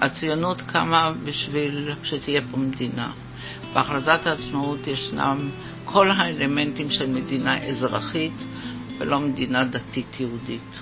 הציונות 0.00 0.62
קמה 0.62 1.12
בשביל 1.24 1.90
שתהיה 2.02 2.40
פה 2.50 2.56
מדינה. 2.56 3.12
בהכרזת 3.74 4.26
העצמאות 4.26 4.86
ישנם 4.86 5.50
כל 5.84 6.10
האלמנטים 6.10 6.90
של 6.90 7.06
מדינה 7.06 7.64
אזרחית 7.64 8.32
ולא 8.98 9.20
מדינה 9.20 9.64
דתית 9.64 10.20
יהודית. 10.20 10.80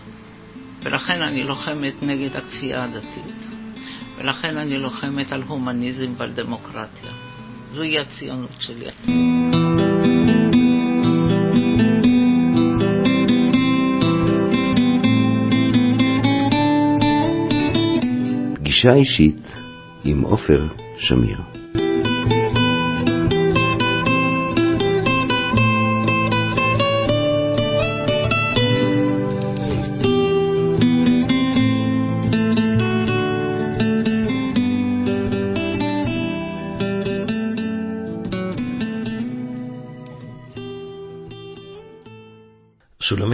ולכן 0.89 1.23
אני 1.23 1.45
לוחמת 1.45 2.03
נגד 2.03 2.37
הכפייה 2.37 2.85
הדתית. 2.85 3.47
ולכן 4.19 4.57
אני 4.57 4.79
לוחמת 4.79 5.33
על 5.33 5.43
הומניזם 5.43 6.13
ועל 6.17 6.33
דמוקרטיה. 6.33 7.11
זוהי 7.73 7.99
הציונות 7.99 8.61
שלי. 8.61 8.87
פגישה 18.55 18.95
אישית 18.95 19.49
עם 20.05 20.21
עופר 20.21 20.67
שמיר. 20.99 21.58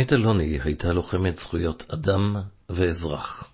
שולמית 0.05 0.24
אלוני 0.24 0.58
הייתה 0.64 0.92
לוחמת 0.92 1.36
זכויות 1.36 1.84
אדם 1.88 2.36
ואזרח. 2.70 3.50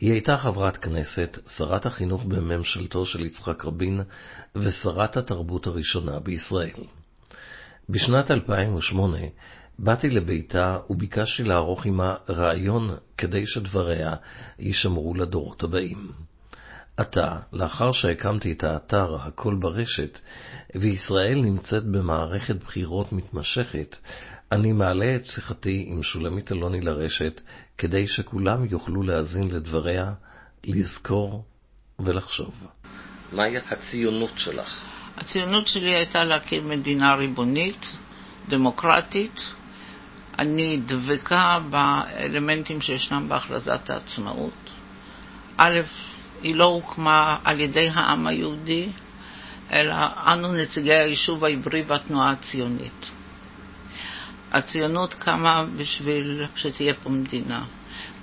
היא 0.00 0.12
הייתה 0.12 0.36
חברת 0.38 0.76
כנסת, 0.76 1.38
שרת 1.46 1.86
החינוך 1.86 2.24
בממשלתו 2.24 3.06
של 3.06 3.24
יצחק 3.24 3.64
רבין 3.64 4.00
ושרת 4.56 5.16
התרבות 5.16 5.66
הראשונה 5.66 6.20
בישראל. 6.20 6.84
בשנת 7.88 8.30
2008 8.30 9.18
באתי 9.78 10.10
לביתה 10.10 10.78
וביקשתי 10.90 11.42
לערוך 11.42 11.86
עמה 11.86 12.14
רעיון 12.28 12.96
כדי 13.18 13.46
שדבריה 13.46 14.14
יישמרו 14.58 15.14
לדורות 15.14 15.62
הבאים. 15.62 16.12
עתה, 16.96 17.36
לאחר 17.52 17.92
שהקמתי 17.92 18.52
את 18.52 18.64
האתר 18.64 19.16
הכל 19.16 19.54
ברשת, 19.60 20.18
וישראל 20.74 21.40
נמצאת 21.40 21.84
במערכת 21.84 22.56
בחירות 22.56 23.12
מתמשכת, 23.12 23.96
אני 24.52 24.72
מעלה 24.72 25.16
את 25.16 25.26
שיחתי 25.26 25.84
עם 25.88 26.02
שולמית 26.02 26.52
אלוני 26.52 26.80
לרשת, 26.80 27.40
כדי 27.78 28.08
שכולם 28.08 28.64
יוכלו 28.70 29.02
להאזין 29.02 29.50
לדבריה, 29.50 30.12
לזכור 30.64 31.44
ולחשוב. 31.98 32.66
מהי 33.32 33.56
הציונות 33.70 34.30
שלך? 34.36 34.74
הציונות 35.16 35.68
שלי 35.68 35.94
הייתה 35.94 36.24
להקים 36.24 36.68
מדינה 36.68 37.14
ריבונית, 37.14 37.86
דמוקרטית. 38.48 39.40
אני 40.38 40.80
דבקה 40.86 41.58
באלמנטים 41.70 42.80
שישנם 42.80 43.28
בהכרזת 43.28 43.90
העצמאות. 43.90 44.70
א', 45.56 45.80
היא 46.42 46.54
לא 46.54 46.64
הוקמה 46.64 47.38
על 47.44 47.60
ידי 47.60 47.88
העם 47.94 48.26
היהודי, 48.26 48.88
אלא 49.72 49.94
אנו 50.32 50.52
נציגי 50.52 50.92
היישוב 50.92 51.44
העברי 51.44 51.84
והתנועה 51.86 52.30
הציונית. 52.30 53.10
הציונות 54.52 55.14
קמה 55.14 55.64
בשביל 55.76 56.46
שתהיה 56.56 56.94
פה 56.94 57.10
מדינה. 57.10 57.64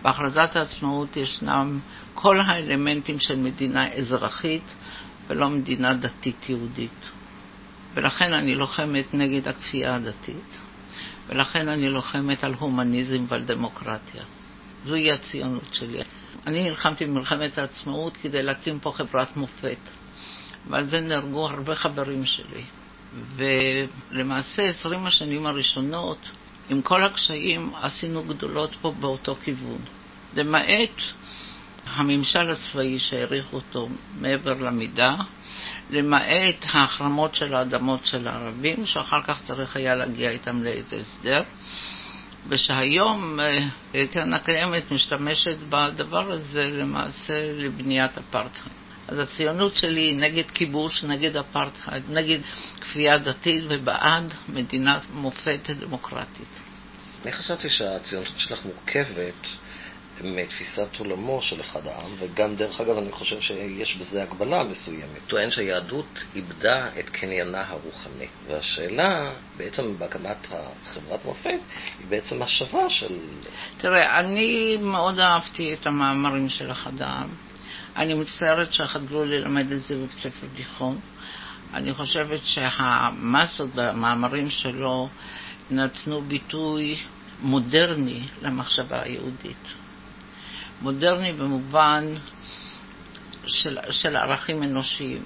בהכרזת 0.01 0.55
העצמאות 0.55 1.17
ישנם 1.17 1.79
כל 2.13 2.39
האלמנטים 2.39 3.19
של 3.19 3.35
מדינה 3.35 3.93
אזרחית 3.93 4.73
ולא 5.27 5.49
מדינה 5.49 5.93
דתית 5.93 6.49
יהודית. 6.49 7.09
ולכן 7.93 8.33
אני 8.33 8.55
לוחמת 8.55 9.13
נגד 9.13 9.47
הכפייה 9.47 9.95
הדתית, 9.95 10.59
ולכן 11.27 11.67
אני 11.67 11.89
לוחמת 11.89 12.43
על 12.43 12.53
הומניזם 12.53 13.25
ועל 13.27 13.43
דמוקרטיה. 13.43 14.23
זוהי 14.85 15.11
הציונות 15.11 15.73
שלי. 15.73 16.03
אני 16.47 16.63
נלחמתי 16.63 17.05
במלחמת 17.05 17.57
העצמאות 17.57 18.17
כדי 18.17 18.43
להקים 18.43 18.79
פה 18.79 18.91
חברת 18.95 19.37
מופת, 19.37 19.89
ועל 20.69 20.83
זה 20.85 20.99
נהרגו 20.99 21.47
הרבה 21.47 21.75
חברים 21.75 22.25
שלי. 22.25 22.63
ולמעשה 23.35 24.63
20 24.63 25.05
השנים 25.05 25.45
הראשונות, 25.45 26.17
עם 26.69 26.81
כל 26.81 27.03
הקשיים, 27.03 27.71
עשינו 27.81 28.23
גדולות 28.23 28.75
פה 28.81 28.93
באותו 28.99 29.35
כיוון. 29.35 29.79
למעט 30.33 31.01
הממשל 31.85 32.49
הצבאי 32.49 32.99
שהעריך 32.99 33.53
אותו 33.53 33.89
מעבר 34.19 34.53
למידה, 34.53 35.15
למעט 35.89 36.65
ההחרמות 36.71 37.35
של 37.35 37.55
האדמות 37.55 38.05
של 38.05 38.27
הערבים, 38.27 38.85
שאחר 38.85 39.21
כך 39.23 39.41
צריך 39.47 39.75
היה 39.75 39.95
להגיע 39.95 40.29
איתם 40.29 40.63
לאיזה 40.63 40.95
הסדר, 40.95 41.43
ושהיום 42.49 43.39
אה, 43.39 44.07
קרן 44.11 44.33
הקיימת 44.33 44.91
משתמשת 44.91 45.57
בדבר 45.69 46.31
הזה 46.31 46.69
למעשה 46.69 47.53
לבניית 47.53 48.17
אפרטהייד. 48.17 48.82
אז 49.07 49.19
הציונות 49.19 49.77
שלי 49.77 50.01
היא 50.01 50.17
נגד 50.17 50.51
כיבוש, 50.51 51.03
נגד 51.03 51.37
אפרטהייד, 51.37 52.03
נגד 52.09 52.39
כפייה 52.81 53.17
דתית 53.17 53.63
ובעד 53.69 54.33
מדינת 54.49 55.01
מופת 55.13 55.69
דמוקרטית. 55.69 56.61
אני 57.23 57.31
חשבתי 57.31 57.69
שהציונות 57.69 58.27
שלך 58.37 58.65
מורכבת 58.65 59.47
מתפיסת 60.21 60.99
עולמו 60.99 61.41
של 61.41 61.61
אחד 61.61 61.87
העם, 61.87 62.11
וגם 62.19 62.55
דרך 62.55 62.81
אגב 62.81 62.97
אני 62.97 63.11
חושב 63.11 63.41
שיש 63.41 63.95
בזה 63.95 64.23
הגבלה 64.23 64.63
מסוימת. 64.63 65.27
טוען 65.27 65.51
שהיהדות 65.51 66.23
איבדה 66.35 66.89
את 66.99 67.09
קניינה 67.09 67.63
הרוחני. 67.67 68.27
והשאלה, 68.47 69.31
בעצם 69.57 69.97
בהקמת 69.97 70.47
החברת 70.51 71.25
מופת, 71.25 71.59
היא 71.99 72.07
בעצם 72.09 72.41
השווה 72.41 72.89
של... 72.89 73.17
תראה, 73.77 74.19
אני 74.19 74.77
מאוד 74.77 75.19
אהבתי 75.19 75.73
את 75.73 75.87
המאמרים 75.87 76.49
של 76.49 76.71
אחד 76.71 77.01
העם. 77.01 77.29
אני 77.95 78.13
מצטערת 78.13 78.73
שחדלו 78.73 79.25
ללמד 79.25 79.71
את 79.71 79.83
זה 79.83 79.95
בבית 79.95 80.19
ספר 80.19 80.47
תיכון. 80.55 80.99
אני 81.73 81.93
חושבת 81.93 82.39
שהמסות 82.45 83.69
במאמרים 83.75 84.49
שלו 84.49 85.09
נתנו 85.71 86.21
ביטוי 86.21 86.97
מודרני 87.41 88.27
למחשבה 88.41 89.01
היהודית. 89.01 89.67
מודרני 90.81 91.33
במובן 91.33 92.13
של, 93.45 93.77
של 93.91 94.15
ערכים 94.15 94.63
אנושיים. 94.63 95.23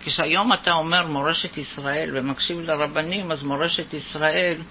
כשהיום 0.00 0.52
אתה 0.52 0.72
אומר 0.72 1.06
מורשת 1.06 1.56
ישראל 1.56 2.10
ומקשיב 2.14 2.60
לרבנים, 2.60 3.32
אז 3.32 3.42
מורשת 3.42 3.94
ישראל 3.94 4.62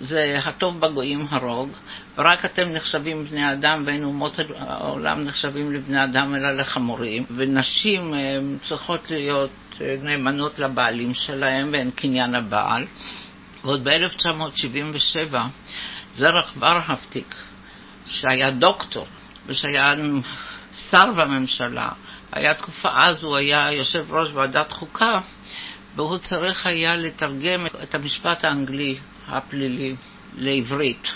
זה 0.00 0.38
הטוב 0.44 0.80
בגויים 0.80 1.26
הרוג, 1.30 1.70
ורק 2.18 2.44
אתם 2.44 2.68
נחשבים 2.68 3.24
בני 3.24 3.52
אדם 3.52 3.82
ואין 3.86 4.04
אומות 4.04 4.40
העולם 4.58 5.24
נחשבים 5.24 5.72
לבני 5.72 6.04
אדם 6.04 6.34
אלא 6.34 6.52
לחמורים, 6.52 7.24
ונשים 7.36 8.14
צריכות 8.62 9.10
להיות 9.10 9.80
נאמנות 10.02 10.58
לבעלים 10.58 11.14
שלהם 11.14 11.68
ואין 11.72 11.90
קניין 11.90 12.34
הבעל. 12.34 12.86
ועוד 13.66 13.88
ב-1977 13.88 15.34
זרח 16.16 16.54
ורהפטיק, 16.58 17.34
שהיה 18.06 18.50
דוקטור 18.50 19.06
ושהיה 19.46 19.94
שר 20.90 21.12
בממשלה, 21.12 21.88
היה 22.32 22.54
תקופה 22.54 22.88
אז, 22.94 23.24
הוא 23.24 23.36
היה 23.36 23.72
יושב 23.72 24.12
ראש 24.12 24.28
ועדת 24.32 24.72
חוקה, 24.72 25.20
והוא 25.96 26.18
צריך 26.18 26.66
היה 26.66 26.96
לתרגם 26.96 27.66
את 27.82 27.94
המשפט 27.94 28.44
האנגלי 28.44 28.98
הפלילי 29.28 29.96
לעברית, 30.36 31.08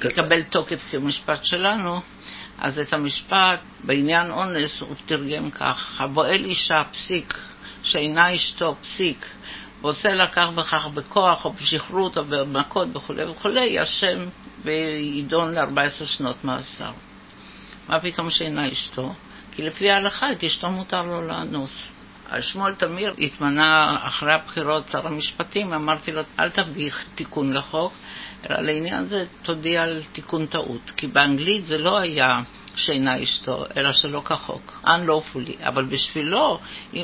לקבל 0.00 0.42
תוקף 0.42 0.80
כמשפט 0.90 1.44
שלנו, 1.44 2.00
אז 2.58 2.78
את 2.78 2.92
המשפט 2.92 3.60
בעניין 3.84 4.30
אונס 4.30 4.80
הוא 4.80 4.94
תרגם 5.06 5.50
כך: 5.50 6.00
הבועל 6.00 6.44
אישה 6.44 6.82
פסיק, 6.92 7.38
שאינה 7.82 8.34
אשתו 8.34 8.76
פסיק, 8.82 9.26
ועושה 9.80 10.14
לה 10.14 10.26
כך 10.26 10.48
וכך 10.56 10.86
בכוח 10.94 11.44
או 11.44 11.52
בשכרות 11.52 12.18
או 12.18 12.24
במכות 12.24 12.96
וכולי 12.96 13.24
וכולי, 13.24 13.82
אשם 13.82 14.24
ויידון 14.64 15.54
ל-14 15.54 16.06
שנות 16.06 16.44
מאסר. 16.44 16.92
מה 17.88 18.00
פתאום 18.00 18.30
שאינה 18.30 18.72
אשתו? 18.72 19.14
כי 19.52 19.62
לפי 19.62 19.90
ההלכה 19.90 20.32
את 20.32 20.44
אשתו 20.44 20.70
מותר 20.70 21.02
לו 21.02 21.22
לאנוס. 21.22 21.91
שמואל 22.40 22.74
תמיר 22.74 23.14
התמנה 23.18 23.98
אחרי 24.02 24.32
הבחירות 24.32 24.88
שר 24.88 25.06
המשפטים, 25.06 25.72
אמרתי 25.72 26.12
לו, 26.12 26.22
אל 26.38 26.50
תביא 26.50 26.90
תיקון 27.14 27.52
לחוק, 27.52 27.92
אלא 28.50 28.60
לעניין 28.60 29.04
זה 29.04 29.24
תודיע 29.42 29.82
על 29.82 30.02
תיקון 30.12 30.46
טעות. 30.46 30.90
כי 30.96 31.06
באנגלית 31.06 31.66
זה 31.66 31.78
לא 31.78 31.98
היה 31.98 32.40
שאינה 32.76 33.22
אשתו, 33.22 33.64
אלא 33.76 33.92
שלא 33.92 34.20
כחוק, 34.20 34.80
unlawfully, 34.86 35.68
אבל 35.68 35.84
בשבילו, 35.84 36.60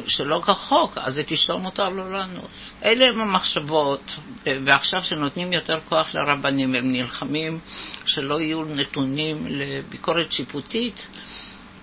שלא 0.06 0.42
כחוק, 0.46 0.98
אז 0.98 1.18
את 1.18 1.32
אשתו 1.32 1.58
מותר 1.58 1.88
לו 1.88 2.10
לאנוס. 2.10 2.72
אלה 2.84 3.04
הם 3.04 3.20
המחשבות, 3.20 4.16
ועכשיו 4.64 5.02
שנותנים 5.02 5.52
יותר 5.52 5.78
כוח 5.88 6.14
לרבנים, 6.14 6.74
הם 6.74 6.92
נלחמים 6.92 7.58
שלא 8.04 8.40
יהיו 8.40 8.64
נתונים 8.64 9.46
לביקורת 9.46 10.32
שיפוטית, 10.32 11.06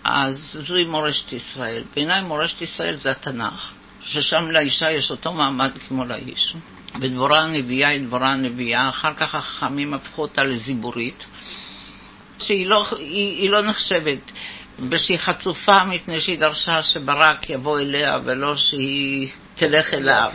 אז 0.06 0.58
זוהי 0.68 0.86
מורשת 0.86 1.34
ישראל. 1.34 1.84
בעיניי 1.96 2.22
מורשת 2.22 2.62
ישראל 2.62 2.96
זה 2.96 3.12
התנ"ך, 3.12 3.72
ששם 4.04 4.46
לאישה 4.52 4.92
יש 4.92 5.12
אותו 5.12 5.34
מעמד 5.34 5.72
כמו 5.88 6.06
לאיש. 6.06 6.56
ודבורה 7.02 7.40
הנביאה 7.42 7.90
היא 7.90 8.08
דבורה 8.08 8.34
הנביאה, 8.34 8.90
אחר 8.90 9.14
כך 9.14 9.36
החכמים 9.36 9.94
הפכו 9.94 10.22
אותה 10.22 10.44
לזיבורית, 10.44 11.26
שהיא 12.40 12.68
לא, 12.68 12.86
היא, 12.98 13.42
היא 13.42 13.50
לא 13.50 13.62
נחשבת, 13.62 14.32
ושהיא 14.90 15.18
חצופה 15.18 15.84
מפני 15.84 16.22
שהיא 16.22 16.40
דרשה 16.40 16.84
שברק 16.84 17.50
יבוא 17.50 17.80
אליה 17.80 18.20
ולא 18.24 18.56
שהיא 18.56 19.30
תלך 19.56 19.94
אליו, 19.94 20.32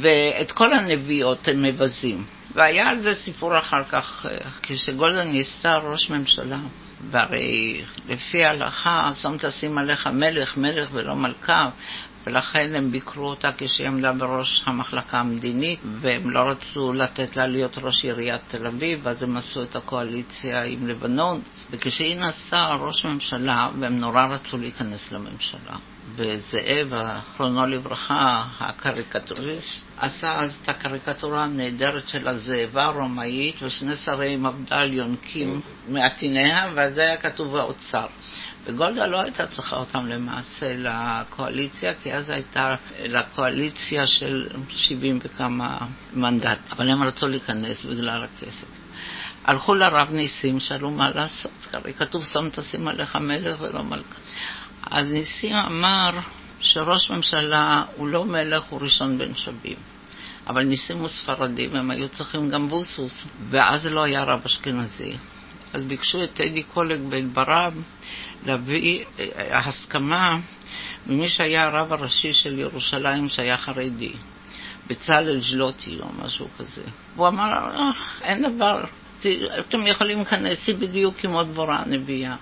ואת 0.00 0.52
כל 0.52 0.72
הנביאות 0.72 1.48
הם 1.48 1.62
מבזים. 1.62 2.24
והיה 2.54 2.88
על 2.88 2.96
זה 2.98 3.14
סיפור 3.14 3.58
אחר 3.58 3.84
כך, 3.88 4.26
כשגולדה 4.62 5.24
ניסתה 5.24 5.76
ראש 5.78 6.10
ממשלה, 6.10 6.58
והרי 7.10 7.82
לפי 8.08 8.44
ההלכה, 8.44 9.12
שם 9.14 9.36
תשים 9.40 9.78
עליך 9.78 10.06
מלך, 10.06 10.56
מלך 10.56 10.88
ולא 10.92 11.14
מלכה, 11.14 11.68
ולכן 12.26 12.72
הם 12.76 12.90
ביקרו 12.90 13.28
אותה 13.28 13.50
כשהיא 13.58 13.86
עמדה 13.86 14.12
בראש 14.12 14.62
המחלקה 14.66 15.18
המדינית, 15.18 15.80
והם 16.00 16.30
לא 16.30 16.40
רצו 16.40 16.92
לתת 16.92 17.36
לה 17.36 17.46
להיות 17.46 17.78
ראש 17.78 18.04
עיריית 18.04 18.40
תל 18.48 18.66
אביב, 18.66 19.08
אז 19.08 19.22
הם 19.22 19.36
עשו 19.36 19.62
את 19.62 19.76
הקואליציה 19.76 20.64
עם 20.64 20.86
לבנון, 20.86 21.40
וכשהיא 21.70 22.18
נעשתה 22.18 22.74
ראש 22.80 23.04
ממשלה, 23.06 23.68
והם 23.80 23.98
נורא 23.98 24.26
רצו 24.26 24.56
להיכנס 24.56 25.12
לממשלה. 25.12 25.76
וזאב, 26.14 26.92
זכרונו 27.32 27.66
לברכה, 27.66 28.44
הקריקטוריסט, 28.60 29.85
עשה 29.98 30.38
אז 30.38 30.58
את 30.62 30.68
הקריקטורה 30.68 31.44
הנהדרת 31.44 32.08
של 32.08 32.28
הזאבה 32.28 32.84
הרומאית 32.84 33.62
ושני 33.62 33.96
שרי 33.96 34.36
מפד"ל 34.36 34.92
יונקים 34.92 35.60
מעטיניה, 35.88 36.70
ועל 36.74 36.92
זה 36.94 37.00
היה 37.00 37.16
כתוב 37.16 37.56
האוצר. 37.56 38.06
וגולדה 38.64 39.06
לא 39.06 39.20
הייתה 39.20 39.46
צריכה 39.46 39.76
אותם 39.76 40.06
למעשה 40.06 40.74
לקואליציה, 40.76 41.94
כי 41.94 42.14
אז 42.14 42.30
הייתה 42.30 42.74
לקואליציה 43.04 44.06
של 44.06 44.48
70 44.68 45.18
וכמה 45.22 45.78
מנדט, 46.12 46.58
אבל 46.70 46.90
הם 46.90 47.02
רצו 47.02 47.28
להיכנס 47.28 47.84
בגלל 47.84 48.24
הכסף. 48.24 48.66
הלכו 49.44 49.74
לרב 49.74 50.10
ניסים, 50.10 50.60
שאלו 50.60 50.90
מה 50.90 51.10
לעשות, 51.10 51.52
הרי 51.72 51.94
כתוב 51.94 52.24
שם 52.24 52.48
תשים 52.52 52.88
עליך 52.88 53.16
מלך 53.16 53.60
ולא 53.60 53.82
מלכה. 53.82 54.18
אז 54.90 55.12
ניסים 55.12 55.56
אמר 55.56 56.10
שראש 56.60 57.10
ממשלה 57.10 57.84
הוא 57.96 58.08
לא 58.08 58.24
מלך, 58.24 58.62
הוא 58.62 58.80
ראשון 58.80 59.18
בין 59.18 59.34
שווים. 59.34 59.76
אבל 60.46 60.62
ניסים 60.62 60.98
הוא 60.98 61.08
ספרדי 61.08 61.66
והם 61.66 61.90
היו 61.90 62.08
צריכים 62.08 62.50
גם 62.50 62.68
בוסוס, 62.68 63.26
ואז 63.50 63.86
לא 63.86 64.02
היה 64.02 64.24
רב 64.24 64.40
אשכנזי. 64.46 65.16
אז 65.72 65.82
ביקשו 65.82 66.24
את 66.24 66.34
טדי 66.34 66.62
קולג 66.62 67.00
ברב 67.32 67.82
להביא 68.46 69.04
אה, 69.18 69.58
הסכמה 69.58 70.38
ממי 71.06 71.28
שהיה 71.28 71.66
הרב 71.66 71.92
הראשי 71.92 72.32
של 72.32 72.58
ירושלים 72.58 73.28
שהיה 73.28 73.56
חרדי, 73.56 74.12
בצלאל 74.86 75.40
ז'לוטי 75.40 75.98
או 76.00 76.06
משהו 76.24 76.48
כזה. 76.58 76.82
הוא 77.16 77.28
אמר, 77.28 77.52
אה, 77.52 77.90
אין 78.22 78.54
דבר, 78.54 78.84
אתם 79.58 79.86
יכולים 79.86 80.18
להיכנס, 80.18 80.66
היא 80.66 80.74
בדיוק 80.74 81.16
כמו 81.20 81.42
דבורה 81.42 81.82
הנביאה. 81.82 82.36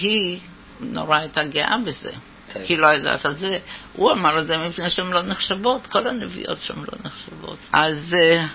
היא 0.00 0.38
נורא 0.80 1.16
הייתה 1.16 1.44
גאה 1.44 1.76
בזה. 1.86 2.12
כן. 2.52 2.60
כי 2.64 2.76
לא 2.76 2.86
יודעת 2.86 3.26
על 3.26 3.34
זה. 3.34 3.58
הוא 3.92 4.12
אמר 4.12 4.38
את 4.38 4.46
זה 4.46 4.58
מפני 4.58 4.90
שהן 4.90 5.10
לא 5.10 5.22
נחשבות, 5.22 5.86
כל 5.86 6.06
הנביאות 6.06 6.58
שם 6.62 6.78
לא 6.78 6.98
נחשבות. 7.04 7.58
אז 7.72 8.16
אה, 8.20 8.46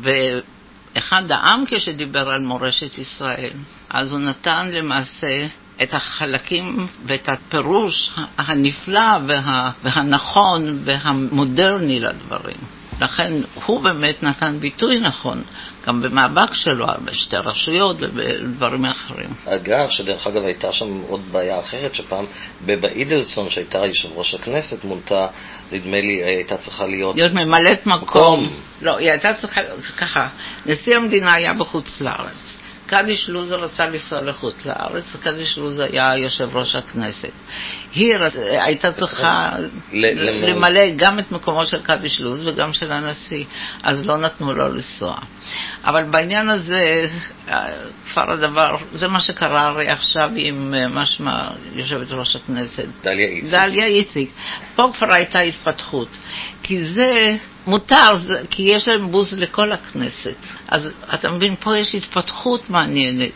ואחד 0.00 1.30
העם 1.30 1.64
כשדיבר 1.66 2.28
על 2.28 2.40
מורשת 2.40 2.98
ישראל, 2.98 3.52
אז 3.90 4.12
הוא 4.12 4.20
נתן 4.20 4.68
למעשה 4.72 5.46
את 5.82 5.94
החלקים 5.94 6.86
ואת 7.06 7.28
הפירוש 7.28 8.10
הנפלא 8.38 9.18
וה, 9.28 9.70
והנכון 9.82 10.78
והמודרני 10.84 12.00
לדברים. 12.00 12.56
לכן 13.00 13.32
הוא 13.66 13.80
באמת 13.80 14.22
נתן 14.22 14.58
ביטוי 14.58 15.00
נכון, 15.00 15.42
גם 15.86 16.02
במאבק 16.02 16.54
שלו, 16.54 16.86
בשתי 17.04 17.36
רשויות 17.36 17.96
ובדברים 18.00 18.84
אחרים. 18.84 19.28
אגב, 19.46 19.88
שדרך 19.90 20.26
אגב 20.26 20.42
הייתה 20.44 20.72
שם 20.72 21.00
עוד 21.08 21.20
בעיה 21.32 21.60
אחרת, 21.60 21.94
שפעם 21.94 22.24
בבה 22.66 22.88
אידלסון, 22.88 23.50
שהייתה 23.50 23.86
יושב 23.86 24.08
ראש 24.14 24.34
הכנסת, 24.34 24.84
מונתה, 24.84 25.26
נדמה 25.72 26.00
לי, 26.00 26.24
הייתה 26.24 26.56
צריכה 26.56 26.86
להיות... 26.86 27.16
להיות 27.16 27.32
ממלאת 27.32 27.86
מקום. 27.86 28.00
מקום. 28.02 28.48
לא, 28.82 28.98
היא 28.98 29.10
הייתה 29.10 29.34
צריכה, 29.34 29.60
ככה, 29.98 30.28
נשיא 30.66 30.96
המדינה 30.96 31.32
היה 31.34 31.54
בחוץ 31.54 32.00
לארץ. 32.00 32.58
קדיש 32.86 33.28
לוז 33.28 33.52
רצה 33.52 33.86
לנסוע 33.86 34.22
לחוץ 34.22 34.66
לארץ, 34.66 35.16
קדיש 35.22 35.58
לוז 35.58 35.78
היה 35.78 36.16
יושב 36.16 36.56
ראש 36.56 36.74
הכנסת. 36.74 37.30
היא 37.94 38.16
רצ... 38.16 38.32
הייתה 38.36 38.92
צריכה 38.92 39.52
למלא 39.92 40.80
גם 40.96 41.18
את 41.18 41.32
מקומו 41.32 41.66
של 41.66 41.82
קדיש 41.82 42.20
לוז 42.20 42.48
וגם 42.48 42.72
של 42.72 42.92
הנשיא, 42.92 43.44
אז 43.82 44.06
לא 44.06 44.16
נתנו 44.16 44.52
לו 44.52 44.68
לנסוע. 44.68 45.18
אבל 45.84 46.04
בעניין 46.04 46.48
הזה, 46.48 47.08
כבר 48.12 48.30
הדבר, 48.32 48.76
זה 48.94 49.08
מה 49.08 49.20
שקרה 49.20 49.66
הרי 49.66 49.88
עכשיו 49.88 50.30
עם 50.36 50.74
אה, 50.74 50.88
משמע 50.88 51.48
יושבת 51.74 52.12
ראש 52.12 52.36
הכנסת. 52.36 52.86
דליה 53.02 53.28
איציק. 53.28 53.50
דליה 53.50 53.86
איציק. 53.86 54.30
פה 54.76 54.90
כבר 54.98 55.12
הייתה 55.12 55.40
התפתחות. 55.40 56.08
כי 56.62 56.84
זה 56.84 57.36
מותר, 57.66 58.10
כי 58.50 58.62
יש 58.62 58.88
להם 58.88 59.10
בוז 59.10 59.34
לכל 59.34 59.72
הכנסת. 59.72 60.34
אז 60.68 60.92
אתה 61.14 61.30
מבין, 61.30 61.54
פה 61.56 61.78
יש 61.78 61.94
התפתחות 61.94 62.70
מעניינת, 62.70 63.32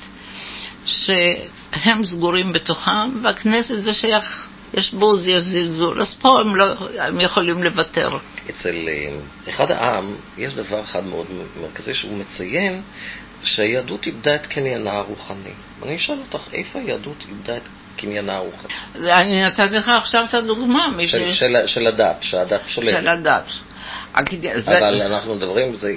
שהם 0.86 2.04
סגורים 2.04 2.52
בתוכם, 2.52 3.22
והכנסת 3.22 3.84
זה 3.84 3.94
שייך, 3.94 4.48
יש 4.74 4.94
בוז, 4.94 5.26
יש 5.26 5.42
זלזול, 5.42 6.00
אז 6.00 6.14
פה 6.14 6.40
הם, 6.40 6.56
לא, 6.56 6.64
הם 6.98 7.20
יכולים 7.20 7.62
לוותר. 7.62 8.18
אצל 8.50 8.88
אה, 8.88 9.12
אחד 9.48 9.70
העם 9.70 10.14
יש 10.38 10.54
דבר 10.54 10.80
אחד 10.80 11.04
מאוד 11.04 11.26
מרכזי 11.60 11.94
שהוא 11.94 12.18
מציין 12.18 12.82
שהיהדות 13.42 14.06
איבדה 14.06 14.34
את 14.34 14.46
קניינה 14.46 14.92
הרוחני. 14.92 15.52
אני 15.82 15.96
אשאל 15.96 16.18
אותך, 16.18 16.48
איפה 16.52 16.78
היהדות 16.78 17.24
איבדה 17.28 17.56
את 17.56 17.62
קניינה 18.00 18.36
הרוחני? 18.36 18.72
אני 19.12 19.44
נתתי 19.44 19.74
לך 19.74 19.88
עכשיו 19.88 20.24
את 20.28 20.34
הדוגמה. 20.34 20.86
של, 21.06 21.32
של, 21.32 21.66
של 21.66 21.86
הדת, 21.86 22.16
שהדת 22.20 22.60
שולטת. 22.66 23.00
של 23.00 23.08
הדת. 23.08 23.44
אבל 24.66 25.02
אנחנו 25.02 25.34
מדברים 25.34 25.74
זה, 25.74 25.94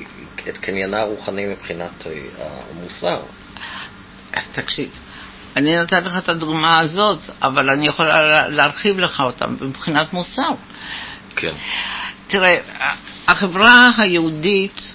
את 0.49 0.57
קניינה 0.57 1.01
הרוחני 1.01 1.45
מבחינת 1.45 2.07
אה, 2.07 2.47
המוסר. 2.71 3.19
תקשיב, 4.51 4.89
אני 5.55 5.77
נתתי 5.77 5.95
לך 6.05 6.17
את 6.17 6.29
הדוגמה 6.29 6.79
הזאת, 6.79 7.19
אבל 7.41 7.69
אני 7.69 7.87
יכולה 7.87 8.47
להרחיב 8.49 8.97
לך 8.97 9.19
אותה 9.19 9.47
מבחינת 9.47 10.13
מוסר. 10.13 10.49
כן. 11.35 11.53
תראה, 12.27 12.57
החברה 13.27 13.89
היהודית, 13.97 14.93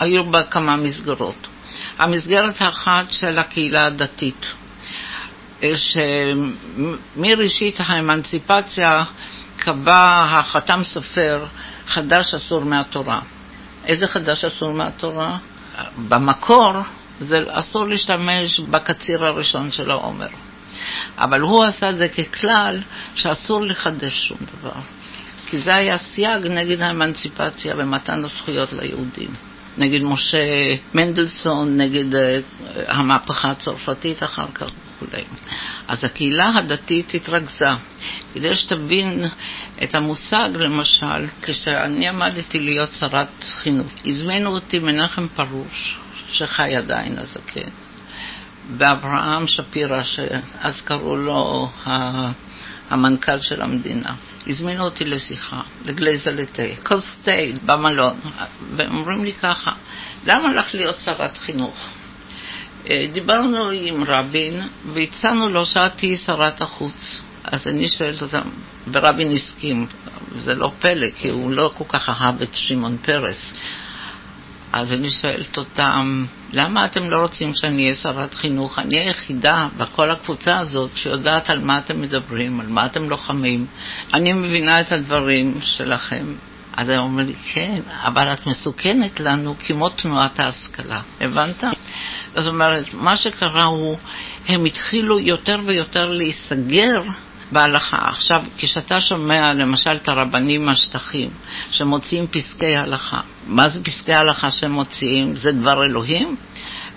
היו 0.00 0.30
בה 0.30 0.42
כמה 0.42 0.76
מסגרות. 0.76 1.46
המסגרת 1.98 2.60
האחת 2.60 3.12
של 3.12 3.38
הקהילה 3.38 3.86
הדתית, 3.86 4.46
שמראשית 7.16 7.76
האמנציפציה 7.78 9.04
קבע 9.56 10.24
החתם 10.28 10.84
סופר 10.84 11.44
חדש 11.86 12.34
אסור 12.34 12.64
מהתורה. 12.64 13.20
איזה 13.86 14.06
חדש 14.06 14.44
אסור 14.44 14.72
מהתורה? 14.72 15.38
במקור 16.08 16.72
זה 17.20 17.44
אסור 17.50 17.88
להשתמש 17.88 18.60
בקציר 18.60 19.24
הראשון 19.24 19.70
של 19.70 19.90
העומר. 19.90 20.28
אבל 21.18 21.40
הוא 21.40 21.64
עשה 21.64 21.92
זה 21.92 22.08
ככלל 22.08 22.80
שאסור 23.14 23.64
לחדש 23.64 24.28
שום 24.28 24.38
דבר. 24.58 24.80
כי 25.46 25.58
זה 25.58 25.74
היה 25.74 25.98
סייג 25.98 26.46
נגד 26.46 26.80
האמנציפציה 26.80 27.74
ומתן 27.76 28.24
הזכויות 28.24 28.72
ליהודים. 28.72 29.30
נגד 29.78 30.02
משה 30.02 30.38
מנדלסון, 30.94 31.76
נגד 31.76 32.14
uh, 32.14 32.18
המהפכה 32.88 33.50
הצרפתית 33.50 34.22
אחר 34.22 34.46
כך 34.54 34.70
וכולי. 34.96 35.24
אז 35.88 36.04
הקהילה 36.04 36.52
הדתית 36.58 37.14
התרכזה. 37.14 37.70
כדי 38.34 38.56
שתבין 38.56 39.24
את 39.82 39.94
המושג, 39.94 40.48
למשל, 40.52 41.26
כשאני 41.42 42.08
עמדתי 42.08 42.60
להיות 42.60 42.90
שרת 42.92 43.28
חינוך, 43.44 43.92
הזמינו 44.04 44.50
אותי 44.50 44.78
מנחם 44.78 45.28
פרוש, 45.28 45.98
שחי 46.30 46.76
עדיין 46.76 47.18
הזקן, 47.18 47.70
ואברהם 48.78 49.46
שפירא, 49.46 50.02
שאז 50.02 50.80
קראו 50.80 51.16
לו 51.16 51.70
המנכ"ל 52.90 53.40
של 53.40 53.62
המדינה. 53.62 54.14
הזמינו 54.46 54.84
אותי 54.84 55.04
לשיחה, 55.04 55.60
לגלייזה 55.84 56.32
לתה, 56.32 56.62
כוס 56.82 57.16
תה 57.24 57.32
במלון, 57.66 58.20
והם 58.76 58.96
אומרים 58.96 59.24
לי 59.24 59.32
ככה, 59.32 59.70
למה 60.26 60.54
לך 60.54 60.74
להיות 60.74 60.96
שרת 61.04 61.38
חינוך? 61.38 61.88
דיברנו 63.12 63.70
עם 63.70 64.04
רבין 64.04 64.68
והצענו 64.92 65.48
לו 65.48 65.66
שאת 65.66 65.92
תהיי 65.96 66.16
שרת 66.16 66.60
החוץ. 66.60 67.22
אז 67.44 67.66
אני 67.66 67.88
שואלת 67.88 68.22
אותם, 68.22 68.48
ורבין 68.92 69.30
הסכים, 69.32 69.86
זה 70.38 70.54
לא 70.54 70.72
פלא, 70.78 71.06
כי 71.16 71.28
הוא 71.28 71.50
לא 71.50 71.70
כל 71.78 71.84
כך 71.88 72.08
אהב 72.08 72.42
את 72.42 72.54
שמעון 72.54 72.96
פרס. 72.96 73.54
אז 74.72 74.92
אני 74.92 75.10
שואלת 75.10 75.56
אותם, 75.56 76.24
למה 76.52 76.86
אתם 76.86 77.10
לא 77.10 77.22
רוצים 77.22 77.54
שאני 77.54 77.82
אהיה 77.82 77.94
שרת 77.94 78.34
חינוך? 78.34 78.78
אני 78.78 79.00
היחידה 79.00 79.68
בכל 79.76 80.10
הקבוצה 80.10 80.58
הזאת 80.58 80.90
שיודעת 80.94 81.50
על 81.50 81.58
מה 81.58 81.78
אתם 81.78 82.00
מדברים, 82.00 82.60
על 82.60 82.66
מה 82.66 82.86
אתם 82.86 83.08
לוחמים. 83.08 83.66
אני 84.14 84.32
מבינה 84.32 84.80
את 84.80 84.92
הדברים 84.92 85.58
שלכם. 85.62 86.26
אז 86.76 86.88
הם 86.88 87.00
אומרים 87.00 87.26
לי, 87.26 87.34
כן, 87.34 87.80
אבל 87.88 88.32
את 88.32 88.46
מסוכנת 88.46 89.20
לנו 89.20 89.54
כמו 89.66 89.88
תנועת 89.88 90.40
ההשכלה. 90.40 91.00
הבנת? 91.20 91.64
זאת 92.36 92.46
אומרת, 92.46 92.84
מה 92.94 93.16
שקרה 93.16 93.64
הוא, 93.64 93.98
הם 94.48 94.64
התחילו 94.64 95.18
יותר 95.18 95.60
ויותר 95.66 96.10
להיסגר 96.10 97.02
בהלכה. 97.52 97.98
עכשיו, 98.08 98.42
כשאתה 98.58 99.00
שומע 99.00 99.52
למשל 99.52 99.96
את 99.96 100.08
הרבנים 100.08 100.64
מהשטחים 100.64 101.30
שמוציאים 101.70 102.26
פסקי 102.26 102.76
הלכה, 102.76 103.20
מה 103.46 103.68
זה 103.68 103.82
פסקי 103.82 104.12
הלכה 104.12 104.50
שהם 104.50 104.72
מוציאים? 104.72 105.36
זה 105.36 105.52
דבר 105.52 105.84
אלוהים? 105.84 106.36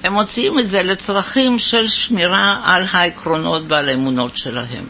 הם 0.03 0.13
מוציאים 0.13 0.59
את 0.59 0.69
זה 0.69 0.83
לצרכים 0.83 1.59
של 1.59 1.87
שמירה 1.87 2.61
על 2.63 2.85
העקרונות 2.91 3.61
ועל 3.67 3.89
האמונות 3.89 4.37
שלהם. 4.37 4.85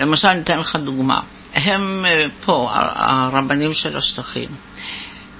למשל, 0.00 0.28
אני 0.28 0.40
אתן 0.40 0.58
לך 0.58 0.76
דוגמה. 0.76 1.20
הם 1.54 2.04
אה, 2.04 2.26
פה, 2.44 2.70
הרבנים 2.72 3.74
של 3.74 3.96
השטחים, 3.96 4.48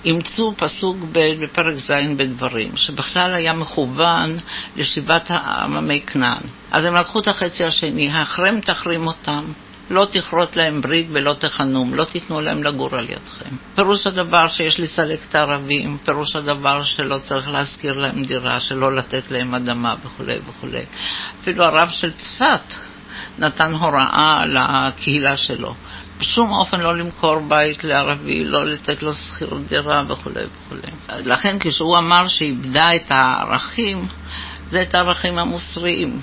אימצו 0.05 0.55
פסוק 0.57 0.97
בפרק 1.12 1.75
ז' 1.78 1.93
בדברים, 2.17 2.76
שבכלל 2.76 3.35
היה 3.35 3.52
מכוון 3.52 4.38
לשיבת 4.76 5.31
עממי 5.31 6.00
כנען. 6.00 6.43
אז 6.71 6.85
הם 6.85 6.95
לקחו 6.95 7.21
את 7.21 7.28
החצי 7.28 7.64
השני, 7.64 8.11
החרם 8.11 8.61
תחרים 8.61 9.07
אותם, 9.07 9.45
לא 9.90 10.07
תכרות 10.11 10.57
להם 10.57 10.81
ברית 10.81 11.07
ולא 11.11 11.35
תחנום, 11.35 11.95
לא 11.95 12.05
תיתנו 12.05 12.40
להם 12.40 12.62
לגור 12.62 12.95
על 12.97 13.05
ידכם. 13.05 13.57
פירוש 13.75 14.07
הדבר 14.07 14.49
שיש 14.49 14.81
לסלק 14.81 15.19
את 15.28 15.35
הערבים, 15.35 15.99
פירוש 16.05 16.37
הדבר 16.37 16.83
שלא 16.83 17.19
צריך 17.25 17.49
להשכיר 17.49 17.99
להם 17.99 18.23
דירה, 18.23 18.61
שלא 18.61 18.97
לתת 18.97 19.31
להם 19.31 19.55
אדמה 19.55 19.95
וכולי 20.05 20.38
וכולי. 20.49 20.85
אפילו 21.43 21.64
הרב 21.64 21.88
של 21.88 22.12
צפת 22.12 22.75
נתן 23.38 23.73
הוראה 23.75 24.45
לקהילה 24.47 25.37
שלו. 25.37 25.75
בשום 26.19 26.51
אופן 26.51 26.81
לא 26.81 26.97
למכור 26.97 27.39
בית 27.39 27.85
לערבי, 27.85 28.45
לא 28.45 28.67
לתת 28.67 29.03
לו 29.03 29.15
שכירות 29.15 29.67
דירה 29.69 30.03
וכולי 30.09 30.43
וכולי. 30.65 30.83
לכן 31.25 31.57
כשהוא 31.61 31.99
אמר 31.99 32.29
שאיבדה 32.29 32.95
את 32.97 33.11
הערכים, 33.11 34.07
זה 34.71 34.83
את 34.83 34.95
הערכים 34.95 35.39
המוסריים. 35.39 36.21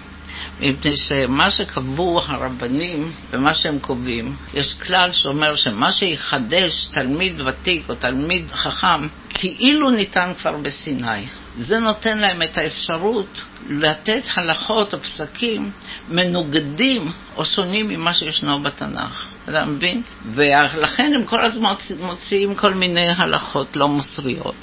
מפני 0.59 0.97
שמה 0.97 1.51
שקבעו 1.51 2.19
הרבנים 2.19 3.12
ומה 3.31 3.53
שהם 3.53 3.79
קובעים, 3.79 4.35
יש 4.53 4.74
כלל 4.74 5.12
שאומר 5.12 5.55
שמה 5.55 5.91
שיחדש 5.91 6.88
תלמיד 6.93 7.41
ותיק 7.41 7.89
או 7.89 7.95
תלמיד 7.95 8.51
חכם, 8.51 9.07
כאילו 9.29 9.89
ניתן 9.89 10.31
כבר 10.41 10.57
בסיני. 10.57 11.25
זה 11.57 11.79
נותן 11.79 12.17
להם 12.17 12.41
את 12.41 12.57
האפשרות 12.57 13.41
לתת 13.69 14.24
הלכות 14.35 14.93
או 14.93 15.00
פסקים 15.00 15.71
מנוגדים 16.09 17.12
או 17.35 17.45
שונים 17.45 17.88
ממה 17.88 18.13
שישנו 18.13 18.63
בתנ"ך. 18.63 19.25
אתה 19.50 19.65
מבין? 19.65 20.01
ולכן 20.33 21.12
הם 21.15 21.25
כל 21.25 21.41
הזמן 21.41 21.74
מוציאים 22.00 22.55
כל 22.55 22.74
מיני 22.74 23.09
הלכות 23.17 23.75
לא 23.75 23.88
מוסריות. 23.88 24.55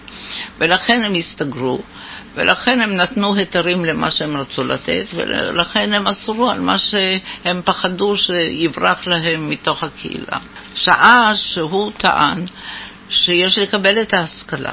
ולכן 0.59 1.03
הם 1.05 1.15
הסתגרו, 1.15 1.83
ולכן 2.35 2.81
הם 2.81 2.97
נתנו 2.97 3.35
היתרים 3.35 3.85
למה 3.85 4.11
שהם 4.11 4.37
רצו 4.37 4.65
לתת, 4.65 5.07
ולכן 5.15 5.95
הם 5.95 6.07
אסרו 6.07 6.51
על 6.51 6.61
מה 6.61 6.79
שהם 6.79 7.63
פחדו 7.65 8.17
שיברח 8.17 9.07
להם 9.07 9.51
מתוך 9.51 9.85
הקהילה. 9.85 10.39
שעה 10.75 11.33
שהוא 11.37 11.93
טען 11.97 12.47
שיש 13.11 13.59
לקבל 13.59 14.03
את 14.03 14.15
ההשכלה. 14.15 14.73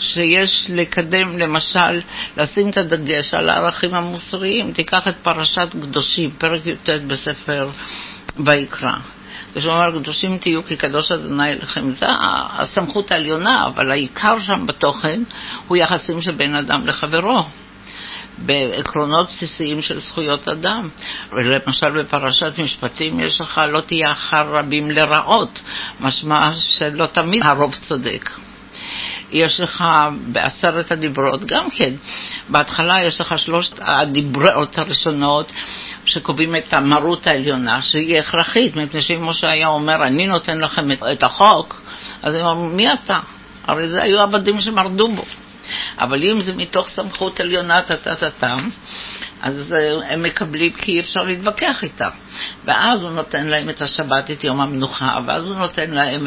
שיש 0.00 0.66
לקדם, 0.68 1.38
למשל, 1.38 2.00
לשים 2.36 2.68
את 2.68 2.76
הדגש 2.76 3.34
על 3.34 3.48
הערכים 3.48 3.94
המוסריים. 3.94 4.72
תיקח 4.72 5.08
את 5.08 5.16
פרשת 5.22 5.68
קדושים, 5.82 6.30
פרק 6.38 6.66
י"ט 6.66 6.88
בספר 7.06 7.70
ויקרא. 8.46 8.92
כשהוא 9.54 9.72
אומר, 9.72 9.98
קדושים 10.00 10.38
תהיו 10.38 10.64
כי 10.64 10.76
קדוש 10.76 11.12
אדוני 11.12 11.54
לכם, 11.54 11.92
זה 11.92 12.06
הסמכות 12.58 13.10
העליונה, 13.10 13.66
אבל 13.66 13.90
העיקר 13.90 14.38
שם 14.38 14.66
בתוכן 14.66 15.22
הוא 15.68 15.76
יחסים 15.76 16.22
שבין 16.22 16.54
אדם 16.54 16.86
לחברו. 16.86 17.44
בעקרונות 18.38 19.28
בסיסיים 19.28 19.82
של 19.82 20.00
זכויות 20.00 20.48
אדם. 20.48 20.88
למשל 21.32 22.02
בפרשת 22.02 22.58
משפטים 22.58 23.20
יש 23.20 23.40
לך 23.40 23.60
לא 23.68 23.80
תהיה 23.80 24.12
אחר 24.12 24.56
רבים 24.56 24.90
לרעות, 24.90 25.60
משמע 26.00 26.52
שלא 26.56 27.06
תמיד 27.06 27.42
הרוב 27.42 27.74
צודק. 27.74 28.30
יש 29.32 29.60
לך 29.60 29.84
בעשרת 30.26 30.90
הדיברות 30.90 31.44
גם 31.44 31.70
כן, 31.70 31.94
בהתחלה 32.48 33.02
יש 33.02 33.20
לך 33.20 33.38
שלושת 33.38 33.72
הדיברות 33.80 34.78
הראשונות 34.78 35.52
שקובעים 36.04 36.56
את 36.56 36.72
המרות 36.72 37.26
העליונה, 37.26 37.82
שהיא 37.82 38.18
הכרחית, 38.18 38.76
מפני 38.76 39.02
שאם 39.02 39.28
משה 39.28 39.50
היה 39.50 39.68
אומר, 39.68 40.06
אני 40.06 40.26
נותן 40.26 40.58
לכם 40.58 40.88
את 41.12 41.22
החוק, 41.22 41.82
אז 42.22 42.34
הם 42.34 42.46
אומרים, 42.46 42.76
מי 42.76 42.92
אתה? 42.92 43.20
הרי 43.66 43.88
זה 43.88 44.02
היו 44.02 44.20
עבדים 44.20 44.60
שמרדו 44.60 45.08
בו. 45.08 45.24
אבל 45.98 46.22
אם 46.24 46.40
זה 46.40 46.52
מתוך 46.52 46.88
סמכות 46.88 47.40
עליונה 47.40 47.82
טה-טה-טה-טם, 47.82 48.68
אז 49.42 49.74
הם 50.08 50.22
מקבלים 50.22 50.72
כי 50.72 50.92
אי 50.92 51.00
אפשר 51.00 51.22
להתווכח 51.22 51.82
איתם. 51.82 52.08
ואז 52.64 53.02
הוא 53.02 53.10
נותן 53.10 53.46
להם 53.46 53.70
את 53.70 53.82
השבת, 53.82 54.30
את 54.30 54.44
יום 54.44 54.60
המנוחה, 54.60 55.18
ואז 55.26 55.42
הוא 55.42 55.54
נותן 55.54 55.90
להם 55.90 56.26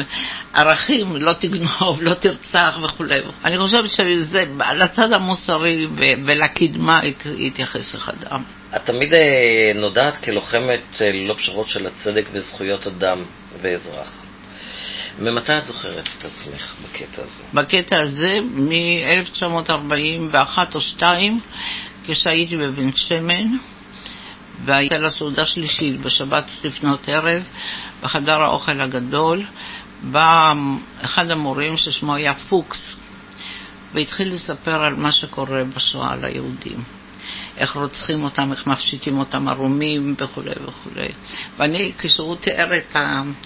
ערכים, 0.54 1.16
לא 1.16 1.32
תגנוב, 1.32 2.02
לא 2.02 2.14
תרצח 2.14 2.78
וכולי. 2.82 3.20
אני 3.44 3.58
חושבת 3.58 3.90
שזה, 3.90 4.44
לצד 4.74 5.12
המוסרי 5.12 5.86
ולקדמה 6.26 7.00
התייחס 7.46 7.94
אחד. 7.94 8.14
את 8.76 8.84
תמיד 8.84 9.14
אה, 9.14 9.72
נודעת 9.74 10.24
כלוחמת 10.24 10.80
אה, 11.00 11.12
ללא 11.12 11.34
פשרות 11.34 11.68
של 11.68 11.86
הצדק 11.86 12.24
וזכויות 12.32 12.86
אדם 12.86 13.24
ואזרח. 13.62 14.24
ממתי 15.18 15.58
את 15.58 15.66
זוכרת 15.66 16.08
את 16.18 16.24
עצמך 16.24 16.74
בקטע 16.84 17.22
הזה? 17.22 17.42
בקטע 17.54 18.00
הזה, 18.00 18.38
מ-1941 18.54 20.58
או 20.74 20.80
2, 20.80 21.40
כשהייתי 22.06 22.56
בבן 22.56 22.96
שמן, 22.96 23.56
והייתה 24.64 24.98
לה 24.98 25.10
סעודה 25.10 25.46
שלישית 25.46 26.00
בשבת 26.00 26.50
לפנות 26.64 27.08
ערב, 27.08 27.42
בחדר 28.02 28.42
האוכל 28.42 28.80
הגדול, 28.80 29.44
בא 30.02 30.52
אחד 31.00 31.30
המורים 31.30 31.76
ששמו 31.76 32.14
היה 32.14 32.34
פוקס, 32.34 32.96
והתחיל 33.94 34.32
לספר 34.32 34.84
על 34.84 34.94
מה 34.94 35.12
שקורה 35.12 35.64
בשואה 35.64 36.16
ליהודים. 36.16 36.82
איך 37.56 37.76
רוצחים 37.76 38.24
אותם, 38.24 38.52
איך 38.52 38.66
מפשיטים 38.66 39.18
אותם 39.18 39.48
ערומים 39.48 40.14
וכולי 40.18 40.50
וכולי. 40.50 41.08
ואני, 41.56 41.92
כשהוא 41.98 42.36
תיאר 42.36 42.76
את 42.76 42.96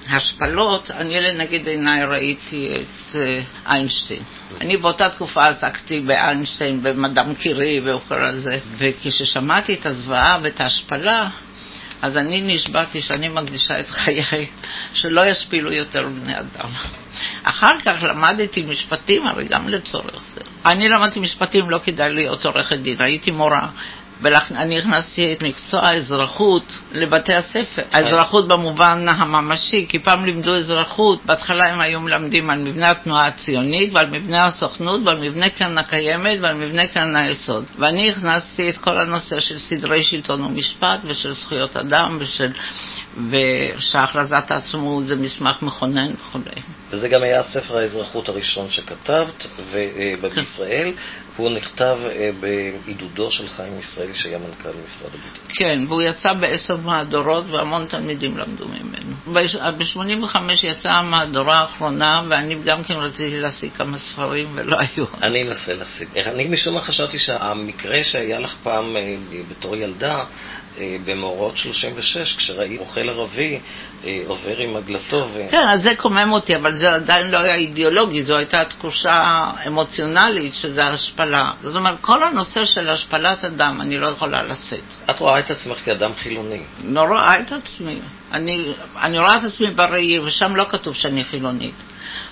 ההשפלות, 0.06 0.90
אני 0.90 1.20
לנגד 1.20 1.68
עיניי 1.68 2.04
ראיתי 2.04 2.72
את 2.74 3.16
אה, 3.16 3.40
איינשטיין. 3.66 4.22
אני 4.60 4.76
באותה 4.76 5.10
תקופה 5.10 5.46
עסקתי 5.46 6.00
באיינשטיין, 6.00 6.82
במדאם 6.82 7.34
קירי 7.34 7.80
וכל 7.80 8.24
הזה, 8.24 8.58
וכששמעתי 8.78 9.74
את 9.74 9.86
הזוועה 9.86 10.38
ואת 10.42 10.60
ההשפלה, 10.60 11.28
אז 12.02 12.16
אני 12.16 12.54
נשבעתי 12.54 13.02
שאני 13.02 13.28
מקדישה 13.28 13.80
את 13.80 13.88
חיי 13.88 14.46
שלא 14.94 15.26
ישפילו 15.26 15.72
יותר 15.72 16.08
בני 16.08 16.38
אדם. 16.38 16.70
אחר 17.42 17.80
כך 17.84 18.02
למדתי 18.02 18.62
משפטים, 18.62 19.26
הרי 19.26 19.44
גם 19.44 19.68
לצורך 19.68 20.22
זה. 20.34 20.40
אני 20.66 20.84
למדתי 20.88 21.20
משפטים, 21.20 21.70
לא 21.70 21.78
כדאי 21.84 22.12
להיות 22.12 22.46
עורכת 22.46 22.76
דין, 22.76 23.02
הייתי 23.02 23.30
מורה. 23.30 23.68
ואני 24.22 24.78
הכנסתי 24.78 25.32
את 25.32 25.42
מקצוע 25.42 25.80
האזרחות 25.80 26.78
לבתי 26.92 27.34
הספר. 27.34 27.82
כן. 27.90 27.96
האזרחות 27.96 28.48
במובן 28.48 29.06
הממשי, 29.08 29.87
כי 29.88 29.98
פעם 29.98 30.25
לימדו 30.25 30.54
אזרחות, 30.54 31.26
בהתחלה 31.26 31.68
הם 31.68 31.80
היו 31.80 32.00
מלמדים 32.00 32.50
על 32.50 32.58
מבנה 32.58 32.90
התנועה 32.90 33.26
הציונית 33.26 33.94
ועל 33.94 34.06
מבנה 34.10 34.46
הסוכנות 34.46 35.00
ועל 35.04 35.20
מבנה 35.20 35.50
קרן 35.50 35.78
הקיימת 35.78 36.38
ועל 36.40 36.54
מבנה 36.54 36.87
קרן 36.87 37.16
היסוד. 37.16 37.64
ואני 37.78 38.10
הכנסתי 38.10 38.70
את 38.70 38.78
כל 38.78 38.98
הנושא 38.98 39.40
של 39.40 39.58
סדרי 39.58 40.02
שלטון 40.02 40.42
ומשפט 40.42 41.00
ושל 41.04 41.32
זכויות 41.34 41.76
אדם 41.76 42.18
ושל... 42.20 42.52
ושהכרזת 43.30 44.50
העצמאות 44.50 45.06
זה 45.06 45.16
מסמך 45.16 45.62
מכונן 45.62 46.10
וכו'. 46.12 46.38
וזה 46.90 47.09
גם 47.09 47.23
היה 47.23 47.42
ספר 47.42 47.78
האזרחות 47.78 48.28
הראשון 48.28 48.71
שכתבת 48.71 49.47
אה, 49.75 50.14
בישראל, 50.21 50.92
והוא 51.37 51.50
נכתב 51.50 51.99
אה, 52.07 52.30
בעידודו 52.40 53.30
של 53.30 53.49
חיים 53.49 53.78
ישראלי, 53.78 54.14
שהיה 54.14 54.38
מנכ"ל 54.38 54.68
משרד 54.85 55.11
הביטחון. 55.14 55.49
כן, 55.49 55.78
והוא 55.88 56.02
יצא 56.02 56.33
בעשר 56.33 56.76
מהדורות 56.76 57.45
והמון 57.50 57.87
תלמידים 57.87 58.38
למדו 58.38 58.68
ממנו. 58.68 59.14
ב-85 59.78 60.37
יצאה 60.62 60.99
המהדורה 60.99 61.61
האחרונה, 61.61 62.23
ואני 62.30 62.54
גם 62.64 62.85
כן 62.85 62.95
רציתי 62.95 63.40
להשיג 63.40 63.71
כמה 63.73 63.99
ספרים 63.99 64.49
ולא 64.54 64.76
היו. 64.78 65.04
אני 65.23 65.42
אנסה 65.42 65.75
להשיג. 65.75 66.09
אני 66.18 66.45
משום 66.45 66.75
מה 66.75 66.80
חשבתי 66.80 67.18
שהמקרה 67.18 68.04
שהיה 68.04 68.40
לך 68.40 68.54
פעם 68.62 68.97
אה, 68.97 69.16
בתור 69.50 69.76
ילדה, 69.76 70.25
במאורעות 71.04 71.56
36, 71.56 72.37
כשראית 72.37 72.80
אוכל 72.80 73.08
ערבי 73.08 73.58
אה, 74.04 74.23
עובר 74.26 74.58
עם 74.58 74.76
עגלתו. 74.76 75.26
ו... 75.35 75.47
כן, 75.50 75.68
אז 75.68 75.82
זה 75.82 75.94
קומם 75.97 76.28
אותי, 76.32 76.56
אבל 76.56 76.75
זה 76.75 76.94
עדיין 76.94 77.30
לא 77.30 77.38
היה 77.38 77.54
אידיאולוגי, 77.54 78.23
זו 78.23 78.37
הייתה 78.37 78.64
תחושה 78.64 79.50
אמוציונלית 79.66 80.54
שזה 80.54 80.85
השפלה. 80.85 81.52
זאת 81.62 81.76
אומרת, 81.76 81.97
כל 82.00 82.23
הנושא 82.23 82.64
של 82.64 82.88
השפלת 82.88 83.44
אדם, 83.44 83.80
אני 83.80 83.99
לא 83.99 84.06
יכולה 84.06 84.42
לשאת. 84.42 84.80
את 85.11 85.18
רואה 85.18 85.38
את 85.38 85.50
עצמך 85.50 85.78
כאדם 85.85 86.11
חילוני. 86.14 86.61
לא 86.85 87.00
רואה 87.00 87.40
את 87.40 87.52
עצמי. 87.52 88.00
אני, 88.32 88.73
אני 89.02 89.18
רואה 89.18 89.37
את 89.38 89.44
עצמי 89.44 89.70
בראי, 89.70 90.18
ושם 90.18 90.56
לא 90.56 90.64
כתוב 90.70 90.94
שאני 90.94 91.25
חילונית. 91.25 91.75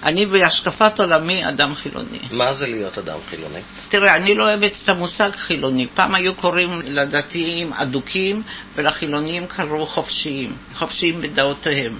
אני 0.02 0.26
בהשקפת 0.26 1.00
עולמי 1.00 1.48
אדם 1.48 1.74
חילוני. 1.74 2.18
מה 2.30 2.54
זה 2.54 2.66
להיות 2.66 2.98
אדם 2.98 3.18
חילוני? 3.30 3.60
תראה, 3.88 4.14
אני 4.14 4.34
לא 4.34 4.44
אוהבת 4.44 4.72
את 4.84 4.88
המושג 4.88 5.30
חילוני. 5.36 5.86
פעם 5.94 6.14
היו 6.14 6.34
קוראים 6.34 6.80
לדתיים 6.84 7.72
אדוקים 7.72 8.42
ולחילונים 8.74 9.46
קראו 9.46 9.86
חופשיים, 9.86 10.56
חופשיים 10.74 11.20
בדעותיהם. 11.20 11.98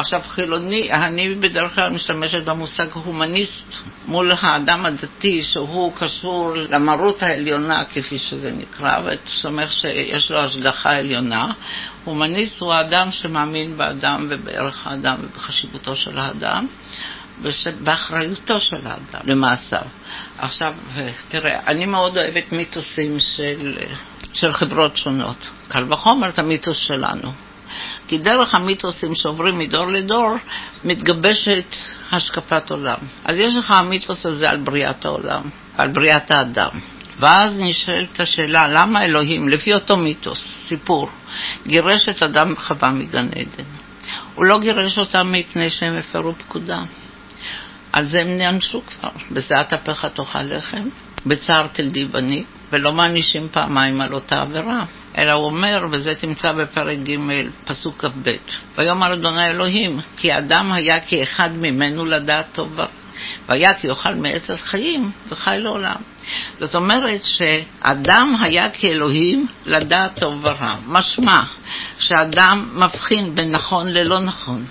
עכשיו 0.00 0.20
חילוני, 0.28 0.92
אני 0.92 1.34
בדרך 1.34 1.74
כלל 1.74 1.90
משתמשת 1.90 2.44
במושג 2.44 2.86
הומניסט 2.92 3.76
מול 4.06 4.32
האדם 4.40 4.86
הדתי 4.86 5.42
שהוא 5.42 5.92
קשור 5.96 6.52
למרות 6.56 7.22
העליונה 7.22 7.84
כפי 7.84 8.18
שזה 8.18 8.52
נקרא 8.52 8.98
וסומך 9.04 9.72
שיש 9.72 10.30
לו 10.30 10.38
השגחה 10.38 10.90
עליונה. 10.90 11.46
הומניסט 12.04 12.60
הוא 12.60 12.72
האדם 12.72 13.10
שמאמין 13.10 13.76
באדם 13.76 14.26
ובערך 14.30 14.86
האדם 14.86 15.16
ובחשיבותו 15.22 15.96
של 15.96 16.18
האדם 16.18 16.66
ובאחריותו 17.42 18.60
של 18.60 18.86
האדם 18.86 19.20
למעשיו. 19.24 19.82
עכשיו, 20.38 20.74
תראה, 21.28 21.60
אני 21.66 21.86
מאוד 21.86 22.18
אוהבת 22.18 22.52
מיתוסים 22.52 23.18
של, 23.18 23.78
של 24.32 24.52
חברות 24.52 24.96
שונות. 24.96 25.48
קל 25.68 25.92
וחומר 25.92 26.28
את 26.28 26.38
המיתוס 26.38 26.76
שלנו. 26.76 27.32
כי 28.10 28.18
דרך 28.18 28.54
המיתוסים 28.54 29.14
שעוברים 29.14 29.58
מדור 29.58 29.86
לדור 29.86 30.36
מתגבשת 30.84 31.76
השקפת 32.12 32.70
עולם. 32.70 32.96
אז 33.24 33.38
יש 33.38 33.56
לך 33.56 33.70
המיתוס 33.70 34.26
הזה 34.26 34.50
על 34.50 34.56
בריאת 34.56 35.04
העולם, 35.04 35.42
על 35.76 35.88
בריאת 35.88 36.30
האדם. 36.30 36.70
ואז 37.18 37.52
נשאלת 37.56 38.20
השאלה, 38.20 38.68
למה 38.68 39.04
אלוהים, 39.04 39.48
לפי 39.48 39.74
אותו 39.74 39.96
מיתוס, 39.96 40.54
סיפור, 40.68 41.08
גירש 41.66 42.08
את 42.08 42.22
אדם 42.22 42.52
וחווה 42.52 42.90
מגן 42.90 43.28
עדן? 43.28 43.68
הוא 44.34 44.44
לא 44.44 44.58
גירש 44.58 44.98
אותם 44.98 45.32
מפני 45.32 45.70
שהם 45.70 45.96
הפרו 45.96 46.34
פקודה. 46.34 46.82
על 47.92 48.04
זה 48.04 48.20
הם 48.20 48.38
נענשו 48.38 48.82
כבר, 48.86 49.10
בזיעת 49.30 49.72
אפיך 49.72 50.06
תאכל 50.14 50.42
לחם, 50.42 50.88
בצער 51.26 51.66
תלדי 51.66 52.04
בני, 52.04 52.44
ולא 52.72 52.92
מענישים 52.92 53.48
פעמיים 53.52 54.00
על 54.00 54.14
אותה 54.14 54.42
עבירה. 54.42 54.84
אלא 55.18 55.32
הוא 55.32 55.44
אומר, 55.44 55.86
וזה 55.90 56.14
תמצא 56.14 56.52
בפרק 56.52 56.98
ג', 56.98 57.16
פסוק 57.64 58.04
כ"ב, 58.04 58.30
ויאמר 58.78 59.12
אדוני 59.12 59.46
אלוהים, 59.46 60.00
כי 60.16 60.32
האדם 60.32 60.72
היה 60.72 61.00
כאחד 61.00 61.50
ממנו 61.52 62.04
לדעת 62.04 62.46
טוב 62.52 62.72
ורע. 62.74 62.86
והיה 63.48 63.74
כי 63.74 63.86
יאכל 63.86 64.14
מעץ 64.14 64.50
החיים 64.50 65.10
וחי 65.28 65.56
לעולם. 65.60 65.96
זאת 66.58 66.74
אומרת 66.74 67.24
שאדם 67.24 68.36
היה 68.40 68.70
כאלוהים 68.70 69.46
לדעת 69.66 70.20
טוב 70.20 70.40
ורע. 70.42 70.76
משמע 70.86 71.42
שאדם 71.98 72.68
מבחין 72.74 73.34
בין 73.34 73.50
נכון 73.50 73.88
ללא 73.88 74.20
נכון. 74.20 74.64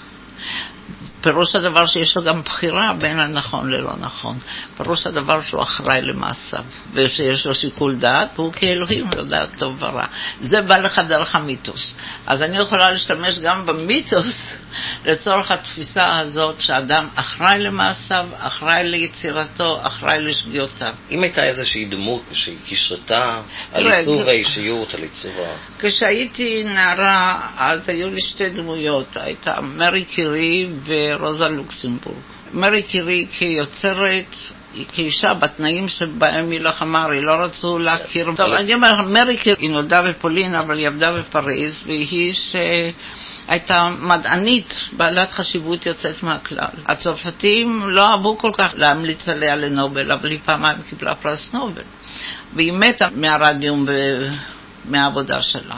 פירוש 1.21 1.55
הדבר 1.55 1.85
שיש 1.85 2.17
לו 2.17 2.23
גם 2.23 2.41
בחירה 2.41 2.93
בין 2.99 3.19
הנכון 3.19 3.69
ללא 3.69 3.95
נכון. 3.99 4.39
פירוש 4.77 5.07
הדבר 5.07 5.41
שהוא 5.41 5.61
אחראי 5.61 6.01
למעשיו, 6.01 6.63
ושיש 6.93 7.45
לו 7.45 7.55
שיקול 7.55 7.95
דעת, 7.95 8.29
והוא 8.35 8.53
כאלוהים 8.53 9.07
לדעת 9.17 9.49
טוב 9.57 9.83
ורע. 9.83 10.05
זה 10.41 10.61
בא 10.61 10.77
לך 10.77 11.01
דרך 11.07 11.35
המיתוס. 11.35 11.95
אז 12.27 12.41
אני 12.41 12.57
יכולה 12.57 12.91
להשתמש 12.91 13.39
גם 13.39 13.65
במיתוס 13.65 14.57
לצורך 15.05 15.51
התפיסה 15.51 16.19
הזאת 16.19 16.61
שאדם 16.61 17.07
אחראי 17.15 17.59
למעשיו, 17.59 18.25
אחראי 18.37 18.83
ליצירתו, 18.83 19.79
אחראי 19.83 20.21
לשגיאותיו. 20.21 20.93
אם 21.11 21.23
הייתה 21.23 21.43
איזושהי 21.43 21.85
דמות 21.85 22.23
שהשרתה 22.31 23.41
על 23.73 23.91
עיצוב 23.91 24.27
האישיות, 24.27 24.93
על 24.93 25.01
עיצוב 25.01 25.31
ה... 25.39 25.53
כשהייתי 25.79 26.63
נערה, 26.63 27.41
אז 27.57 27.89
היו 27.89 28.09
לי 28.09 28.21
שתי 28.21 28.49
דמויות. 28.49 29.17
הייתה 29.17 29.61
מרי 29.61 30.05
קירי 30.05 30.67
ו... 30.85 30.93
רוזה 31.15 31.43
לוקסמבורג. 31.43 32.17
מרי 32.53 32.83
קירי 32.83 33.27
כיוצרת, 33.31 34.35
כאישה 34.93 35.33
בתנאים 35.33 35.87
שבהם 35.87 36.51
היא 36.51 36.59
לחמה, 36.59 37.05
היא 37.05 37.21
לא 37.21 37.31
רצו 37.31 37.79
להכיר. 37.79 38.31
טוב, 38.37 38.53
אני 38.53 38.73
אומר, 38.73 39.01
מרי 39.01 39.37
קירי, 39.37 39.55
היא 39.59 39.69
נולדה 39.69 40.01
בפולין, 40.01 40.55
אבל 40.55 40.77
היא 40.77 40.87
עבדה 40.87 41.11
בפריז, 41.11 41.83
והיא 41.85 42.33
שהייתה 42.33 43.89
מדענית 43.99 44.73
בעלת 44.91 45.31
חשיבות 45.31 45.85
יוצאת 45.85 46.23
מהכלל. 46.23 46.67
הצרפתים 46.85 47.89
לא 47.89 48.07
אהבו 48.07 48.37
כל 48.37 48.51
כך 48.57 48.71
להמליץ 48.75 49.29
עליה 49.29 49.55
לנובל, 49.55 50.11
אבל 50.11 50.29
היא 50.29 50.39
פעמיים 50.45 50.77
קיבלה 50.89 51.15
פרס 51.15 51.49
נובל. 51.53 51.81
והיא 52.55 52.73
מתה 52.73 53.07
מהרדיום 53.15 53.85
ומהעבודה 54.85 55.41
שלה. 55.41 55.75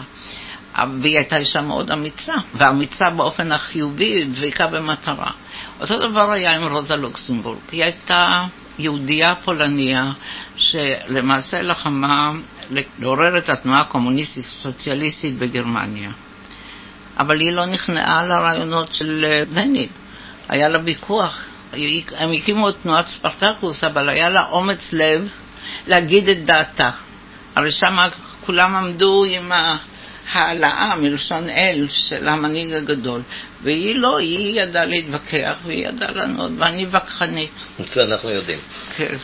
והיא 1.02 1.18
הייתה 1.18 1.38
אישה 1.38 1.62
מאוד 1.62 1.92
אמיצה, 1.92 2.34
ואמיצה 2.54 3.06
באופן 3.16 3.52
החיובי, 3.52 4.26
דבקה 4.26 4.68
במטרה. 4.68 5.32
אותו 5.80 6.10
דבר 6.10 6.32
היה 6.32 6.56
עם 6.56 6.74
רוזה 6.74 6.96
לוקסמבורג. 6.96 7.58
היא 7.72 7.84
הייתה 7.84 8.46
יהודייה 8.80 9.36
פולניה 9.36 10.12
שלמעשה 10.58 11.62
לחמה 11.62 12.32
לעורר 13.00 13.38
את 13.38 13.50
התנועה 13.50 13.82
הקומוניסטית-סוציאליסטית 13.82 15.38
בגרמניה. 15.38 16.12
אבל 17.18 17.40
היא 17.40 17.52
לא 17.52 17.66
נכנעה 17.66 18.26
לרעיונות 18.26 18.94
של 18.94 19.26
לנין. 19.52 19.90
היה 20.50 20.70
לה 20.70 20.80
ויכוח. 20.86 21.44
הם 22.18 22.32
הקימו 22.32 22.70
את 22.70 22.76
תנועת 22.84 23.08
ספרטקוס, 23.08 23.84
אבל 23.84 24.10
היה 24.10 24.30
לה 24.30 24.50
אומץ 24.50 24.94
לב 24.94 25.28
להגיד 25.88 26.30
את 26.30 26.46
דעתה. 26.46 26.90
הרי 27.56 27.72
שם 27.72 27.98
כולם 28.46 28.76
עמדו 28.76 29.26
עם 29.26 29.52
ה... 29.52 29.78
העלאה 30.32 30.96
מלשון 30.96 31.50
אל 31.50 31.88
של 31.89 32.28
המנהיג 32.28 32.74
הגדול. 32.74 33.22
והיא 33.63 33.96
לא, 33.96 34.17
היא 34.17 34.62
ידעה 34.62 34.86
להתווכח 34.86 35.58
והיא 35.65 35.88
ידעה 35.88 36.12
לענות, 36.12 36.52
ואני 36.58 36.86
וכחנית. 36.91 37.52
זה 37.89 38.04
אנחנו 38.04 38.30
יודעים. 38.30 38.60
כן. 38.96 39.15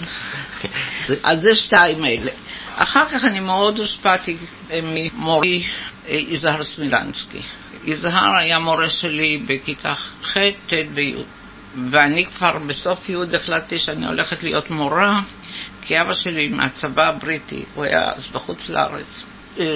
אז 1.24 1.42
זה 1.42 1.56
שתיים 1.56 2.06
אלה. 2.06 2.32
אחר 2.76 3.06
כך 3.12 3.24
אני 3.24 3.40
מאוד 3.40 3.80
הושפעתי 3.80 4.38
ממורי 4.84 5.64
אה, 6.08 6.16
יזהר 6.16 6.64
סמילנסקי. 6.64 7.42
יזהר 7.86 8.36
היה 8.38 8.60
מורה 8.60 8.90
שלי 8.90 9.38
בכיתה 9.48 9.96
ח', 10.24 10.38
ט' 10.68 10.74
וי', 10.94 11.16
ואני 11.92 12.26
כבר 12.26 12.60
בסוף 12.68 13.10
י' 13.10 13.36
החלטתי 13.36 13.80
שאני 13.80 14.08
הולכת 14.08 14.44
להיות 14.44 14.70
מורה, 14.70 15.20
כי 15.82 16.02
אבא 16.02 16.14
שלי 16.14 16.48
מהצבא 16.48 17.08
הבריטי, 17.08 17.64
הוא 17.76 17.84
היה 17.84 18.12
אז 18.16 18.28
בחוץ 18.28 18.70
לארץ. 18.70 19.24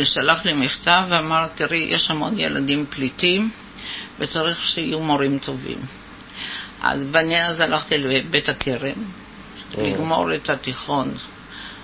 שלח 0.04 0.46
לי 0.46 0.54
מכתב 0.54 1.04
ואמר, 1.10 1.48
תראי, 1.56 1.88
יש 1.90 2.12
המון 2.12 2.40
ילדים 2.40 2.86
פליטים 2.90 3.50
וצריך 4.20 4.62
שיהיו 4.62 5.00
מורים 5.00 5.38
טובים. 5.38 5.78
אז 6.82 7.04
ואני 7.12 7.46
אז 7.48 7.60
הלכתי 7.60 7.98
לבית 7.98 8.50
הכרם, 8.50 9.04
לגמור 9.78 10.36
את 10.36 10.50
התיכון 10.50 11.14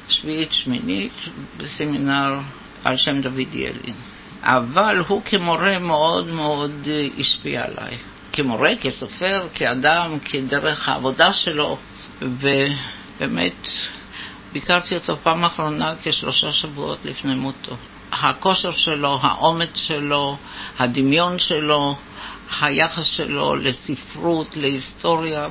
שביעית 0.10 0.52
שמינית 0.52 1.14
בסמינר 1.58 2.40
על 2.84 2.98
שם 2.98 3.22
דוד 3.22 3.54
ילין. 3.54 3.96
אבל 4.42 4.98
הוא 5.08 5.22
כמורה 5.26 5.80
מאוד 5.80 6.28
מאוד 6.28 6.88
השפיע 7.20 7.64
עליי. 7.66 7.98
כמורה, 8.34 8.76
כסופר, 8.82 9.48
כאדם, 9.54 10.18
כדרך 10.26 10.90
העבודה 10.90 11.34
שלו, 11.34 11.78
ובאמת 12.22 13.68
ביקרתי 14.54 14.96
אותו 14.96 15.18
פעם 15.24 15.46
אחרונה 15.46 15.94
כשלושה 16.04 16.52
שבועות 16.52 17.00
לפני 17.06 17.36
מותו. 17.36 17.76
הכושר 18.12 18.72
שלו, 18.72 19.20
האומץ 19.22 19.76
שלו, 19.76 20.38
הדמיון 20.80 21.40
שלו, 21.40 21.96
היחס 22.62 23.06
שלו 23.06 23.56
לספרות, 23.56 24.58
להיסטוריה, 24.58 25.48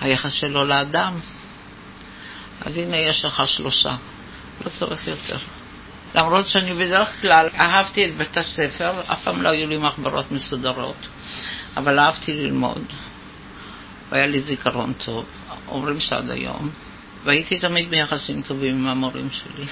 היחס 0.00 0.32
שלו 0.32 0.64
לאדם. 0.64 1.18
אז 2.60 2.78
הנה 2.78 2.96
יש 2.96 3.24
לך 3.24 3.48
שלושה, 3.48 3.96
לא 4.64 4.70
צריך 4.70 5.06
יותר. 5.06 5.38
למרות 6.14 6.48
שאני 6.48 6.72
בדרך 6.72 7.20
כלל 7.20 7.48
אהבתי 7.54 8.04
את 8.04 8.16
בית 8.16 8.36
הספר, 8.36 9.00
אף 9.12 9.24
פעם 9.24 9.42
לא 9.42 9.48
היו 9.48 9.68
לי 9.68 9.76
מחברות 9.76 10.32
מסודרות, 10.32 11.06
אבל 11.76 11.98
אהבתי 11.98 12.32
ללמוד, 12.32 12.84
והיה 14.08 14.26
לי 14.26 14.40
זיכרון 14.40 14.92
טוב, 15.04 15.24
אומרים 15.68 16.00
שעד 16.00 16.30
היום. 16.30 16.70
והייתי 17.26 17.58
תמיד 17.58 17.90
ביחסים 17.90 18.42
טובים 18.42 18.74
עם 18.74 18.86
המורים 18.86 19.28
שלי. 19.30 19.64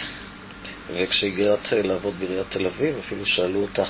וכשהגעת 0.95 1.73
לעבוד 1.73 2.15
בעיריית 2.19 2.47
תל 2.51 2.67
אביב, 2.67 2.95
אפילו 2.99 3.27
שאלו 3.27 3.61
אותך 3.63 3.89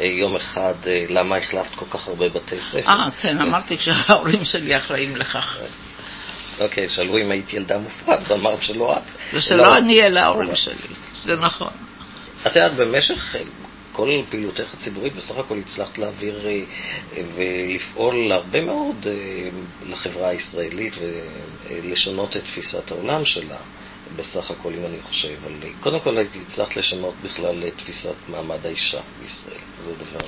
יום 0.00 0.36
אחד 0.36 0.74
למה 1.08 1.36
החלפת 1.36 1.74
כל 1.74 1.86
כך 1.90 2.08
הרבה 2.08 2.28
בתי 2.28 2.56
ספר. 2.70 2.88
אה, 2.88 3.08
כן, 3.20 3.40
אמרתי 3.40 3.78
כשההורים 3.78 4.44
שלי 4.44 4.76
אחראים 4.76 5.16
לכך. 5.16 5.58
אוקיי, 6.60 6.88
שאלו 6.88 7.18
אם 7.18 7.30
היית 7.30 7.52
ילדה 7.52 7.78
מופרעת, 7.78 8.30
ואמרת 8.30 8.62
שלא 8.62 8.96
את. 8.96 9.02
ושלא 9.34 9.76
אני 9.76 10.02
אלה 10.02 10.22
ההורים 10.22 10.54
שלי, 10.54 10.74
זה 11.14 11.36
נכון. 11.36 11.72
את 12.46 12.56
יודעת, 12.56 12.74
במשך 12.74 13.36
כל 13.96 14.08
פעילותך 14.30 14.74
הציבורית 14.74 15.14
בסך 15.14 15.36
הכל 15.36 15.58
הצלחת 15.58 15.98
להעביר 15.98 16.46
אה, 16.46 16.62
ולפעול 17.36 18.32
הרבה 18.32 18.64
מאוד 18.64 19.06
אה, 19.06 19.48
לחברה 19.86 20.30
הישראלית 20.30 20.94
ולשנות 21.70 22.36
את 22.36 22.44
תפיסת 22.44 22.90
העולם 22.90 23.24
שלה. 23.24 23.56
בסך 24.16 24.50
הכל, 24.50 24.72
אם 24.72 24.86
אני 24.86 24.96
חושב, 25.02 25.28
אבל 25.42 25.52
קודם 25.80 26.00
כל 26.00 26.16
הצלחת 26.46 26.76
לשנות 26.76 27.14
בכלל 27.22 27.64
את 27.68 27.72
תפיסת 27.76 28.14
מעמד 28.28 28.66
האישה 28.66 29.00
בישראל. 29.22 29.60
זה 29.84 29.92
דבר... 29.94 30.26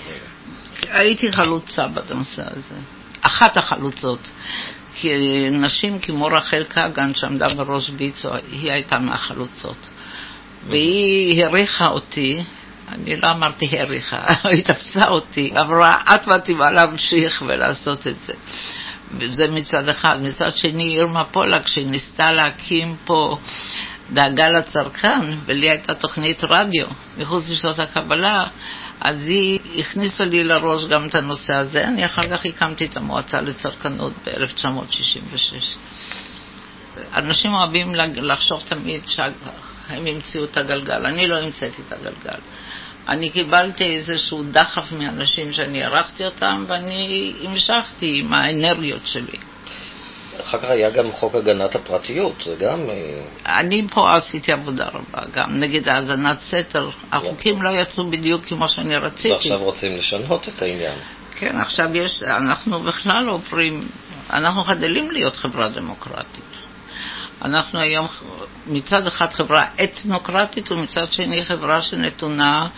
אה, 0.89 1.01
הייתי 1.01 1.33
חלוצה 1.33 1.89
בנושא 1.89 2.43
הזה. 2.47 2.81
אחת 3.21 3.57
החלוצות. 3.57 4.21
כי 4.95 5.11
נשים 5.51 5.99
כמו 5.99 6.27
רחל 6.27 6.65
כגן 6.65 7.15
שעמדה 7.15 7.49
בראש 7.49 7.91
ויצו, 7.97 8.29
היא 8.53 8.73
הייתה 8.73 8.99
מהחלוצות. 8.99 9.77
והיא 10.69 11.45
העריכה 11.45 11.89
אותי 11.89 12.45
אני 12.93 13.17
לא 13.17 13.31
אמרתי 13.31 13.79
העריכה, 13.79 14.25
היא 14.51 14.65
תפסה 14.65 15.09
אותי, 15.09 15.53
אמרה, 15.61 15.97
את 16.15 16.27
מתאימה 16.27 16.71
להמשיך 16.71 17.43
ולעשות 17.47 18.07
את 18.07 18.17
זה. 18.27 18.33
זה 19.27 19.49
מצד 19.51 19.89
אחד. 19.89 20.19
מצד 20.23 20.57
שני, 20.57 20.97
אירמה 20.97 21.25
פולק, 21.25 21.67
שהיא 21.67 21.87
ניסתה 21.87 22.33
להקים 22.33 22.97
פה 23.05 23.39
דאגה 24.13 24.49
לצרכן, 24.49 25.21
ולי 25.45 25.71
הייתה 25.71 25.95
תוכנית 25.95 26.45
רדיו 26.45 26.87
מחוץ 27.19 27.51
לשעות 27.51 27.79
הקבלה, 27.79 28.47
אז 29.01 29.23
היא 29.23 29.61
הכניסה 29.79 30.25
לי 30.25 30.45
לראש 30.45 30.85
גם 30.85 31.05
את 31.05 31.15
הנושא 31.15 31.55
הזה. 31.55 31.89
אני 31.89 32.07
אחר 32.07 32.23
כך 32.23 32.47
הקמתי 32.47 32.87
את 32.87 32.97
המועצה 32.97 33.41
לצרכנות 33.41 34.13
ב-1966. 34.25 35.77
אנשים 37.15 37.55
אוהבים 37.55 37.95
לחשוב 37.95 38.63
תמיד 38.67 39.01
שהם 39.07 39.33
המציאו 40.07 40.45
את 40.45 40.57
הגלגל. 40.57 41.07
אני 41.07 41.27
לא 41.27 41.37
המצאתי 41.37 41.83
את 41.87 41.93
הגלגל. 41.93 42.39
אני 43.09 43.31
קיבלתי 43.31 43.97
איזשהו 43.97 44.43
דחף 44.43 44.93
מאנשים 44.93 45.53
שאני 45.53 45.85
ערכתי 45.85 46.25
אותם, 46.25 46.65
ואני 46.69 47.33
המשכתי 47.45 48.21
עם 48.21 48.33
האנרגיות 48.33 49.07
שלי. 49.07 49.39
אחר 50.45 50.59
כך 50.59 50.71
היה 50.71 50.91
גם 50.91 51.13
חוק 51.13 51.35
הגנת 51.35 51.75
הפרטיות, 51.75 52.43
זה 52.45 52.55
גם... 52.61 52.91
אה, 52.91 53.61
אני 53.61 53.87
פה 53.91 54.17
עשיתי 54.17 54.53
עבודה 54.53 54.89
רבה, 54.89 55.23
גם 55.33 55.61
נגד 55.61 55.89
האזנת 55.89 56.39
סתר. 56.43 56.91
החוקים 57.13 57.63
לא 57.63 57.71
יצאו 57.71 58.11
בדיוק 58.11 58.45
כמו 58.45 58.69
שאני 58.69 58.97
רציתי. 58.97 59.33
ועכשיו 59.33 59.59
רוצים 59.59 59.97
לשנות 59.97 60.49
את 60.49 60.63
העניין. 60.63 60.99
כן, 61.35 61.57
עכשיו 61.61 61.97
יש, 61.97 62.23
אנחנו 62.23 62.81
בכלל 62.81 63.29
עוברים, 63.29 63.81
אנחנו 64.31 64.65
חדלים 64.65 65.11
להיות 65.11 65.37
חברה 65.37 65.69
דמוקרטית. 65.69 66.48
אנחנו 67.43 67.81
היום 67.81 68.07
מצד 68.67 69.07
אחד 69.07 69.33
חברה 69.33 69.67
אתנוקרטית 69.85 70.73
ומצד 70.73 71.13
שני 71.13 71.45
חברה 71.45 71.83
שנתונה, 71.83 72.69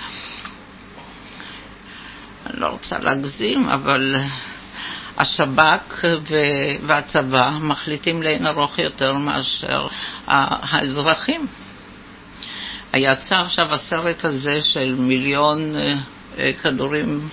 אני 2.47 2.61
לא 2.61 2.67
רוצה 2.67 2.99
להגזים, 2.99 3.69
אבל 3.69 4.17
השב"כ 5.19 6.05
והצבא 6.87 7.51
מחליטים 7.61 8.23
לאין 8.23 8.47
ארוך 8.47 8.79
יותר 8.79 9.15
מאשר 9.15 9.87
האזרחים. 10.27 11.47
יצא 12.95 13.35
עכשיו 13.35 13.75
הסרט 13.75 14.25
הזה 14.25 14.63
של 14.63 14.95
מיליון 14.99 15.77
אה, 15.77 16.53
כדורים 16.63 17.29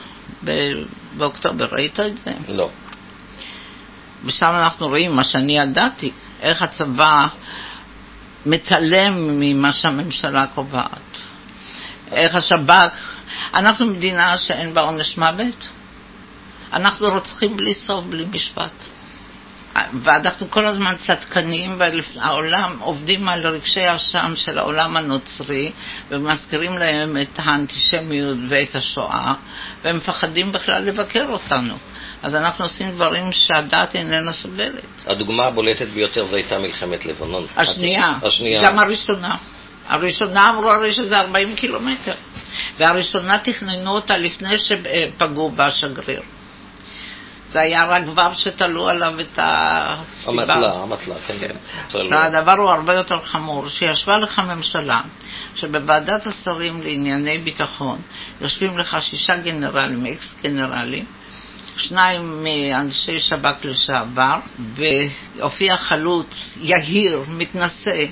באוקטובר, 1.18 1.68
ראית 1.72 2.00
את 2.00 2.18
זה? 2.18 2.32
לא. 2.48 2.70
ושם 4.26 4.52
אנחנו 4.54 4.88
רואים 4.88 5.16
מה 5.16 5.24
שאני 5.24 5.58
ידעתי, 5.58 6.12
איך 6.42 6.62
הצבא 6.62 7.28
מתעלם 8.46 9.40
ממה 9.40 9.74
שהממשלה 9.74 10.48
קובעת, 10.48 11.18
איך 12.12 12.36
השב"כ, 12.36 12.94
אנחנו 13.54 13.86
מדינה 13.86 14.38
שאין 14.38 14.74
בה 14.74 14.82
עונש 14.82 15.18
מוות, 15.18 15.68
אנחנו 16.74 17.10
רוצחים 17.10 17.58
בלי 17.58 17.74
סוף, 17.74 18.06
בלי 18.06 18.26
משפט. 18.32 18.72
ואנחנו 20.04 20.50
כל 20.50 20.66
הזמן 20.66 20.96
צדקנים, 20.98 21.80
והעולם 21.80 22.78
עובדים 22.80 23.30
על 23.30 23.48
רגשי 23.48 23.96
אשם 23.96 24.34
של 24.36 24.60
העולם 24.60 24.98
הנוצרי 24.98 25.72
ומזכירים 26.10 26.78
להם 26.78 27.18
את 27.22 27.40
האנטישמיות 27.40 28.38
ואת 28.50 28.76
השואה, 28.76 29.34
והם 29.84 29.98
מפחדים 29.98 30.52
בכלל 30.52 30.84
לבקר 30.84 31.26
אותנו. 31.30 31.76
אז 32.24 32.36
אנחנו 32.36 32.66
עושים 32.66 32.92
דברים 32.92 33.32
שהדת 33.32 33.96
איננה 33.96 34.34
סובלת. 34.34 34.84
הדוגמה 35.08 35.46
הבולטת 35.46 35.88
ביותר 35.88 36.26
זו 36.26 36.36
הייתה 36.36 36.58
מלחמת 36.58 37.06
לבנון. 37.06 37.46
השנייה, 37.56 38.18
השנייה. 38.24 38.64
גם 38.64 38.80
הראשונה. 38.80 39.36
הראשונה 39.88 40.50
אמרו 40.50 40.70
הרי 40.70 40.94
שזה 40.94 41.20
40 41.20 41.56
קילומטר, 41.56 42.14
והראשונה 42.80 43.40
תכננו 43.40 43.92
אותה 43.92 44.18
לפני 44.18 44.58
שפגעו 44.58 45.52
בשגריר. 45.56 46.22
זה 47.52 47.60
היה 47.60 47.86
רק 47.86 48.04
ו' 48.16 48.36
שתלו 48.36 48.90
עליו 48.90 49.20
את 49.20 49.40
הסיבה. 49.42 50.44
המטלה, 50.44 50.74
המטלה, 50.74 51.16
כן. 51.28 51.38
כן. 51.90 52.14
הדבר 52.14 52.52
הוא 52.52 52.70
הרבה 52.70 52.94
יותר 52.94 53.22
חמור, 53.22 53.70
שישבה 53.70 54.18
לך 54.18 54.40
ממשלה, 54.40 55.02
שבוועדת 55.56 56.28
השרים 56.28 56.82
לענייני 56.82 57.38
ביטחון 57.38 58.00
יושבים 58.42 58.78
לך 58.78 58.98
שישה 59.02 59.38
גנרלים, 59.38 60.06
אקס 60.06 60.36
גנרלים, 60.44 61.06
שניים 61.78 62.44
מאנשי 62.44 63.20
שב"כ 63.20 63.66
לשעבר, 63.66 64.40
והופיע 64.76 65.78
חלוץ 65.78 66.50
יהיר, 66.62 67.24
מתנשא, 67.28 68.06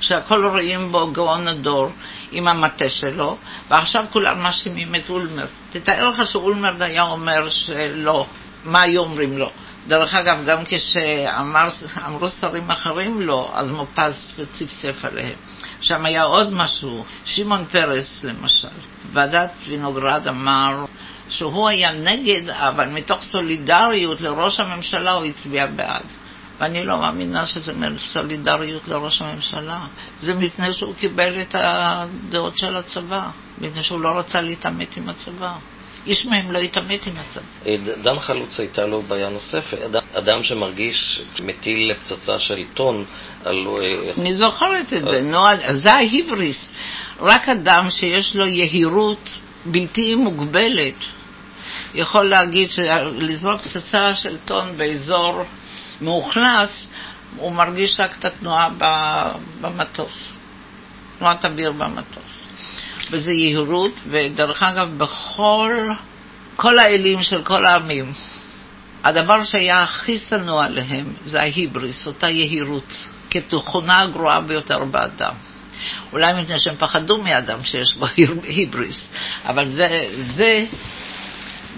שהכל 0.00 0.46
רואים 0.46 0.92
בו 0.92 1.12
גאון 1.12 1.48
הדור 1.48 1.90
עם 2.32 2.48
המטה 2.48 2.88
שלו, 2.88 3.36
ועכשיו 3.70 4.04
כולם 4.12 4.42
מאשימים 4.42 4.94
את 4.94 5.10
אולמרט. 5.10 5.48
תתאר 5.72 6.08
לך 6.08 6.26
שאולמרט 6.26 6.80
היה 6.80 7.02
אומר 7.02 7.48
שלא, 7.48 8.26
מה 8.64 8.80
היו 8.80 9.02
אומרים 9.02 9.38
לו? 9.38 9.50
דרך 9.88 10.14
אגב, 10.14 10.38
גם 10.46 10.58
כשאמרו 10.66 12.28
שרים 12.40 12.70
אחרים 12.70 13.20
לא, 13.20 13.50
אז 13.54 13.70
מופז 13.70 14.26
צפצף 14.52 15.04
עליהם. 15.04 15.36
שם 15.80 16.06
היה 16.06 16.22
עוד 16.22 16.52
משהו, 16.52 17.04
שמעון 17.24 17.64
פרס 17.64 18.24
למשל, 18.24 18.68
ועדת 19.12 19.50
וינוגרד 19.68 20.28
אמר 20.28 20.84
שהוא 21.38 21.68
היה 21.68 21.92
נגד, 21.92 22.50
אבל 22.50 22.88
מתוך 22.88 23.22
סולידריות 23.22 24.20
לראש 24.20 24.60
הממשלה 24.60 25.12
הוא 25.12 25.24
הצביע 25.24 25.66
בעד. 25.66 26.04
ואני 26.58 26.84
לא 26.84 26.98
מאמינה 26.98 27.46
שזה 27.46 27.72
סולידריות 27.98 28.88
לראש 28.88 29.22
הממשלה. 29.22 29.80
זה 30.22 30.34
מפני 30.34 30.72
שהוא 30.72 30.94
קיבל 30.94 31.40
את 31.40 31.54
הדעות 31.58 32.58
של 32.58 32.76
הצבא, 32.76 33.28
מפני 33.58 33.82
שהוא 33.82 34.00
לא 34.00 34.18
רצה 34.18 34.40
להתעמת 34.40 34.96
עם 34.96 35.08
הצבא. 35.08 35.52
איש 36.06 36.26
מהם 36.26 36.50
לא 36.50 36.58
התעמת 36.58 37.06
עם 37.06 37.12
הצבא. 37.16 37.44
אה, 37.66 37.76
דן 38.02 38.18
חלוץ 38.18 38.60
הייתה 38.60 38.86
לו 38.86 39.02
בעיה 39.02 39.28
נוספת. 39.28 39.78
אדם 40.18 40.42
שמרגיש 40.42 41.22
מטיל 41.42 41.94
פצצה 41.94 42.38
של 42.38 42.56
עיתון 42.56 43.04
על... 43.44 43.66
אה, 43.66 44.12
אני 44.18 44.36
זוכרת 44.36 44.92
את 44.92 45.04
זה, 45.04 45.22
נו, 45.22 45.38
זה 45.74 45.92
ההיבריס. 45.92 46.70
רק 47.20 47.48
אדם 47.48 47.90
שיש 47.90 48.36
לו 48.36 48.46
יהירות 48.46 49.38
בלתי 49.66 50.14
מוגבלת 50.14 50.94
יכול 51.94 52.28
להגיד 52.28 52.70
שלזרוק 52.70 53.60
פצצה 53.60 54.16
של 54.16 54.36
טון 54.44 54.76
באזור 54.76 55.42
מאוכלס, 56.00 56.86
הוא 57.36 57.52
מרגיש 57.52 58.00
רק 58.00 58.16
את 58.18 58.24
התנועה 58.24 58.68
במטוס, 59.60 60.32
תנועת 61.18 61.44
אוויר 61.44 61.72
במטוס. 61.72 62.46
וזה 63.10 63.32
יהירות, 63.32 63.92
ודרך 64.06 64.62
אגב, 64.62 64.98
בכל 64.98 65.92
כל 66.56 66.78
האלים 66.78 67.22
של 67.22 67.42
כל 67.42 67.66
העמים, 67.66 68.12
הדבר 69.04 69.44
שהיה 69.44 69.82
הכי 69.82 70.18
שנוא 70.18 70.64
עליהם 70.64 71.12
זה 71.26 71.40
ההיבריס, 71.40 72.06
אותה 72.06 72.28
יהירות, 72.28 72.92
כתכונה 73.30 74.00
הגרועה 74.00 74.40
ביותר 74.40 74.84
באדם. 74.84 75.34
אולי 76.12 76.42
מפני 76.42 76.58
שהם 76.58 76.74
פחדו 76.78 77.18
מאדם 77.18 77.62
שיש 77.62 77.94
בו 77.94 78.06
היבריס, 78.42 79.08
אבל 79.44 79.68
זה, 79.68 80.08
זה 80.36 80.66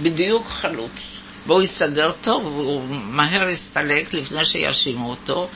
בדיוק 0.03 0.47
חלוץ. 0.49 1.19
והוא 1.47 1.63
הסתדר 1.63 2.13
טוב, 2.21 2.45
הוא 2.45 2.83
מהר 2.89 3.49
הסתלק 3.49 4.15
לפני 4.15 4.45
שיאשימו 4.45 5.11
אותו, 5.11 5.49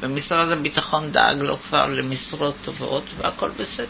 ומשרד 0.00 0.48
הביטחון 0.52 1.12
דאג 1.12 1.36
לו 1.38 1.56
כבר 1.58 1.86
למשרות 1.86 2.54
טובות, 2.64 3.04
והכל 3.18 3.50
בסדר. 3.58 3.86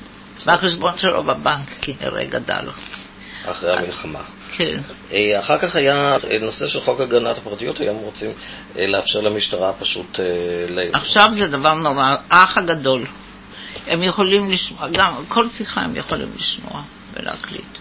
והחשבון 0.46 0.98
שלו 0.98 1.22
בבנק 1.22 1.68
כנראה 1.80 2.24
גדל. 2.24 2.68
אחרי 3.44 3.76
המלחמה. 3.76 4.22
כן. 4.56 4.80
אה, 5.12 5.40
אחר 5.40 5.58
כך 5.58 5.76
היה 5.76 6.16
נושא 6.40 6.68
של 6.68 6.80
חוק 6.80 7.00
הגנת 7.00 7.38
הפרטיות, 7.38 7.80
היום 7.80 7.96
רוצים 7.96 8.30
אה, 8.78 8.86
לאפשר 8.86 9.20
למשטרה 9.20 9.72
פשוט... 9.72 10.20
אה, 10.20 10.88
עכשיו 10.92 11.30
זה 11.34 11.46
דבר 11.46 11.74
נורא, 11.74 12.16
האח 12.30 12.58
הגדול. 12.58 13.06
הם 13.86 14.02
יכולים 14.02 14.50
לשמוע, 14.50 14.88
גם 14.92 15.24
כל 15.28 15.48
שיחה 15.48 15.80
הם 15.80 15.96
יכולים 15.96 16.28
לשמוע 16.36 16.82
ולהקליט. 17.12 17.73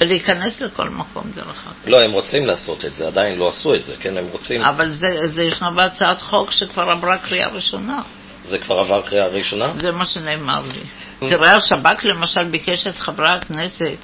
להיכנס 0.00 0.60
לכל 0.60 0.88
מקום 0.88 1.30
דרך 1.34 1.66
אגב. 1.66 1.74
לא, 1.86 2.00
הם 2.00 2.12
רוצים 2.12 2.46
לעשות 2.46 2.84
את 2.84 2.94
זה, 2.94 3.06
עדיין 3.06 3.38
לא 3.38 3.48
עשו 3.48 3.74
את 3.74 3.84
זה, 3.84 3.92
כן? 4.00 4.16
הם 4.18 4.26
רוצים... 4.32 4.62
אבל 4.62 4.92
זה, 4.92 5.06
זה 5.34 5.42
ישנו 5.42 5.74
בהצעת 5.74 6.22
חוק 6.22 6.50
שכבר 6.50 6.90
עברה 6.90 7.18
קריאה 7.18 7.48
ראשונה. 7.48 8.02
זה 8.48 8.58
כבר 8.58 8.78
עבר 8.78 9.02
קריאה 9.02 9.26
ראשונה? 9.26 9.72
זה 9.76 9.92
מה 9.92 10.06
שנאמר 10.06 10.62
לי. 10.62 11.28
תראה, 11.28 11.54
השב"כ 11.54 12.04
למשל 12.04 12.44
ביקש 12.50 12.86
את 12.86 12.96
חברי 12.96 13.30
הכנסת 13.30 13.96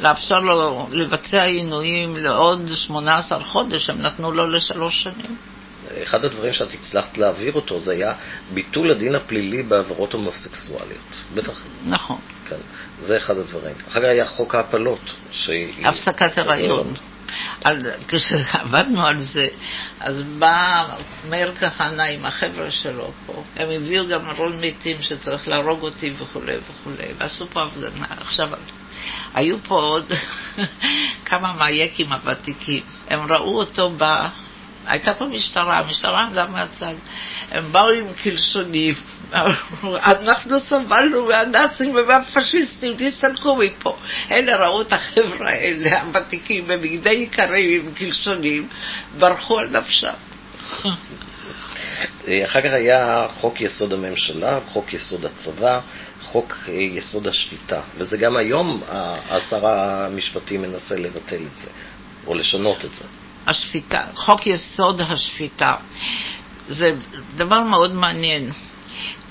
לאפשר 0.00 0.40
לו 0.40 0.88
לבצע 0.90 1.42
עינויים 1.42 2.16
לעוד 2.16 2.60
18 2.74 3.44
חודש, 3.44 3.90
הם 3.90 4.02
נתנו 4.02 4.32
לו 4.32 4.46
לשלוש 4.46 5.02
שנים. 5.02 5.36
אחד 6.02 6.24
הדברים 6.24 6.52
שאת 6.52 6.74
הצלחת 6.74 7.18
להעביר 7.18 7.52
אותו 7.52 7.80
זה 7.80 7.92
היה 7.92 8.12
ביטול 8.54 8.90
הדין 8.90 9.14
הפלילי 9.14 9.62
בעבירות 9.62 10.12
הומוסקסואליות. 10.12 10.98
בטח. 11.34 11.60
נכון. 11.86 12.18
כן, 12.56 13.06
זה 13.06 13.16
אחד 13.16 13.38
הדברים. 13.38 13.74
אחר 13.88 14.00
כך 14.00 14.06
היה 14.06 14.26
חוק 14.26 14.54
ההפלות. 14.54 15.14
שהיא... 15.30 15.86
הפסקת 15.86 16.38
הריון. 16.38 16.94
על, 17.64 17.78
כשעבדנו 18.08 19.06
על 19.06 19.22
זה, 19.22 19.46
אז 20.00 20.22
בא 20.38 20.86
מאיר 21.28 21.52
כהנא 21.54 22.02
עם 22.02 22.24
החבר'ה 22.24 22.70
שלו 22.70 23.12
פה, 23.26 23.42
הם 23.56 23.70
הביאו 23.70 24.08
גם 24.08 24.30
רון 24.36 24.60
מתים 24.60 24.96
שצריך 25.02 25.48
להרוג 25.48 25.82
אותי 25.82 26.12
וכולי 26.18 26.56
וכולי, 26.56 27.06
ועשו 27.18 27.46
פה 27.46 27.62
הפגנה. 27.62 28.06
עכשיו, 28.20 28.48
היו 29.34 29.56
פה 29.64 29.74
עוד 29.74 30.12
כמה 31.26 31.52
מהיקים 31.52 32.12
הוותיקים, 32.12 32.82
הם 33.08 33.32
ראו 33.32 33.58
אותו 33.58 33.90
בא 33.90 34.28
הייתה 34.86 35.14
פה 35.14 35.26
משטרה, 35.26 35.78
המשטרה 35.78 36.22
עמדה 36.22 36.46
מהצד. 36.46 36.94
הם 37.50 37.72
באו 37.72 37.90
עם 37.90 38.12
קלשונים, 38.12 38.94
אנחנו 39.94 40.60
סבלנו 40.60 41.24
מהנאצים 41.26 41.94
ומהפשיסטים, 41.94 42.94
תסתלקו 42.98 43.56
מפה. 43.56 43.96
אלה 44.30 44.66
ראו 44.66 44.82
את 44.82 44.92
החבר'ה 44.92 45.50
האלה, 45.50 46.02
הוותיקים, 46.02 46.66
בבגדי 46.66 47.28
איכרים 47.30 47.86
עם 47.86 47.94
קלשונים, 47.94 48.68
ברחו 49.18 49.58
על 49.58 49.68
נפשם. 49.68 50.14
אחר 52.44 52.60
כך 52.60 52.72
היה 52.72 53.26
חוק 53.30 53.60
יסוד 53.60 53.92
הממשלה, 53.92 54.58
חוק 54.68 54.92
יסוד 54.92 55.24
הצבא, 55.24 55.80
חוק 56.22 56.54
יסוד 56.68 57.26
השפיטה, 57.26 57.80
וזה 57.98 58.16
גם 58.16 58.36
היום 58.36 58.82
השר 59.30 59.66
המשפטי 59.66 60.56
מנסה 60.56 60.94
לבטל 60.94 61.42
את 61.52 61.56
זה, 61.56 61.70
או 62.26 62.34
לשנות 62.34 62.84
את 62.84 62.94
זה. 62.94 63.04
השפיטה, 63.46 64.02
חוק 64.14 64.46
יסוד 64.46 65.00
השפיטה. 65.00 65.74
זה 66.68 66.94
דבר 67.36 67.60
מאוד 67.62 67.94
מעניין. 67.94 68.50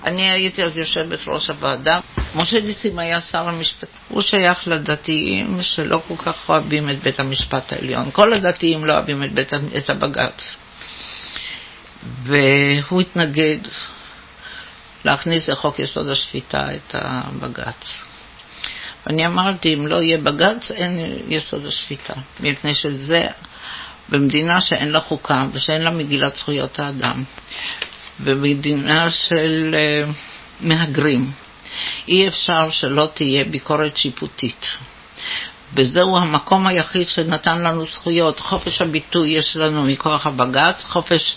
אני 0.05 0.31
הייתי 0.31 0.63
אז 0.63 0.77
יושבת 0.77 1.19
ראש 1.27 1.49
הוועדה, 1.49 1.99
משה 2.35 2.61
ניסים 2.61 2.99
היה 2.99 3.21
שר 3.21 3.49
המשפט, 3.49 3.87
הוא 4.09 4.21
שייך 4.21 4.67
לדתיים 4.67 5.61
שלא 5.61 6.01
כל 6.07 6.15
כך 6.17 6.49
אוהבים 6.49 6.89
את 6.89 7.03
בית 7.03 7.19
המשפט 7.19 7.73
העליון. 7.73 8.11
כל 8.11 8.33
הדתיים 8.33 8.85
לא 8.85 8.93
אוהבים 8.93 9.23
את, 9.23 9.31
בית, 9.33 9.53
את 9.77 9.89
הבג"ץ. 9.89 10.55
והוא 12.23 13.01
התנגד 13.01 13.57
להכניס 15.05 15.49
לחוק 15.49 15.79
יסוד 15.79 16.09
השפיטה 16.09 16.75
את 16.75 16.95
הבג"ץ. 16.97 18.03
ואני 19.07 19.25
אמרתי, 19.25 19.73
אם 19.73 19.87
לא 19.87 20.01
יהיה 20.01 20.17
בג"ץ, 20.17 20.71
אין 20.71 21.19
יסוד 21.27 21.65
השפיטה, 21.65 22.13
מפני 22.39 22.75
שזה 22.75 23.27
במדינה 24.09 24.61
שאין 24.61 24.91
לה 24.91 24.99
חוקה 24.99 25.45
ושאין 25.53 25.81
לה 25.81 25.91
מגילת 25.91 26.35
זכויות 26.35 26.79
האדם, 26.79 27.23
במדינה 28.19 29.11
של 29.11 29.75
uh, 29.75 30.13
מהגרים, 30.61 31.31
אי 32.07 32.27
אפשר 32.27 32.69
שלא 32.71 33.07
תהיה 33.13 33.43
ביקורת 33.43 33.97
שיפוטית. 33.97 34.67
וזהו 35.75 36.17
המקום 36.17 36.67
היחיד 36.67 37.07
שנתן 37.07 37.61
לנו 37.61 37.85
זכויות. 37.85 38.39
חופש 38.39 38.81
הביטוי 38.81 39.29
יש 39.29 39.57
לנו 39.57 39.83
מכוח 39.83 40.27
הבג"ץ, 40.27 40.83
חופש 40.83 41.35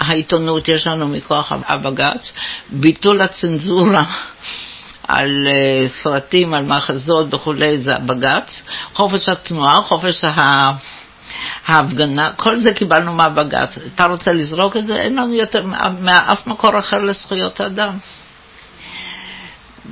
העיתונות 0.00 0.68
יש 0.68 0.86
לנו 0.86 1.08
מכוח 1.08 1.52
הבג"ץ, 1.52 2.32
ביטול 2.70 3.20
הצנזורה 3.20 4.04
על 5.08 5.48
uh, 5.48 5.88
סרטים, 6.02 6.54
על 6.54 6.64
מחזות 6.64 7.34
וכולי, 7.34 7.78
זה 7.78 7.96
הבג"ץ, 7.96 8.62
חופש 8.94 9.28
התנועה, 9.28 9.82
חופש 9.82 10.24
ה... 10.24 10.70
ההפגנה, 11.66 12.32
כל 12.36 12.60
זה 12.60 12.74
קיבלנו 12.74 13.12
מהבג"ץ. 13.12 13.78
אתה 13.94 14.04
רוצה 14.04 14.30
לזרוק 14.30 14.76
את 14.76 14.86
זה? 14.86 15.02
אין 15.02 15.16
לנו 15.16 15.34
יותר 15.34 15.66
מאף 16.00 16.46
מקור 16.46 16.78
אחר 16.78 17.02
לזכויות 17.02 17.60
אדם. 17.60 17.98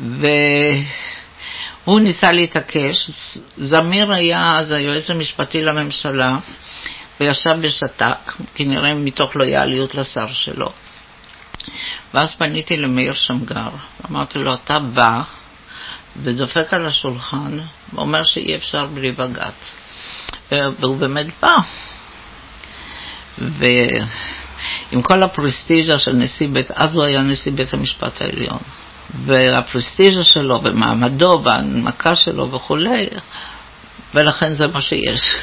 והוא 0.00 2.00
ניסה 2.00 2.32
להתעקש. 2.32 3.10
זמיר 3.56 4.12
היה 4.12 4.52
אז 4.56 4.70
היועץ 4.70 5.10
המשפטי 5.10 5.62
לממשלה, 5.62 6.36
וישב 7.20 7.56
בשת"ק, 7.60 8.32
כנראה 8.54 8.94
מתוך 8.94 9.36
לויאליות 9.36 9.94
לשר 9.94 10.32
שלו. 10.32 10.72
ואז 12.14 12.34
פניתי 12.34 12.76
למאיר 12.76 13.14
שמגר, 13.14 13.68
אמרתי 14.10 14.38
לו, 14.38 14.54
אתה 14.54 14.78
בא 14.78 15.20
ודופק 16.16 16.74
על 16.74 16.86
השולחן 16.86 17.58
ואומר 17.92 18.24
שאי 18.24 18.56
אפשר 18.56 18.86
בלי 18.86 19.12
בג"ץ. 19.12 19.74
והוא 20.52 20.96
באמת 20.96 21.26
בא. 21.42 21.56
ועם 23.38 25.02
כל 25.02 25.22
הפרסטיז'ה 25.22 25.98
של 25.98 26.12
נשיא 26.12 26.48
בית, 26.48 26.70
אז 26.70 26.94
הוא 26.94 27.04
היה 27.04 27.22
נשיא 27.22 27.52
בית 27.52 27.74
המשפט 27.74 28.22
העליון. 28.22 28.58
והפרסטיז'ה 29.24 30.24
שלו 30.24 30.60
ומעמדו 30.64 31.40
וההנמקה 31.44 32.14
שלו 32.14 32.52
וכולי, 32.52 33.08
ולכן 34.14 34.54
זה 34.54 34.64
מה 34.66 34.80
שיש. 34.80 35.34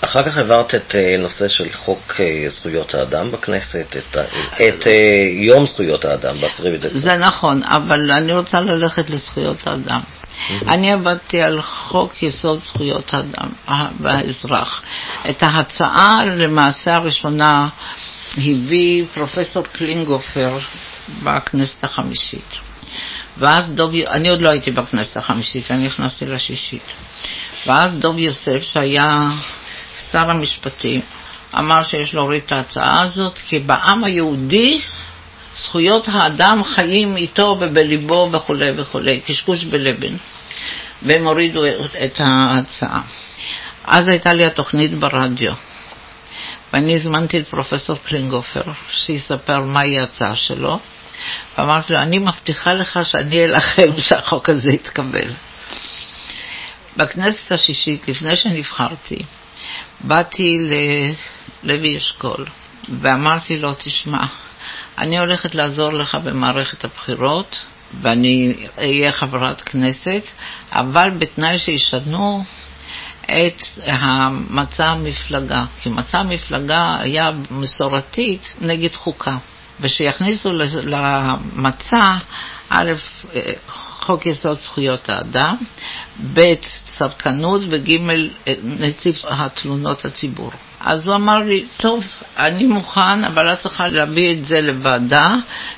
אחר 0.00 0.22
כך 0.22 0.36
העברת 0.36 0.74
את 0.74 0.94
אה, 0.94 1.16
נושא 1.18 1.48
של 1.48 1.72
חוק 1.72 2.20
אה, 2.20 2.44
זכויות 2.48 2.94
האדם 2.94 3.30
בכנסת, 3.32 3.96
את, 3.96 4.16
את 4.68 4.86
אה, 4.86 4.92
יום 5.32 5.66
זכויות 5.66 6.04
האדם 6.04 6.40
ב-10 6.40 6.64
בדצמבר. 6.64 7.00
זה 7.00 7.16
נכון, 7.16 7.62
אבל 7.64 8.10
אני 8.10 8.32
רוצה 8.32 8.60
ללכת 8.60 9.10
לזכויות 9.10 9.66
האדם. 9.66 10.00
אני 10.68 10.92
עבדתי 10.92 11.42
על 11.42 11.62
חוק 11.62 12.22
יסוד 12.22 12.64
זכויות 12.64 13.14
האדם 13.14 13.52
והאזרח. 14.00 14.82
את 15.30 15.42
ההצעה 15.42 16.24
למעשה 16.24 16.96
הראשונה 16.96 17.68
הביא 18.32 19.04
פרופסור 19.14 19.62
קלינגופר 19.72 20.58
בכנסת 21.22 21.84
החמישית. 21.84 22.54
ואז 23.38 23.64
דוב, 23.70 23.94
אני 23.94 24.28
עוד 24.28 24.40
לא 24.40 24.50
הייתי 24.50 24.70
בכנסת 24.70 25.16
החמישית, 25.16 25.70
אני 25.70 25.86
נכנסתי 25.86 26.26
לשישית. 26.26 26.92
ואז 27.66 27.92
דוב 27.92 28.18
יוסף, 28.18 28.62
שהיה 28.62 29.30
שר 30.12 30.30
המשפטים, 30.30 31.00
אמר 31.58 31.82
שיש 31.82 32.14
להוריד 32.14 32.42
את 32.46 32.52
ההצעה 32.52 33.02
הזאת, 33.02 33.38
כי 33.38 33.58
בעם 33.58 34.04
היהודי 34.04 34.80
זכויות 35.58 36.04
האדם 36.08 36.64
חיים 36.64 37.16
איתו 37.16 37.56
ובליבו 37.60 38.28
וכולי 38.32 38.70
וכולי, 38.76 39.20
קשקוש 39.20 39.64
בלבן. 39.64 40.16
והם 41.02 41.26
הורידו 41.26 41.66
את 42.04 42.20
ההצעה. 42.20 43.00
אז 43.84 44.08
הייתה 44.08 44.32
לי 44.32 44.44
התוכנית 44.44 44.94
ברדיו, 44.94 45.52
ואני 46.72 46.96
הזמנתי 46.96 47.38
את 47.38 47.48
פרופסור 47.48 47.96
קלינגופר 48.04 48.62
שיספר 48.92 49.60
מהי 49.60 49.98
ההצעה 49.98 50.36
שלו, 50.36 50.78
ואמרתי 51.58 51.92
לו, 51.92 51.98
אני 51.98 52.18
מבטיחה 52.18 52.72
לך 52.72 52.98
שאני 53.04 53.44
אלחם 53.44 53.90
שהחוק 53.98 54.48
הזה 54.48 54.70
יתקבל. 54.70 55.32
בכנסת 56.96 57.52
השישית, 57.52 58.08
לפני 58.08 58.36
שנבחרתי, 58.36 59.22
באתי 60.00 60.58
ללוי 61.62 61.96
אשכול 61.96 62.46
ואמרתי 63.00 63.56
לו, 63.56 63.74
תשמע, 63.74 64.24
אני 64.98 65.18
הולכת 65.18 65.54
לעזור 65.54 65.92
לך 65.92 66.14
במערכת 66.14 66.84
הבחירות 66.84 67.58
ואני 68.02 68.54
אהיה 68.78 69.12
חברת 69.12 69.60
כנסת, 69.62 70.22
אבל 70.72 71.10
בתנאי 71.18 71.58
שישנו 71.58 72.42
את 73.24 73.62
מצע 74.50 74.86
המפלגה, 74.86 75.64
כי 75.80 75.88
מצע 75.88 76.18
המפלגה 76.18 76.96
היה 77.00 77.30
מסורתית 77.50 78.54
נגד 78.60 78.94
חוקה, 78.94 79.36
ושיכניסו 79.80 80.52
למצע 80.82 82.16
א', 82.68 82.92
חוק 83.68 84.26
יסוד 84.26 84.58
זכויות 84.58 85.08
האדם, 85.08 85.56
ב', 86.34 86.54
צרכנות 86.84 87.60
וג', 87.70 87.90
נציב 88.62 89.20
התלונות 89.24 90.04
הציבור. 90.04 90.52
אז 90.86 91.06
הוא 91.06 91.14
אמר 91.14 91.38
לי, 91.38 91.64
טוב, 91.76 92.04
אני 92.36 92.64
מוכן, 92.64 93.24
אבל 93.24 93.52
את 93.52 93.58
צריכה 93.58 93.88
להביא 93.88 94.32
את 94.32 94.46
זה 94.46 94.60
לוועדה, 94.60 95.26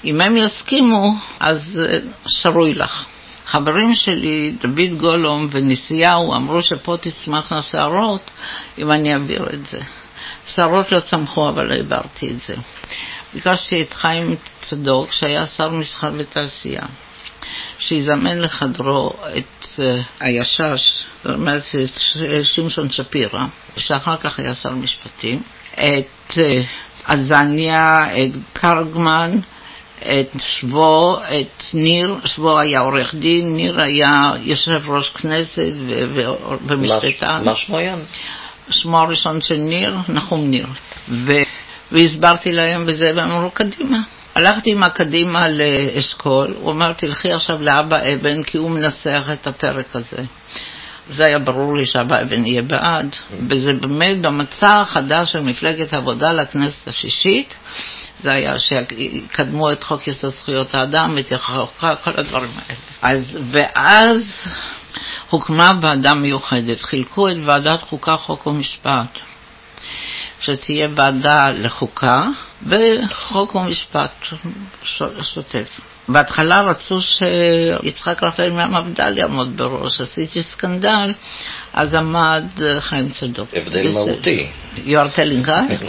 אם 0.05 0.21
הם 0.21 0.37
יסכימו, 0.37 1.15
אז 1.41 1.81
אה, 1.83 1.99
שרוי 2.27 2.75
לך. 2.75 3.05
חברים 3.47 3.95
שלי, 3.95 4.55
דוד 4.61 4.99
גולום 4.99 5.49
ונשיאהו, 5.51 6.35
אמרו 6.35 6.63
שפה 6.63 6.97
תצמחנה 7.01 7.63
שערות 7.63 8.31
אם 8.79 8.91
אני 8.91 9.15
אעביר 9.15 9.47
את 9.55 9.67
זה. 9.71 9.81
שערות 10.47 10.93
לא 10.93 11.01
צמחו, 11.01 11.49
אבל 11.49 11.73
העברתי 11.73 12.31
את 12.31 12.43
זה. 12.47 12.55
ביקשתי 13.35 13.83
את 13.83 13.95
חיים 13.95 14.37
צדוק, 14.61 15.13
שהיה 15.13 15.47
שר 15.47 15.69
מסחר 15.69 16.11
ותעשייה, 16.19 16.87
שיזמן 17.79 18.39
לחדרו 18.39 19.13
את 19.39 19.65
uh, 19.65 19.81
הישש 20.21 21.05
זאת 21.25 21.35
אומרת 21.35 21.63
את 21.85 21.99
שמשון 22.43 22.91
שפירא, 22.91 23.45
שאחר 23.77 24.17
כך 24.17 24.39
היה 24.39 24.55
שר 24.55 24.71
משפטים, 24.71 25.43
את 25.73 26.39
אה, 26.39 26.63
עזניה, 27.05 27.97
את 28.13 28.33
קרגמן, 28.53 29.39
את 29.99 30.31
שבו, 30.39 31.19
את 31.23 31.65
ניר, 31.75 32.17
שבו 32.25 32.59
היה 32.61 32.81
עורך 32.81 33.15
דין, 33.15 33.57
ניר 33.57 33.81
היה 33.81 34.33
יושב 34.43 34.83
ראש 34.89 35.11
כנסת 35.11 35.73
ומשפטן. 36.67 37.43
מה 37.45 37.55
שמו 37.55 37.79
היה? 37.79 37.97
שמו 38.71 38.99
הראשון 38.99 39.41
של 39.43 39.57
ניר, 39.57 39.97
נחום 40.09 40.51
ניר. 40.51 40.67
ו... 41.09 41.33
והסברתי 41.93 42.53
להם 42.53 42.87
בזה, 42.87 43.13
והם 43.17 43.31
אמרו, 43.31 43.51
קדימה. 43.51 43.99
הלכתי 44.35 44.71
עם 44.73 44.83
הקדימה 44.83 45.49
לאשכול, 45.49 46.55
הוא 46.61 46.73
אמר, 46.73 46.93
תלכי 46.93 47.33
עכשיו 47.33 47.63
לאבא 47.63 47.97
אבן, 47.97 48.43
כי 48.43 48.59
הוא 48.59 48.71
מנסח 48.71 49.29
את 49.33 49.47
הפרק 49.47 49.97
הזה. 49.97 50.23
זה 51.11 51.25
היה 51.27 51.39
ברור 51.39 51.77
לי 51.77 51.85
אבן 52.01 52.47
יהיה 52.47 52.63
בעד, 52.63 53.17
וזה 53.49 53.73
באמת 53.73 54.21
במצע 54.21 54.81
החדש 54.81 55.33
של 55.33 55.41
מפלגת 55.41 55.93
העבודה 55.93 56.33
לכנסת 56.33 56.89
השישית, 56.89 57.55
זה 58.23 58.33
היה 58.33 58.59
שיקדמו 58.59 59.73
את 59.73 59.85
חוק 59.85 60.09
יסוד 60.09 60.35
זכויות 60.35 60.75
האדם, 60.75 61.19
את 61.19 61.33
החוקה, 61.33 61.97
כל 61.97 62.11
הדברים 62.17 62.51
האלה. 62.57 62.79
אז, 63.03 63.39
ואז 63.51 64.23
הוקמה 65.31 65.73
ועדה 65.81 66.15
מיוחדת, 66.15 66.83
חילקו 66.83 67.29
את 67.29 67.37
ועדת 67.45 67.83
חוקה, 67.83 68.17
חוק 68.17 68.47
ומשפט. 68.47 69.19
שתהיה 70.41 70.89
ועדה 70.95 71.51
לחוקה 71.51 72.27
וחוק 72.63 73.55
ומשפט 73.55 74.11
שוטף. 75.23 75.81
בהתחלה 76.09 76.61
רצו 76.61 76.99
שיצחק 77.01 78.23
רפאל 78.23 78.51
מהמפד"ל 78.51 79.19
יעמוד 79.19 79.57
בראש, 79.57 80.01
עשיתי 80.01 80.43
סקנדל, 80.43 81.13
אז 81.73 81.95
עמד 81.95 82.45
חיים 82.79 83.09
צדוק. 83.09 83.49
הבדל 83.57 83.91
מהותי. 83.93 84.47
You 84.77 84.79
are 84.79 85.17
telling 85.17 85.49
us? 85.49 85.85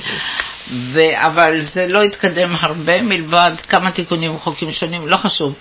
ו- 0.71 1.25
אבל 1.27 1.59
זה 1.73 1.87
לא 1.87 2.03
התקדם 2.03 2.55
הרבה 2.59 3.01
מלבד 3.01 3.51
כמה 3.69 3.91
תיקונים 3.91 4.35
וחוקים 4.35 4.71
שונים, 4.71 5.07
לא 5.07 5.17
חשוב. 5.17 5.53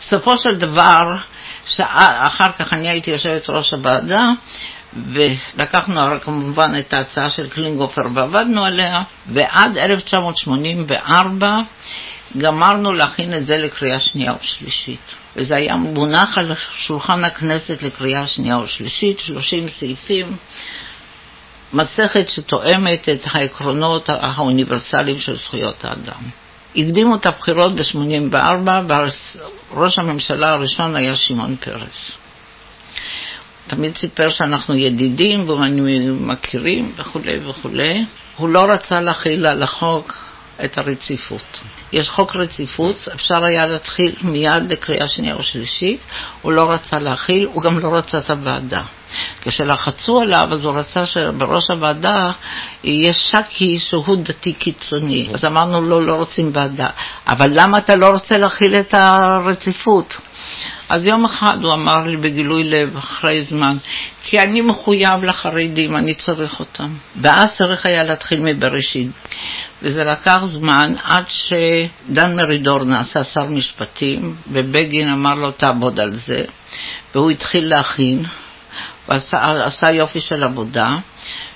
בסופו 0.00 0.38
של 0.38 0.54
דבר, 0.54 1.16
אחר 1.98 2.52
כך 2.58 2.72
אני 2.72 2.88
הייתי 2.88 3.10
יושבת 3.10 3.50
ראש 3.50 3.72
הוועדה, 3.72 4.24
ולקחנו 5.12 6.00
כמובן 6.22 6.72
את 6.78 6.92
ההצעה 6.92 7.30
של 7.30 7.48
קלינגופר 7.48 8.02
ועבדנו 8.14 8.64
עליה, 8.64 9.02
ועד 9.26 9.78
1984 9.78 11.58
גמרנו 12.38 12.92
להכין 12.92 13.34
את 13.34 13.46
זה 13.46 13.58
לקריאה 13.58 14.00
שנייה 14.00 14.34
ושלישית. 14.40 15.14
וזה 15.36 15.56
היה 15.56 15.76
מונח 15.76 16.38
על 16.38 16.52
שולחן 16.72 17.24
הכנסת 17.24 17.82
לקריאה 17.82 18.26
שנייה 18.26 18.58
ושלישית, 18.58 19.20
30 19.20 19.68
סעיפים, 19.68 20.36
מסכת 21.72 22.28
שתואמת 22.28 23.08
את 23.08 23.20
העקרונות 23.24 24.08
האוניברסליים 24.08 25.18
של 25.18 25.36
זכויות 25.36 25.84
האדם. 25.84 26.22
הקדימו 26.76 27.14
את 27.14 27.26
הבחירות 27.26 27.72
ב-84, 27.74 28.70
וראש 29.70 29.98
הממשלה 29.98 30.52
הראשון 30.52 30.96
היה 30.96 31.16
שמעון 31.16 31.56
פרס. 31.56 32.18
תמיד 33.66 33.96
סיפר 33.96 34.28
שאנחנו 34.28 34.74
ידידים 34.74 35.48
ומכירים 35.48 36.92
וכולי 36.96 37.38
וכולי. 37.46 38.04
הוא 38.36 38.48
לא 38.48 38.72
רצה 38.72 39.00
להכיל 39.00 39.46
על 39.46 39.62
החוק 39.62 40.23
את 40.64 40.78
הרציפות. 40.78 41.60
יש 41.92 42.10
חוק 42.10 42.36
רציפות, 42.36 43.08
אפשר 43.14 43.44
היה 43.44 43.66
להתחיל 43.66 44.14
מיד 44.22 44.72
לקריאה 44.72 45.08
שנייה 45.08 45.34
או 45.34 45.42
שלישית, 45.42 46.00
הוא 46.42 46.52
לא 46.52 46.70
רצה 46.70 46.98
להכיל, 46.98 47.48
הוא 47.52 47.62
גם 47.62 47.78
לא 47.78 47.94
רצה 47.94 48.18
את 48.18 48.30
הוועדה. 48.30 48.82
כשלחצו 49.42 50.20
עליו, 50.20 50.48
אז 50.52 50.64
הוא 50.64 50.78
רצה 50.78 51.06
שבראש 51.06 51.64
הוועדה 51.74 52.32
יהיה 52.84 53.12
שקי 53.12 53.78
שהוא 53.78 54.16
דתי 54.16 54.52
קיצוני. 54.52 55.28
אז 55.34 55.40
אמרנו 55.44 55.80
לו, 55.80 56.00
לא, 56.00 56.06
לא 56.06 56.12
רוצים 56.12 56.50
ועדה. 56.54 56.88
אבל 57.26 57.50
למה 57.52 57.78
אתה 57.78 57.96
לא 57.96 58.08
רוצה 58.08 58.38
להכיל 58.38 58.74
את 58.74 58.94
הרציפות? 58.94 60.16
אז 60.88 61.06
יום 61.06 61.24
אחד 61.24 61.58
הוא 61.62 61.72
אמר 61.72 62.02
לי 62.02 62.16
בגילוי 62.16 62.64
לב, 62.64 62.96
אחרי 62.96 63.44
זמן, 63.44 63.76
כי 64.22 64.40
אני 64.40 64.60
מחויב 64.60 65.24
לחרדים, 65.24 65.96
אני 65.96 66.14
צריך 66.14 66.60
אותם. 66.60 66.92
ואז 67.20 67.48
צריך 67.58 67.86
היה 67.86 68.04
להתחיל 68.04 68.40
מבראשית. 68.40 69.08
וזה 69.84 70.04
לקח 70.04 70.44
זמן 70.44 70.94
עד 71.02 71.24
שדן 71.28 72.36
מרידור 72.36 72.84
נעשה 72.84 73.24
שר 73.24 73.44
משפטים, 73.44 74.36
ובגין 74.52 75.08
אמר 75.08 75.34
לו 75.34 75.50
תעבוד 75.50 76.00
על 76.00 76.14
זה, 76.14 76.44
והוא 77.14 77.30
התחיל 77.30 77.68
להכין, 77.68 78.24
ועשה 79.08 79.90
יופי 79.90 80.20
של 80.20 80.44
עבודה, 80.44 80.96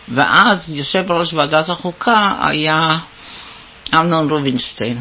ואז 0.09 0.59
יושב 0.69 1.05
ראש 1.11 1.35
ועדת 1.35 1.69
החוקה 1.69 2.35
היה 2.41 2.99
אמנון 3.95 4.31
רובינשטיין. 4.31 4.99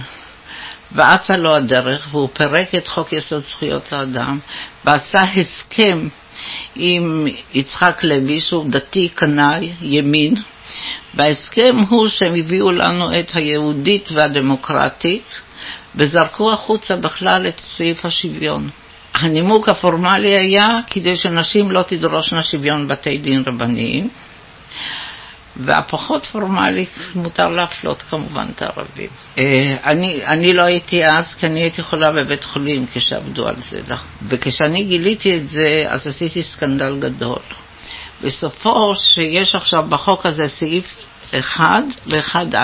ואצה 0.92 1.38
לו 1.38 1.56
הדרך, 1.56 2.08
והוא 2.12 2.30
פירק 2.34 2.76
את 2.76 2.88
חוק 2.88 3.14
יסוד 3.14 3.44
זכויות 3.48 3.94
האדם, 3.94 4.40
ועשה 4.86 5.20
הסכם 5.20 6.08
עם 6.76 7.28
יצחק 7.54 8.04
לוי, 8.04 8.40
שהוא 8.40 8.66
דתי 8.70 9.10
קנאי, 9.10 9.72
ימין, 9.82 10.36
וההסכם 11.14 11.76
הוא 11.90 12.08
שהם 12.08 12.36
הביאו 12.36 12.72
לנו 12.72 13.20
את 13.20 13.32
היהודית 13.36 14.10
והדמוקרטית, 14.12 15.40
וזרקו 15.96 16.54
החוצה 16.54 16.96
בכלל 16.96 17.48
את 17.48 17.62
סעיף 17.78 18.06
השוויון. 18.06 18.70
הנימוק 19.14 19.70
הפורמלי 19.70 20.38
היה 20.38 20.80
כדי 20.90 21.16
שנשים 21.16 21.72
לא 21.72 21.82
תדרושנה 21.82 22.44
שוויון 22.44 22.88
בתי 22.88 23.18
דין 23.18 23.44
רבניים, 23.48 24.10
והפחות 25.56 26.26
פורמלי, 26.26 26.86
מותר 27.16 27.50
להפלות 27.50 28.02
כמובן 28.02 28.48
את 28.56 28.62
הערבים. 28.62 29.10
אה, 29.38 29.76
אני, 29.84 30.26
אני 30.26 30.54
לא 30.54 30.62
הייתי 30.62 31.06
אז, 31.06 31.36
כי 31.40 31.46
אני 31.46 31.60
הייתי 31.60 31.84
חולה 31.84 32.08
בבית 32.12 32.44
חולים 32.44 32.86
כשעבדו 32.94 33.48
על 33.48 33.56
זה. 33.70 33.82
וכשאני 34.28 34.84
גיליתי 34.84 35.38
את 35.38 35.50
זה, 35.50 35.86
אז 35.88 36.08
עשיתי 36.08 36.44
סקנדל 36.44 37.00
גדול. 37.00 37.40
בסופו 38.22 38.96
שיש 38.96 39.56
עכשיו 39.56 39.84
בחוק 39.90 40.26
הזה 40.26 40.48
סעיף 40.48 41.08
1 41.40 41.84
ו-1א. 42.12 42.58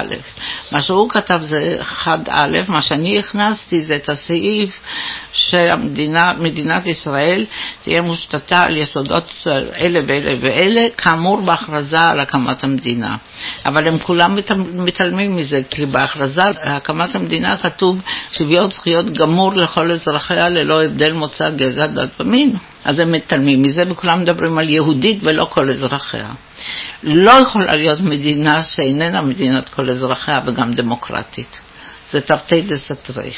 מה 0.72 0.82
שהוא 0.82 1.10
כתב 1.10 1.40
זה 1.42 1.78
1א, 2.04 2.30
מה 2.68 2.82
שאני 2.82 3.20
הכנסתי 3.20 3.82
זה 3.82 3.96
את 3.96 4.10
הסעיף 4.10 4.80
שמדינת 5.34 6.86
ישראל 6.86 7.46
תהיה 7.84 8.02
מושתתה 8.02 8.60
על 8.60 8.78
יסודות 8.78 9.32
אלה 9.78 10.00
ואלה 10.08 10.34
ואלה, 10.42 10.88
כאמור 10.98 11.42
בהכרזה 11.42 12.00
על 12.00 12.20
הקמת 12.20 12.64
המדינה. 12.64 13.16
אבל 13.66 13.88
הם 13.88 14.00
כולם 14.00 14.38
מתעלמים 14.74 15.36
מזה, 15.36 15.62
כי 15.70 15.86
בהכרזה 15.86 16.44
על 16.44 16.54
הקמת 16.64 17.16
המדינה 17.16 17.58
כתוב 17.58 18.02
שוויון 18.32 18.72
זכויות 18.72 19.10
גמור 19.10 19.54
לכל 19.54 19.92
אזרחיה 19.92 20.50
ללא 20.50 20.84
הבדל 20.84 21.14
מוצא, 21.14 21.50
גזע, 21.50 21.88
דת 21.88 22.10
ומין. 22.22 22.56
אז 22.86 23.00
הם 23.00 23.12
מתעלמים 23.12 23.62
מזה 23.62 23.84
וכולם 23.90 24.22
מדברים 24.22 24.58
על 24.58 24.70
יהודית 24.70 25.20
ולא 25.24 25.48
כל 25.50 25.70
אזרחיה. 25.70 26.30
לא 27.04 27.32
יכולה 27.32 27.76
להיות 27.76 28.00
מדינה 28.00 28.64
שאיננה 28.64 29.22
מדינת 29.22 29.70
כל 29.70 29.90
אזרחיה 29.90 30.42
וגם 30.48 30.72
דמוקרטית. 30.72 31.60
זה 32.12 32.22
תרתי 32.22 32.62
דסתרי. 32.62 33.32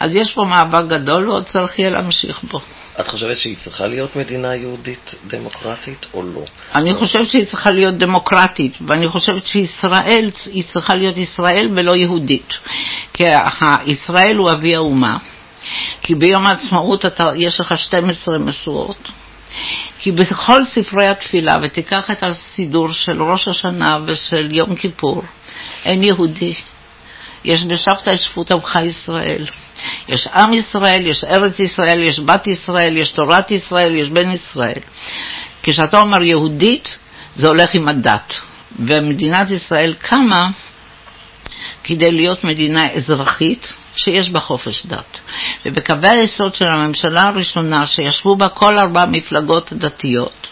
אז 0.00 0.14
יש 0.14 0.32
פה 0.32 0.44
מאבק 0.44 0.84
גדול 0.88 1.28
ועוד 1.28 1.44
צריך 1.44 1.78
יהיה 1.78 1.90
להמשיך 1.90 2.42
בו. 2.42 2.60
את 3.00 3.08
חושבת 3.08 3.38
שהיא 3.38 3.56
צריכה 3.56 3.86
להיות 3.86 4.16
מדינה 4.16 4.54
יהודית 4.54 5.14
דמוקרטית 5.26 6.06
או 6.14 6.22
לא? 6.22 6.44
אני 6.74 6.94
חושבת 6.94 7.28
שהיא 7.28 7.44
צריכה 7.44 7.70
להיות 7.70 7.94
דמוקרטית, 7.94 8.78
ואני 8.86 9.08
חושבת 9.08 9.46
שישראל 9.46 10.30
היא 10.46 10.64
צריכה 10.64 10.94
להיות 10.94 11.16
ישראל 11.16 11.70
ולא 11.74 11.96
יהודית. 11.96 12.54
כי 13.12 13.24
ישראל 13.86 14.36
הוא 14.36 14.50
אבי 14.50 14.76
האומה. 14.76 15.18
כי 16.02 16.14
ביום 16.14 16.46
העצמאות 16.46 17.04
אתה, 17.04 17.30
יש 17.36 17.60
לך 17.60 17.78
12 17.78 18.38
משואות. 18.38 19.08
כי 20.00 20.12
בכל 20.12 20.64
ספרי 20.64 21.06
התפילה, 21.06 21.58
ותיקח 21.62 22.10
את 22.10 22.22
הסידור 22.22 22.92
של 22.92 23.22
ראש 23.22 23.48
השנה 23.48 23.98
ושל 24.06 24.48
יום 24.52 24.74
כיפור, 24.74 25.22
אין 25.84 26.02
יהודי. 26.02 26.54
יש 27.44 27.62
בשבתא 27.62 28.10
את 28.10 28.20
שפוט 28.20 28.52
עמך 28.52 28.78
ישראל. 28.82 29.46
יש 30.08 30.26
עם 30.26 30.54
ישראל, 30.54 31.06
יש 31.06 31.24
ארץ 31.24 31.60
ישראל, 31.60 32.02
יש 32.02 32.20
בת 32.20 32.46
ישראל, 32.46 32.96
יש 32.96 33.10
תורת 33.10 33.50
ישראל, 33.50 33.94
יש 33.94 34.08
בן 34.08 34.30
ישראל. 34.30 34.80
כשאתה 35.62 36.00
אומר 36.00 36.22
יהודית, 36.22 36.98
זה 37.36 37.48
הולך 37.48 37.74
עם 37.74 37.88
הדת. 37.88 38.34
ומדינת 38.78 39.50
ישראל 39.50 39.94
קמה 39.98 40.50
כדי 41.88 42.12
להיות 42.12 42.44
מדינה 42.44 42.92
אזרחית, 42.92 43.72
שיש 43.96 44.30
בה 44.30 44.40
חופש 44.40 44.86
דת. 44.86 45.18
ובקווי 45.66 46.08
היסוד 46.08 46.54
של 46.54 46.68
הממשלה 46.68 47.22
הראשונה, 47.22 47.86
שישבו 47.86 48.36
בה 48.36 48.48
כל 48.48 48.78
ארבע 48.78 49.04
מפלגות 49.04 49.72
דתיות, 49.72 50.46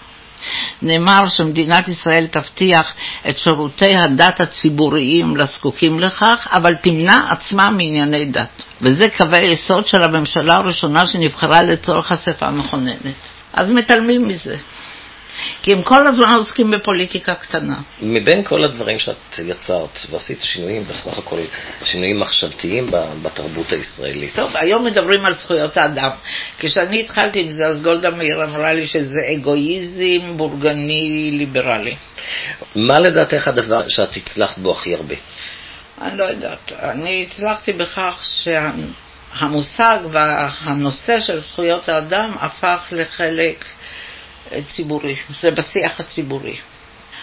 נאמר 0.82 1.28
שמדינת 1.28 1.88
ישראל 1.88 2.26
תבטיח 2.26 2.94
את 3.28 3.38
שירותי 3.38 3.94
הדת 3.94 4.40
הציבוריים 4.40 5.36
לזקוקים 5.36 6.00
לכך, 6.00 6.48
אבל 6.50 6.74
תמנע 6.74 7.18
עצמה 7.28 7.70
מענייני 7.70 8.24
דת. 8.24 8.62
וזה 8.80 9.08
קווי 9.16 9.38
יסוד 9.38 9.86
של 9.86 10.02
הממשלה 10.02 10.56
הראשונה 10.56 11.06
שנבחרה 11.06 11.62
לצורך 11.62 12.12
אספה 12.12 12.50
מכוננת. 12.50 13.14
אז 13.52 13.70
מתעלמים 13.70 14.28
מזה. 14.28 14.56
כי 15.62 15.72
הם 15.72 15.82
כל 15.82 16.06
הזמן 16.06 16.34
עוסקים 16.36 16.70
בפוליטיקה 16.70 17.34
קטנה. 17.34 17.76
מבין 18.00 18.42
כל 18.42 18.64
הדברים 18.64 18.98
שאת 18.98 19.38
יצרת 19.44 19.98
ועשית 20.10 20.44
שינויים, 20.44 20.84
בסך 20.88 21.18
הכל 21.18 21.38
שינויים 21.84 22.20
מחשבתיים 22.20 22.90
בתרבות 23.22 23.72
הישראלית. 23.72 24.34
טוב, 24.34 24.50
היום 24.54 24.84
מדברים 24.84 25.24
על 25.26 25.34
זכויות 25.34 25.76
האדם. 25.76 26.10
כשאני 26.58 27.00
התחלתי 27.00 27.40
עם 27.40 27.50
זה, 27.50 27.66
אז 27.66 27.82
גולדה 27.82 28.10
מאיר 28.10 28.44
אמרה 28.44 28.72
לי 28.72 28.86
שזה 28.86 29.20
אגואיזם 29.34 30.36
בורגני 30.36 31.30
ליברלי. 31.32 31.96
מה 32.74 32.98
לדעתך 32.98 33.48
הדבר 33.48 33.88
שאת 33.88 34.16
הצלחת 34.16 34.58
בו 34.58 34.72
הכי 34.72 34.94
הרבה? 34.94 35.14
אני 36.00 36.18
לא 36.18 36.24
יודעת. 36.24 36.72
אני 36.72 37.26
הצלחתי 37.30 37.72
בכך 37.72 38.24
שהמושג 39.34 39.98
והנושא 40.12 41.20
של 41.20 41.40
זכויות 41.40 41.88
האדם 41.88 42.34
הפך 42.40 42.78
לחלק 42.92 43.64
ציבורי, 44.68 45.16
זה 45.40 45.50
בשיח 45.50 46.00
הציבורי. 46.00 46.56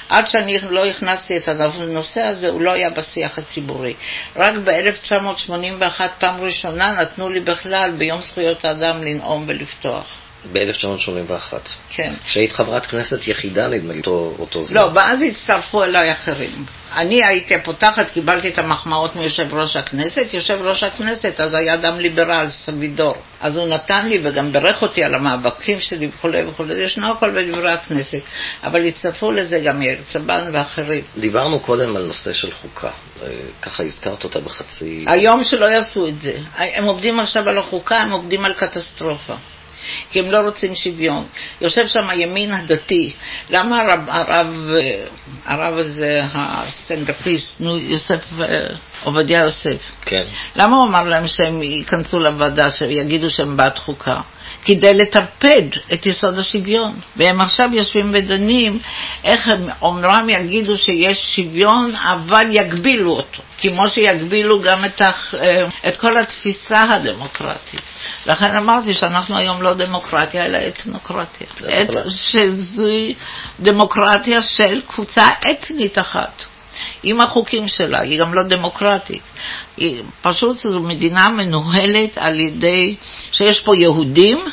עד 0.09 0.27
שאני 0.27 0.57
לא 0.69 0.85
הכנסתי 0.85 1.37
את 1.37 1.47
הנושא 1.47 2.21
הזה, 2.21 2.49
הוא 2.49 2.61
לא 2.61 2.71
היה 2.71 2.89
בשיח 2.89 3.37
הציבורי. 3.37 3.93
רק 4.35 4.55
ב-1981, 4.63 6.01
פעם 6.19 6.41
ראשונה, 6.41 6.91
נתנו 7.01 7.29
לי 7.29 7.39
בכלל 7.39 7.91
ביום 7.91 8.21
זכויות 8.21 8.65
האדם 8.65 9.03
לנאום 9.03 9.43
ולפתוח. 9.47 10.22
ב-1981. 10.51 11.53
כן. 11.89 12.13
שהיית 12.27 12.51
חברת 12.51 12.85
כנסת 12.85 13.27
יחידה, 13.27 13.67
נדמה 13.67 13.93
לי, 13.93 13.99
אותו, 13.99 14.35
אותו 14.39 14.63
זמן. 14.63 14.77
לא, 14.77 14.89
ואז 14.93 15.21
הצטרפו 15.21 15.83
אליי 15.83 16.11
אחרים. 16.11 16.65
אני 16.95 17.25
הייתי 17.25 17.53
פותחת, 17.63 18.11
קיבלתי 18.11 18.49
את 18.49 18.57
המחמאות 18.57 19.15
מיושב 19.15 19.53
ראש 19.53 19.77
הכנסת, 19.77 20.33
יושב 20.33 20.57
ראש 20.61 20.83
הכנסת 20.83 21.41
אז 21.41 21.53
היה 21.53 21.73
אדם 21.73 21.99
ליברל, 21.99 22.47
סבידור. 22.49 23.15
אז 23.41 23.57
הוא 23.57 23.67
נתן 23.67 24.09
לי 24.09 24.21
וגם 24.23 24.51
בירך 24.51 24.81
אותי 24.81 25.03
על 25.03 25.15
המאבקים 25.15 25.79
שלי 25.79 26.07
וכולי 26.07 26.45
וכולי, 26.45 26.73
ישנו 26.83 27.11
הכל 27.11 27.29
בדברי 27.29 27.73
הכנסת. 27.73 28.21
אבל 28.63 28.85
הצטרפו 28.85 29.31
לזה 29.31 29.59
גם 29.65 29.81
יאיר 29.81 29.97
צבן 30.09 30.49
ואחרים. 30.53 31.01
דיברנו 31.17 31.59
קודם 31.59 31.95
על 31.95 32.03
נושא 32.03 32.33
של 32.33 32.51
חוקה, 32.51 32.89
אה, 33.23 33.27
ככה 33.61 33.83
הזכרת 33.83 34.23
אותה 34.23 34.39
בחצי... 34.39 35.05
היום 35.07 35.43
שלא 35.43 35.65
יעשו 35.65 36.07
את 36.07 36.21
זה. 36.21 36.37
הם 36.57 36.83
עובדים 36.83 37.19
עכשיו 37.19 37.49
על 37.49 37.57
החוקה, 37.57 37.97
הם 37.97 38.11
עובדים 38.11 38.45
על 38.45 38.53
קטסטרופה. 38.53 39.35
כי 40.11 40.19
הם 40.19 40.31
לא 40.31 40.37
רוצים 40.37 40.75
שוויון. 40.75 41.25
יושב 41.61 41.87
שם 41.87 42.09
הימין 42.09 42.51
הדתי. 42.51 43.13
למה 43.49 43.81
הרב, 43.81 43.99
הרב, 44.07 44.47
הרב 45.45 45.77
הזה, 45.77 46.19
הסטנדאפיסט, 46.33 47.55
נו, 47.59 47.77
יוסף, 47.77 48.23
אה, 48.41 48.67
עובדיה 49.03 49.39
יוסף, 49.39 49.91
כן. 50.01 50.23
למה 50.55 50.75
הוא 50.75 50.87
אמר 50.87 51.03
להם 51.03 51.27
שהם 51.27 51.63
ייכנסו 51.63 52.19
לוועדה, 52.19 52.71
שיגידו 52.71 53.29
שהם 53.29 53.57
בעד 53.57 53.79
חוקה? 53.79 54.21
כדי 54.65 54.93
לטרפד 54.93 55.63
את 55.93 56.05
יסוד 56.05 56.39
השוויון. 56.39 56.93
והם 57.15 57.41
עכשיו 57.41 57.65
יושבים 57.73 58.11
ודנים 58.13 58.79
איך 59.23 59.47
הם 59.47 59.67
אומרם 59.81 60.29
יגידו 60.29 60.77
שיש 60.77 61.35
שוויון, 61.35 61.95
אבל 61.95 62.47
יגבילו 62.49 63.11
אותו, 63.11 63.41
כמו 63.57 63.87
שיגבילו 63.87 64.61
גם 64.61 64.85
את, 64.85 65.01
הח... 65.01 65.35
אה, 65.35 65.65
את 65.87 65.97
כל 65.97 66.17
התפיסה 66.17 66.81
הדמוקרטית. 66.81 67.81
לכן 68.25 68.55
אמרתי 68.55 68.93
שאנחנו 68.93 69.37
היום 69.37 69.61
לא 69.61 69.73
דמוקרטיה, 69.73 70.45
אלא 70.45 70.57
אתנוקרטיה. 70.67 71.47
את, 71.81 71.89
שזוהי 72.09 73.13
דמוקרטיה 73.59 74.41
של 74.41 74.81
קבוצה 74.87 75.23
אתנית 75.51 75.97
אחת. 75.97 76.43
עם 77.03 77.21
החוקים 77.21 77.67
שלה, 77.67 78.01
היא 78.01 78.19
גם 78.19 78.33
לא 78.33 78.43
דמוקרטית. 78.43 79.21
היא, 79.77 80.03
פשוט 80.21 80.57
זו 80.57 80.79
מדינה 80.79 81.29
מנוהלת 81.29 82.17
על 82.17 82.39
ידי 82.39 82.95
שיש 83.31 83.59
פה 83.59 83.75
יהודים 83.75 84.45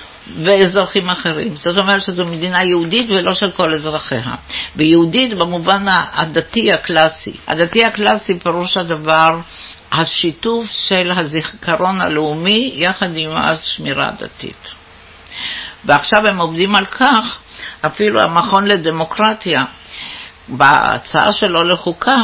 ואזרחים 0.45 1.09
אחרים. 1.09 1.55
זאת 1.59 1.79
אומרת 1.79 2.03
שזו 2.03 2.25
מדינה 2.25 2.65
יהודית 2.65 3.11
ולא 3.11 3.35
של 3.35 3.51
כל 3.51 3.75
אזרחיה. 3.75 4.35
ויהודית 4.77 5.35
במובן 5.35 5.85
הדתי 5.89 6.73
הקלאסי. 6.73 7.33
הדתי 7.49 7.85
הקלאסי 7.85 8.39
פירוש 8.39 8.77
הדבר 8.77 9.41
השיתוף 9.93 10.67
של 10.71 11.11
הזיכרון 11.17 12.01
הלאומי 12.01 12.73
יחד 12.75 13.09
עם 13.17 13.31
השמירה 13.35 14.09
הדתית. 14.09 14.69
ועכשיו 15.85 16.21
הם 16.27 16.41
עובדים 16.41 16.75
על 16.75 16.87
כך, 16.87 17.39
אפילו 17.87 18.23
המכון 18.23 18.67
לדמוקרטיה, 18.67 19.65
בהצעה 20.51 21.33
שלו 21.33 21.65
לחוקה, 21.65 22.17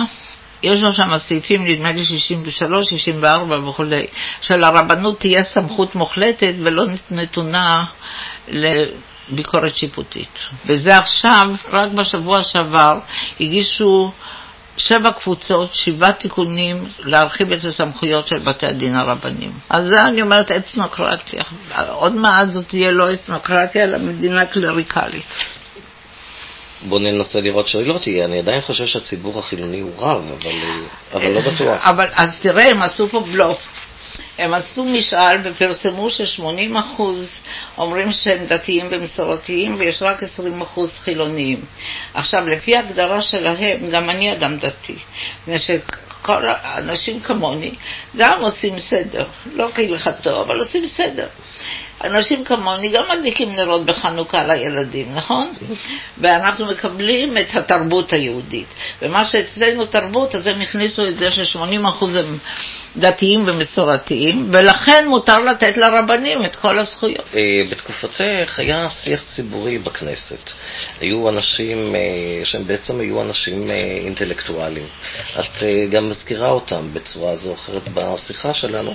יש 0.62 0.82
לו 0.82 0.92
שם 0.92 1.18
סעיפים, 1.18 1.64
נדמה 1.64 1.92
לי 1.92 2.04
63, 2.04 2.90
64 2.90 3.58
וכולי, 3.68 4.06
שלרבנות 4.40 5.20
תהיה 5.20 5.44
סמכות 5.44 5.94
מוחלטת 5.94 6.54
ולא 6.64 6.84
נתונה 7.10 7.84
לביקורת 8.48 9.76
שיפוטית. 9.76 10.38
וזה 10.66 10.98
עכשיו, 10.98 11.46
רק 11.72 11.92
בשבוע 11.92 12.44
שעבר, 12.44 12.98
הגישו 13.40 14.12
שבע 14.76 15.12
קבוצות, 15.12 15.74
שבעה 15.74 16.12
תיקונים 16.12 16.88
להרחיב 17.04 17.52
את 17.52 17.64
הסמכויות 17.64 18.26
של 18.26 18.38
בתי 18.38 18.66
הדין 18.66 18.94
הרבניים. 18.94 19.52
אז 19.70 19.84
זה 19.84 20.04
אני 20.04 20.22
אומרת 20.22 20.50
אתנוקרטיה. 20.50 21.42
עוד 21.88 22.14
מעט 22.14 22.48
זאת 22.48 22.68
תהיה 22.68 22.90
לא 22.90 23.12
אתנוקרטיה, 23.12 23.84
אלא 23.84 23.98
מדינה 23.98 24.46
קלריקלית. 24.46 25.24
בוא 26.82 26.98
ננסה 26.98 27.40
לראות 27.40 27.68
שלא 27.68 27.98
תהיה. 27.98 28.24
אני 28.24 28.38
עדיין 28.38 28.60
חושב 28.60 28.86
שהציבור 28.86 29.38
החילוני 29.38 29.80
הוא 29.80 29.92
רב, 29.98 30.24
אבל, 30.40 30.52
אבל 31.12 31.28
לא 31.30 31.40
בטוח. 31.40 31.86
אבל 31.86 32.06
אז 32.12 32.40
תראה, 32.40 32.70
הם 32.70 32.82
עשו 32.82 33.08
פה 33.08 33.20
בלוף. 33.20 33.68
הם 34.38 34.54
עשו 34.54 34.84
משאל 34.84 35.38
ופרסמו 35.44 36.10
ש-80% 36.10 37.02
אומרים 37.78 38.12
שהם 38.12 38.46
דתיים 38.46 38.86
ומסורתיים 38.90 39.76
ויש 39.78 40.02
רק 40.02 40.22
20% 40.22 40.26
חילוניים. 40.98 41.64
עכשיו, 42.14 42.46
לפי 42.46 42.76
ההגדרה 42.76 43.22
שלהם, 43.22 43.90
גם 43.90 44.10
אני 44.10 44.32
אדם 44.32 44.56
דתי. 44.56 44.96
מפני 45.42 45.58
שכל 45.58 46.44
האנשים 46.46 47.20
כמוני 47.20 47.74
גם 48.16 48.40
עושים 48.40 48.78
סדר, 48.78 49.24
לא 49.52 49.68
כהלכתו, 49.74 50.42
אבל 50.42 50.58
עושים 50.58 50.86
סדר. 50.86 51.26
אנשים 52.04 52.44
כמוני 52.44 52.90
גם 52.92 53.04
מדליקים 53.18 53.56
נרות 53.56 53.86
בחנוכה 53.86 54.46
לילדים, 54.46 55.14
נכון? 55.14 55.52
ואנחנו 56.18 56.66
מקבלים 56.66 57.38
את 57.38 57.56
התרבות 57.56 58.12
היהודית. 58.12 58.66
ומה 59.02 59.24
שאצלנו 59.24 59.86
תרבות, 59.86 60.34
אז 60.34 60.46
הם 60.46 60.60
הכניסו 60.60 61.08
את 61.08 61.18
זה 61.18 61.30
ש-80% 61.30 62.04
הם 62.04 62.38
דתיים 62.96 63.44
ומסורתיים, 63.48 64.48
ולכן 64.52 65.08
מותר 65.08 65.38
לתת 65.38 65.76
לרבנים 65.76 66.44
את 66.44 66.56
כל 66.56 66.78
הזכויות. 66.78 67.24
אה, 67.34 67.40
בתקופתך 67.70 68.58
היה 68.58 68.90
שיח 68.90 69.22
ציבורי 69.28 69.78
בכנסת. 69.78 70.50
היו 71.00 71.28
אנשים 71.28 71.94
אה, 71.94 72.00
שהם 72.44 72.66
בעצם 72.66 73.00
היו 73.00 73.22
אנשים 73.22 73.70
אה, 73.70 73.76
אינטלקטואליים. 73.76 74.86
את 75.38 75.62
גם 75.90 76.08
מזכירה 76.08 76.50
אותם 76.50 76.88
בצורה 76.92 77.36
זו 77.36 77.48
או 77.50 77.54
אחרת 77.54 77.88
בשיחה 77.94 78.54
שלנו. 78.54 78.94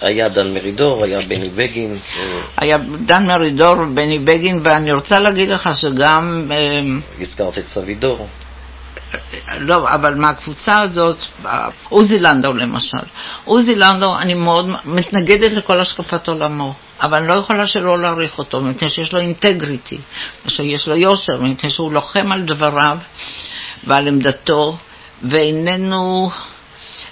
היה 0.00 0.28
דן 0.28 0.54
מרידור, 0.54 1.04
היה 1.04 1.20
בני 1.20 1.48
בגין. 1.48 1.98
היה 2.56 2.78
דן 3.06 3.26
מרידור, 3.26 3.84
בני 3.84 4.18
בגין, 4.18 4.60
ואני 4.64 4.92
רוצה 4.92 5.20
להגיד 5.20 5.48
לך 5.48 5.68
שגם... 5.76 6.50
הזכרת 7.20 7.58
את 7.58 7.68
סבידור. 7.68 8.28
לא, 9.58 9.88
אבל 9.88 10.14
מהקבוצה 10.14 10.78
הזאת, 10.82 11.16
עוזי 11.88 12.18
לנדאו 12.18 12.52
למשל. 12.52 13.06
עוזי 13.44 13.74
לנדאו, 13.74 14.18
אני 14.18 14.34
מאוד 14.34 14.70
מתנגדת 14.84 15.52
לכל 15.52 15.80
השקפת 15.80 16.28
עולמו, 16.28 16.74
אבל 17.00 17.18
אני 17.18 17.28
לא 17.28 17.34
יכולה 17.34 17.66
שלא 17.66 18.02
להעריך 18.02 18.38
אותו, 18.38 18.60
מפני 18.60 18.88
שיש 18.90 19.12
לו 19.12 19.20
אינטגריטי, 19.20 19.98
שיש 20.48 20.88
לו 20.88 20.96
יושר, 20.96 21.40
מפני 21.40 21.70
שהוא 21.70 21.92
לוחם 21.92 22.32
על 22.32 22.42
דבריו 22.42 22.98
ועל 23.84 24.08
עמדתו, 24.08 24.76
ואיננו 25.22 26.30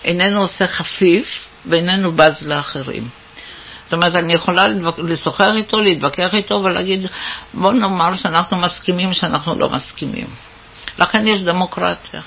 איננו 0.04 0.40
עושה 0.40 0.66
חפיף 0.66 1.46
ואיננו 1.66 2.12
בז 2.12 2.42
לאחרים. 2.42 3.08
זאת 3.86 3.92
אומרת, 3.92 4.14
אני 4.14 4.32
יכולה 4.32 4.68
לשוחח 4.98 5.50
איתו, 5.56 5.80
להתווכח 5.80 6.34
איתו 6.34 6.54
ולהגיד, 6.64 7.06
בוא 7.54 7.72
נאמר 7.72 8.14
שאנחנו 8.14 8.56
מסכימים 8.56 9.12
שאנחנו 9.12 9.54
לא 9.54 9.70
מסכימים. 9.70 10.26
לכן 10.98 11.26
יש 11.26 11.42
דמוקרטיה, 11.42 12.20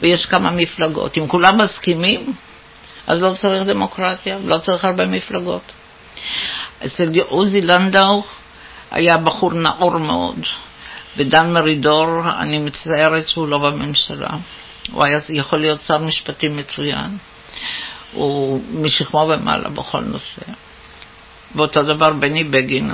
ויש 0.00 0.26
כמה 0.26 0.50
מפלגות. 0.50 1.18
אם 1.18 1.28
כולם 1.28 1.60
מסכימים, 1.60 2.32
אז 3.06 3.20
לא 3.20 3.34
צריך 3.38 3.62
דמוקרטיה, 3.62 4.38
לא 4.44 4.58
צריך 4.58 4.84
הרבה 4.84 5.06
מפלגות. 5.06 5.62
אצל 6.86 7.10
עוזי 7.28 7.60
לנדאו 7.60 8.22
היה 8.90 9.16
בחור 9.16 9.52
נאור 9.52 9.98
מאוד, 9.98 10.38
ודן 11.16 11.52
מרידור, 11.52 12.06
אני 12.38 12.58
מצטערת 12.58 13.28
שהוא 13.28 13.48
לא 13.48 13.58
בממשלה. 13.58 14.30
הוא 14.92 15.04
היה 15.04 15.18
יכול 15.28 15.58
להיות 15.58 15.82
שר 15.86 15.98
משפטים 15.98 16.56
מצוין. 16.56 17.18
הוא 18.12 18.60
משכמו 18.72 19.18
ומעלה 19.18 19.68
בכל 19.68 20.00
נושא. 20.00 20.42
ואותו 21.54 21.82
דבר 21.82 22.12
בני 22.12 22.44
בגין 22.44 22.90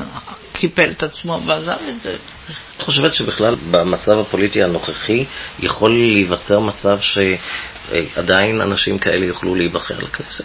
קיפל 0.52 0.90
את 0.90 1.02
עצמו 1.02 1.40
ועזב 1.46 1.76
את 1.88 2.02
זה. 2.02 2.16
את 2.76 2.82
חושבת 2.82 3.14
שבכלל 3.14 3.54
במצב 3.70 4.18
הפוליטי 4.18 4.62
הנוכחי 4.62 5.24
יכול 5.58 5.90
להיווצר 5.90 6.60
מצב 6.60 6.98
שעדיין 7.00 8.60
אנשים 8.60 8.98
כאלה 8.98 9.26
יוכלו 9.26 9.54
להיבחר 9.54 9.98
לכנסת? 9.98 10.44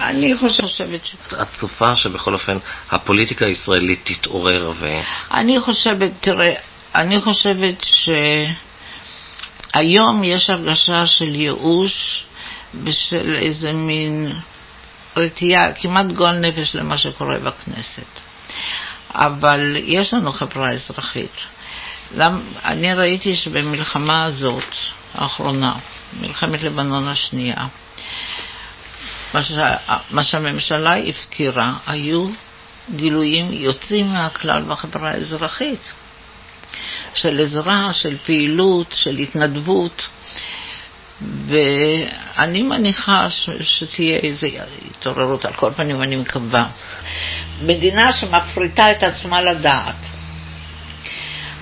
אני 0.00 0.36
חושבת 0.38 1.06
ש... 1.06 1.14
את 1.42 1.46
צופה 1.52 1.96
שבכל 1.96 2.34
אופן 2.34 2.58
הפוליטיקה 2.90 3.46
הישראלית 3.46 4.00
תתעורר 4.04 4.72
ו... 4.80 4.86
אני 5.30 5.60
חושבת, 5.60 6.10
תראה, 6.20 6.54
אני 6.94 7.20
חושבת 7.20 7.86
שהיום 9.74 10.24
יש 10.24 10.50
הרגשה 10.50 11.06
של 11.06 11.34
ייאוש 11.34 12.24
ושל 12.84 13.36
איזה 13.40 13.72
מין 13.72 14.32
רתיעה, 15.16 15.72
כמעט 15.72 16.06
גועל 16.06 16.38
נפש 16.38 16.74
למה 16.74 16.98
שקורה 16.98 17.38
בכנסת. 17.38 18.06
אבל 19.10 19.76
יש 19.84 20.14
לנו 20.14 20.32
חברה 20.32 20.70
אזרחית. 20.70 21.40
למ... 22.16 22.40
אני 22.64 22.94
ראיתי 22.94 23.36
שבמלחמה 23.36 24.24
הזאת, 24.24 24.74
האחרונה, 25.14 25.74
מלחמת 26.20 26.62
לבנון 26.62 27.08
השנייה, 27.08 27.66
מה, 29.34 29.44
ש... 29.44 29.52
מה 30.10 30.24
שהממשלה 30.24 30.96
הפקירה 30.96 31.72
היו 31.86 32.28
גילויים 32.96 33.52
יוצאים 33.52 34.06
מהכלל 34.06 34.62
בחברה 34.62 35.10
האזרחית, 35.10 35.80
של 37.14 37.40
עזרה, 37.40 37.92
של 37.92 38.16
פעילות, 38.24 38.92
של 38.92 39.16
התנדבות. 39.16 40.08
ואני 41.22 42.62
מניחה 42.62 43.30
ש... 43.30 43.50
שתהיה 43.60 44.18
איזו 44.18 44.46
התעוררות, 44.90 45.44
על 45.44 45.52
כל 45.52 45.70
פנים 45.76 46.02
אני 46.02 46.16
מקווה. 46.16 46.66
מדינה 47.62 48.12
שמפריטה 48.12 48.92
את 48.92 49.02
עצמה 49.02 49.42
לדעת. 49.42 49.96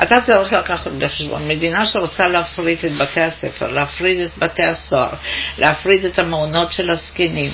אתה 0.02 0.20
צריך 0.20 0.52
לקחת 0.52 0.90
בחשבון, 0.92 1.48
מדינה 1.48 1.86
שרוצה 1.86 2.28
להפריט 2.28 2.84
את 2.84 2.96
בתי 2.96 3.20
הספר, 3.20 3.70
להפריד 3.70 4.20
את 4.20 4.38
בתי 4.38 4.62
הסוהר, 4.62 5.14
להפריד 5.58 6.04
את 6.04 6.18
המעונות 6.18 6.72
של 6.72 6.90
הזקנים, 6.90 7.50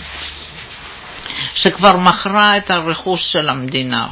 שכבר 1.55 1.97
מכרה 1.97 2.57
את 2.57 2.71
הרכוש 2.71 3.33
של 3.33 3.49
המדינה, 3.49 4.09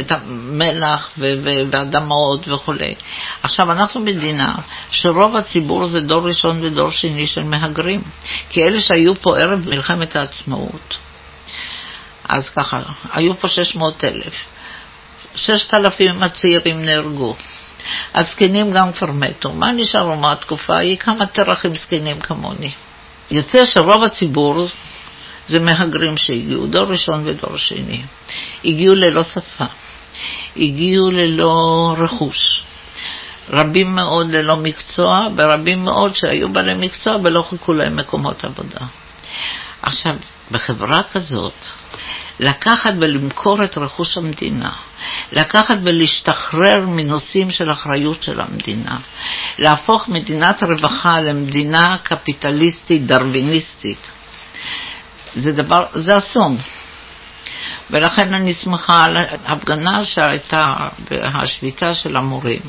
את 0.00 0.12
המלח 0.12 1.10
ואדמות 1.70 2.48
וכולי. 2.48 2.94
עכשיו, 3.42 3.72
אנחנו 3.72 4.00
מדינה 4.00 4.54
שרוב 4.90 5.36
הציבור 5.36 5.88
זה 5.88 6.00
דור 6.00 6.28
ראשון 6.28 6.64
ודור 6.64 6.90
שני 6.90 7.26
של 7.26 7.42
מהגרים, 7.44 8.02
כי 8.48 8.62
אלה 8.64 8.80
שהיו 8.80 9.14
פה 9.14 9.38
ערב 9.38 9.68
מלחמת 9.68 10.16
העצמאות, 10.16 10.96
אז 12.28 12.48
ככה, 12.48 12.82
היו 13.12 13.36
פה 13.36 13.48
600 13.48 14.04
אלף. 14.04 14.34
6,000 15.34 16.22
הצעירים 16.22 16.84
נהרגו. 16.84 17.34
הזקנים 18.14 18.72
גם 18.72 18.92
כבר 18.92 19.10
מתו. 19.12 19.52
מה 19.52 19.72
נשארו 19.72 20.16
מהתקופה 20.16 20.76
ההיא? 20.76 20.96
כמה 20.96 21.26
תרחים 21.26 21.74
זקנים 21.74 22.20
כמוני. 22.20 22.70
יוצא 23.30 23.64
שרוב 23.64 24.04
הציבור 24.04 24.68
זה 25.48 25.60
מהגרים 25.60 26.16
שהגיעו, 26.16 26.66
דור 26.66 26.84
ראשון 26.84 27.22
ודור 27.26 27.56
שני. 27.56 28.02
הגיעו 28.64 28.94
ללא 28.94 29.22
שפה, 29.22 29.64
הגיעו 30.56 31.10
ללא 31.10 31.94
רכוש. 31.98 32.62
רבים 33.50 33.94
מאוד 33.94 34.30
ללא 34.30 34.56
מקצוע, 34.56 35.28
ורבים 35.36 35.84
מאוד 35.84 36.14
שהיו 36.14 36.48
בעלי 36.52 36.74
מקצוע 36.74 37.16
ולא 37.24 37.42
חיכו 37.50 37.72
להם 37.72 37.96
מקומות 37.96 38.44
עבודה. 38.44 38.86
עכשיו, 39.82 40.14
בחברה 40.50 41.02
כזאת, 41.12 41.54
לקחת 42.40 42.92
ולמכור 43.00 43.64
את 43.64 43.78
רכוש 43.78 44.16
המדינה, 44.16 44.72
לקחת 45.32 45.78
ולהשתחרר 45.82 46.86
מנושאים 46.86 47.50
של 47.50 47.72
אחריות 47.72 48.22
של 48.22 48.40
המדינה, 48.40 48.96
להפוך 49.58 50.08
מדינת 50.08 50.62
רווחה 50.62 51.20
למדינה 51.20 51.96
קפיטליסטית 52.02 53.06
דרוויניסטית, 53.06 53.98
זה 55.34 55.52
דבר, 55.52 55.84
זה 55.94 56.18
אסון. 56.18 56.56
ולכן 57.90 58.34
אני 58.34 58.54
שמחה 58.54 59.04
על 59.04 59.16
ההפגנה 59.16 60.04
שהייתה 60.04 60.64
בהשביתה 61.10 61.94
של 61.94 62.16
המורים. 62.16 62.60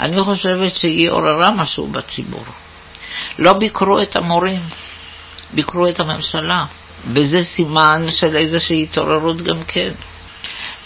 אני 0.00 0.20
חושבת 0.22 0.76
שהיא 0.76 1.10
עוררה 1.10 1.50
משהו 1.50 1.86
בציבור. 1.86 2.44
לא 3.38 3.52
ביקרו 3.52 4.02
את 4.02 4.16
המורים, 4.16 4.60
ביקרו 5.54 5.88
את 5.88 6.00
הממשלה. 6.00 6.64
וזה 7.14 7.44
סימן 7.44 8.06
של 8.10 8.36
איזושהי 8.36 8.82
התעוררות 8.82 9.42
גם 9.42 9.64
כן. 9.64 9.92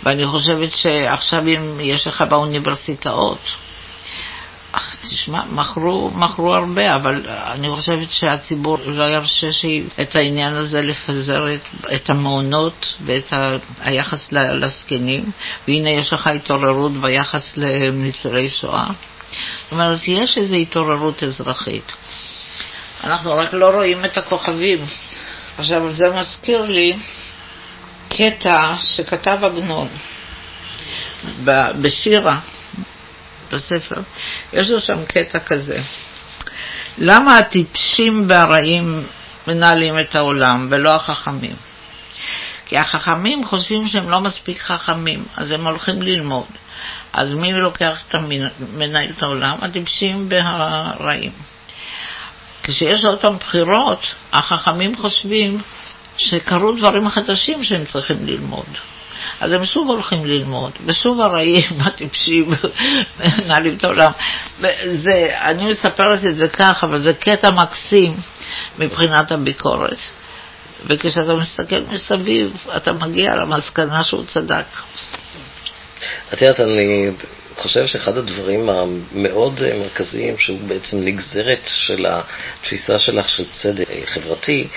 ואני 0.03 0.27
חושבת 0.27 0.73
שעכשיו 0.73 1.47
אם 1.47 1.81
יש 1.81 2.07
לך 2.07 2.25
באוניברסיטאות, 2.29 3.39
תשמע, 5.03 5.43
מכרו, 5.51 6.11
מכרו 6.15 6.55
הרבה, 6.55 6.95
אבל 6.95 7.27
אני 7.29 7.69
חושבת 7.69 8.11
שהציבור 8.11 8.79
לא 8.87 9.05
ירשה 9.05 9.47
את 10.03 10.17
העניין 10.17 10.55
הזה 10.55 10.81
לפזר 10.81 11.55
את, 11.55 11.61
את 11.95 12.11
המעונות 12.11 12.95
ואת 13.05 13.33
ה, 13.33 13.57
היחס 13.81 14.33
לזקנים, 14.33 15.31
והנה 15.69 15.91
יש 15.91 16.13
לך 16.13 16.27
התעוררות 16.27 16.93
ביחס 16.93 17.57
לניצולי 17.57 18.51
שואה. 18.51 18.87
זאת 18.87 19.73
אומרת, 19.73 20.01
יש 20.07 20.39
איזו 20.39 20.55
התעוררות 20.55 21.23
אזרחית. 21.23 21.93
אנחנו 23.05 23.33
רק 23.33 23.53
לא 23.53 23.71
רואים 23.71 24.05
את 24.05 24.19
הכוכבים. 24.19 24.85
עכשיו, 25.59 25.95
זה 25.95 26.11
מזכיר 26.11 26.63
לי 26.63 26.93
קטע 28.09 28.75
שכתב 28.81 29.39
עגנון 29.43 29.89
בשירה, 31.81 32.41
בספר, 33.53 34.01
יש 34.53 34.71
לו 34.71 34.81
שם 34.81 35.05
קטע 35.05 35.39
כזה. 35.39 35.81
למה 36.99 37.39
הטיפשים 37.39 38.25
והרעים 38.29 39.07
מנהלים 39.47 39.99
את 39.99 40.15
העולם 40.15 40.67
ולא 40.71 40.95
החכמים? 40.95 41.57
כי 42.67 42.79
החכמים 42.79 43.45
חושבים 43.45 43.89
שהם 43.89 44.11
לא 44.11 44.21
מספיק 44.21 44.61
חכמים, 44.61 45.25
אז 45.37 45.51
הם 45.51 45.67
הולכים 45.67 46.03
ללמוד. 46.03 46.47
אז 47.13 47.35
מי 47.35 47.53
לוקח 47.53 48.01
את 48.09 48.15
המנהל 48.15 49.11
את 49.11 49.23
העולם? 49.23 49.57
הטיפשים 49.63 50.27
והרעים. 50.31 51.33
כשיש 52.63 53.05
עוד 53.05 53.21
פעם 53.21 53.37
בחירות, 53.37 54.07
החכמים 54.33 54.97
חושבים 54.97 55.61
שקרו 56.19 56.73
דברים 56.73 57.09
חדשים 57.09 57.65
שהם 57.65 57.85
צריכים 57.85 58.27
ללמוד. 58.27 58.67
אז 59.41 59.53
הם 59.53 59.65
שוב 59.65 59.89
הולכים 59.89 60.27
ללמוד, 60.27 60.73
ושוב 60.87 61.21
הרעים, 61.21 61.65
הטיפשים, 61.81 62.51
מנהלים 63.39 63.77
את 63.77 63.85
העולם. 63.85 64.13
זה, 64.95 65.29
אני 65.41 65.71
מספרת 65.71 66.25
את 66.25 66.37
זה 66.37 66.49
כך, 66.49 66.85
אבל 66.85 67.03
זה 67.03 67.15
קטע 67.15 67.51
מקסים 67.51 68.17
מבחינת 68.79 69.33
הביקורת. 69.33 69.99
וכשאתה 70.87 71.35
מסתכל 71.35 71.81
מסביב, 71.91 72.67
אתה 72.77 72.93
מגיע 72.93 73.37
למסקנה 73.37 74.05
שהוא 74.05 74.25
צדק. 74.25 74.65
את 76.33 76.43
יודעת, 76.43 76.61
אני 76.61 77.11
חושב 77.59 77.87
שאחד 77.87 78.17
הדברים 78.17 78.69
המאוד 78.69 79.61
מרכזיים, 79.81 80.39
שהוא 80.39 80.59
בעצם 80.67 81.01
נגזרת 81.01 81.61
של 81.67 82.07
התפיסה 82.09 82.99
שלך 82.99 83.29
של 83.29 83.45
צדק 83.51 83.89
חברתי, 84.07 84.69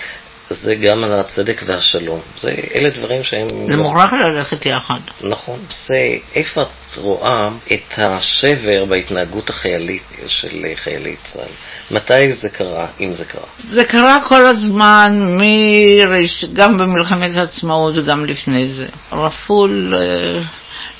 זה 0.49 0.75
גם 0.75 1.03
על 1.03 1.13
הצדק 1.13 1.61
והשלום. 1.65 2.19
זה, 2.39 2.55
אלה 2.75 2.89
דברים 2.89 3.23
שהם... 3.23 3.47
זה 3.67 3.77
מוכרח 3.77 4.13
ללכת 4.13 4.65
יחד. 4.65 4.99
נכון. 5.21 5.59
זה, 5.87 6.17
איפה 6.35 6.61
את 6.61 6.97
רואה 6.97 7.49
את 7.73 7.93
השבר 7.97 8.85
בהתנהגות 8.85 9.49
החיילית 9.49 10.03
של 10.27 10.65
חיילי 10.75 11.15
צה"ל? 11.23 11.51
מתי 11.91 12.33
זה 12.33 12.49
קרה, 12.49 12.87
אם 13.01 13.13
זה 13.13 13.25
קרה? 13.25 13.47
זה 13.69 13.85
קרה 13.85 14.15
כל 14.27 14.45
הזמן, 14.45 15.37
מראש, 15.37 16.45
גם 16.53 16.77
במלחמת 16.77 17.35
העצמאות 17.35 17.97
וגם 17.97 18.25
לפני 18.25 18.69
זה. 18.69 18.87
רפול... 19.11 19.93
אה, 19.97 20.41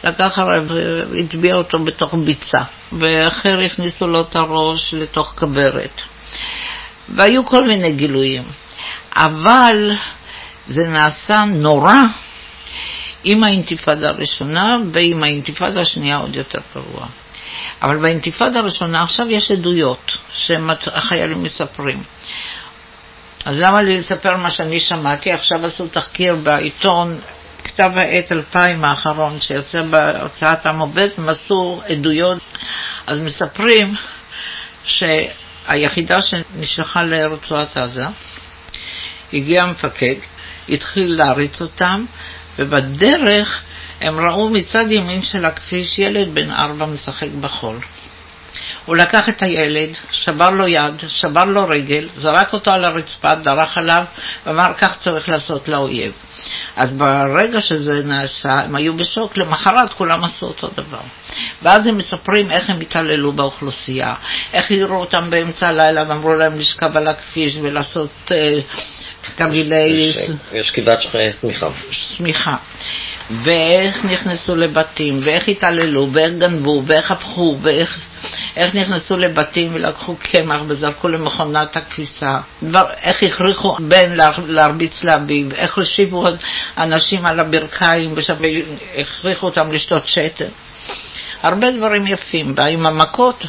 לקח 0.03 0.39
הרב 0.39 0.71
והטביע 1.09 1.55
אותו 1.55 1.79
בתוך 1.83 2.13
ביצה, 2.13 2.61
ואחר 2.99 3.59
הכניסו 3.59 4.07
לו 4.07 4.21
את 4.21 4.35
הראש 4.35 4.93
לתוך 4.93 5.33
כברת. 5.37 6.01
והיו 7.09 7.45
כל 7.45 7.67
מיני 7.67 7.93
גילויים. 7.93 8.43
אבל 9.15 9.91
זה 10.67 10.87
נעשה 10.87 11.45
נורא 11.45 11.95
עם 13.23 13.43
האינתיפאדה 13.43 14.09
הראשונה 14.09 14.77
ועם 14.91 15.23
האינתיפאדה 15.23 15.81
השנייה 15.81 16.17
עוד 16.17 16.35
יותר 16.35 16.59
גרוע. 16.75 17.07
אבל 17.81 17.97
באינתיפאדה 17.97 18.59
הראשונה 18.59 19.03
עכשיו 19.03 19.29
יש 19.29 19.51
עדויות 19.51 20.17
שהחיילים 20.35 21.43
מספרים. 21.43 22.03
אז 23.45 23.57
למה 23.59 23.81
לי 23.81 23.99
לספר 23.99 24.37
מה 24.37 24.51
שאני 24.51 24.79
שמעתי? 24.79 25.31
עכשיו 25.31 25.65
עשו 25.65 25.87
תחקיר 25.87 26.35
בעיתון 26.35 27.19
כתב 27.63 27.91
העת 27.95 28.31
2000 28.31 28.83
האחרון 28.83 29.41
שיצא 29.41 29.81
בהוצאת 29.81 30.65
עם 30.65 30.79
עובד, 30.79 31.09
עשו 31.27 31.81
עדויות, 31.87 32.37
אז 33.07 33.19
מספרים 33.19 33.95
שהיחידה 34.85 36.21
שנשלחה 36.21 37.03
לרצועת 37.03 37.77
עזה, 37.77 38.05
הגיע 39.33 39.63
המפקד, 39.63 40.15
התחיל 40.69 41.15
להריץ 41.15 41.61
אותם, 41.61 42.05
ובדרך 42.59 43.63
הם 44.01 44.19
ראו 44.19 44.49
מצד 44.49 44.91
ימין 44.91 45.21
של 45.21 45.45
הכביש 45.45 45.99
ילד 45.99 46.27
בן 46.33 46.51
ארבע 46.51 46.85
משחק 46.85 47.29
בחול. 47.41 47.77
הוא 48.85 48.95
לקח 48.95 49.29
את 49.29 49.43
הילד, 49.43 49.89
שבר 50.11 50.49
לו 50.49 50.67
יד, 50.67 50.93
שבר 51.07 51.43
לו 51.43 51.67
רגל, 51.67 52.07
זרק 52.17 52.53
אותו 52.53 52.71
על 52.71 52.85
הרצפה, 52.85 53.35
דרך 53.35 53.77
עליו, 53.77 54.03
ואמר, 54.45 54.71
כך 54.77 54.97
צריך 54.99 55.29
לעשות 55.29 55.67
לאויב. 55.67 56.11
אז 56.75 56.93
ברגע 56.93 57.61
שזה 57.61 58.03
נעשה, 58.03 58.49
הם 58.49 58.75
היו 58.75 58.97
בשוק, 58.97 59.37
למחרת 59.37 59.93
כולם 59.93 60.23
עשו 60.23 60.45
אותו 60.45 60.67
דבר. 60.67 61.01
ואז 61.61 61.87
הם 61.87 61.97
מספרים 61.97 62.51
איך 62.51 62.69
הם 62.69 62.81
התעללו 62.81 63.31
באוכלוסייה, 63.31 64.13
איך 64.53 64.71
העירו 64.71 64.95
אותם 64.95 65.29
באמצע 65.29 65.67
הלילה 65.67 66.03
ואמרו 66.07 66.33
להם 66.33 66.59
לשכב 66.59 66.97
על 66.97 67.07
הכביש 67.07 67.57
ולעשות 67.61 68.31
אה, 68.31 68.59
תרגילי... 69.35 70.13
יש 70.53 70.71
קידת 70.71 71.01
שמיכה. 71.01 71.69
שמיכה. 71.91 72.55
ואיך 73.43 74.05
נכנסו 74.05 74.55
לבתים, 74.55 75.19
ואיך 75.23 75.47
התעללו, 75.47 76.09
ואיך 76.13 76.33
גנבו, 76.33 76.83
ואיך 76.85 77.11
הפכו, 77.11 77.57
ואיך 77.61 77.99
איך 78.55 78.75
נכנסו 78.75 79.17
לבתים 79.17 79.73
ולקחו 79.73 80.15
קמח 80.15 80.61
וזרקו 80.67 81.07
למכונת 81.07 81.77
הכביסה, 81.77 82.37
איך 83.03 83.23
הכריחו 83.23 83.75
בן 83.79 84.17
להרביץ 84.47 85.03
לאביו, 85.03 85.51
איך 85.55 85.77
הושיבו 85.77 86.27
אנשים 86.77 87.25
על 87.25 87.39
הברכיים 87.39 88.13
והכריחו 88.95 89.45
אותם 89.45 89.71
לשתות 89.71 90.07
שתן. 90.07 90.49
הרבה 91.41 91.71
דברים 91.71 92.07
יפים, 92.07 92.53
ועם 92.57 92.85
המכות, 92.85 93.43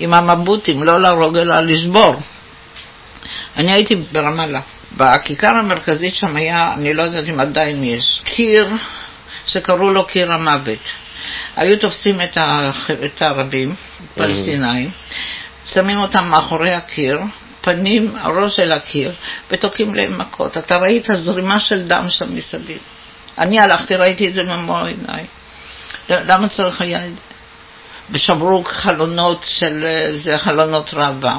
עם 0.00 0.14
המבוטים, 0.14 0.82
לא 0.82 1.02
להרוג 1.02 1.36
אלא 1.36 1.60
לשבור. 1.60 2.16
אני 3.56 3.72
הייתי 3.72 3.94
ברמאללה. 3.94 4.60
בכיכר 4.96 5.56
המרכזית 5.56 6.14
שם 6.14 6.36
היה, 6.36 6.74
אני 6.74 6.94
לא 6.94 7.02
יודעת 7.02 7.24
אם 7.28 7.40
עדיין 7.40 7.84
יש, 7.84 8.20
קיר 8.24 8.68
שקראו 9.46 9.90
לו 9.90 10.06
קיר 10.06 10.32
המוות. 10.32 10.78
היו 11.56 11.78
תופסים 11.78 12.20
את, 12.20 13.22
הערבים, 13.22 13.74
פלסטינאים, 14.14 14.90
שמים 15.66 15.98
אותם 15.98 16.28
מאחורי 16.28 16.72
הקיר, 16.72 17.20
פנים, 17.60 18.16
ראש 18.24 18.60
אל 18.60 18.72
הקיר, 18.72 19.12
ותוקעים 19.50 19.94
להם 19.94 20.18
מכות. 20.18 20.56
אתה 20.56 20.76
ראית 20.76 21.06
זרימה 21.14 21.60
של 21.60 21.82
דם 21.88 22.04
שם 22.08 22.34
מסביב. 22.34 22.78
אני 23.38 23.60
הלכתי, 23.60 23.96
ראיתי 23.96 24.28
את 24.28 24.34
זה 24.34 24.42
במו 24.42 24.78
עיניי. 24.78 25.24
למה 26.08 26.48
צריך 26.48 26.80
היה 26.80 27.06
את 27.06 27.10
זה? 27.10 27.27
ושברו 28.10 28.64
חלונות 28.64 29.40
של 29.44 29.84
זה 30.10 30.38
חלונות 30.38 30.94
ראווה, 30.94 31.38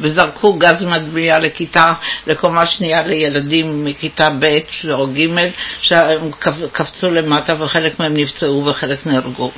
וזרקו 0.00 0.52
גז 0.52 0.82
מדביע 0.82 1.38
לכיתה, 1.38 1.92
לקומה 2.26 2.66
שנייה 2.66 3.02
לילדים 3.02 3.84
מכיתה 3.84 4.30
ב' 4.30 4.56
או 4.90 5.06
ג', 5.06 5.50
שהם 5.80 6.30
קפצו 6.72 7.10
למטה 7.10 7.62
וחלק 7.62 8.00
מהם 8.00 8.14
נפצעו 8.16 8.66
וחלק 8.66 9.06
נהרגו. 9.06 9.50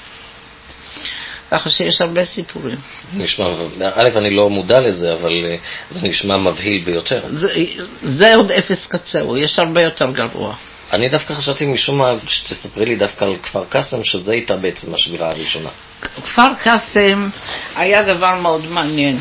ככה 1.51 1.71
שיש 1.71 2.01
הרבה 2.01 2.25
סיפורים. 2.25 2.77
נשמע, 3.15 3.47
א', 3.95 4.09
אני 4.17 4.31
לא 4.31 4.51
מודע 4.51 4.81
לזה, 4.81 5.13
אבל 5.13 5.45
אה, 5.45 5.57
זה 5.91 6.09
נשמע 6.09 6.39
מבהיל 6.39 6.85
ביותר. 6.85 7.21
זה, 7.33 7.49
זה 8.03 8.35
עוד 8.35 8.53
אפס 8.53 8.87
קצהו, 8.87 9.37
יש 9.37 9.59
הרבה 9.59 9.83
יותר 9.83 10.11
גרוע. 10.11 10.55
אני 10.93 11.09
דווקא 11.09 11.35
חשבתי 11.35 11.67
משום 11.67 11.99
מה 11.99 12.15
שתספרי 12.27 12.87
לי 12.87 12.97
דווקא 12.97 13.25
על 13.25 13.37
כפר 13.43 13.65
קאסם, 13.65 14.05
שזה 14.05 14.33
הייתה 14.33 14.57
בעצם 14.57 14.95
השבירה 14.95 15.31
הראשונה. 15.31 15.71
כפר 16.01 16.55
קאסם 16.63 17.29
היה 17.77 18.03
דבר 18.03 18.35
מאוד 18.35 18.67
מעניין. 18.67 19.21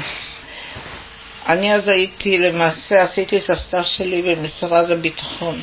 אני 1.48 1.74
אז 1.74 1.88
הייתי, 1.88 2.38
למעשה 2.38 3.04
עשיתי 3.04 3.38
את 3.38 3.50
הסטאז' 3.50 3.88
שלי 3.88 4.22
במשרד 4.22 4.92
הביטחון. 4.92 5.62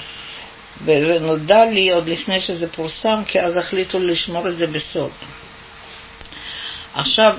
וזה 0.84 1.18
נודע 1.20 1.64
לי 1.64 1.90
עוד 1.90 2.08
לפני 2.08 2.40
שזה 2.40 2.68
פורסם, 2.68 3.22
כי 3.26 3.40
אז 3.40 3.56
החליטו 3.56 3.98
לשמור 3.98 4.48
את 4.48 4.58
זה 4.58 4.66
בסוד. 4.66 5.10
עכשיו, 6.94 7.36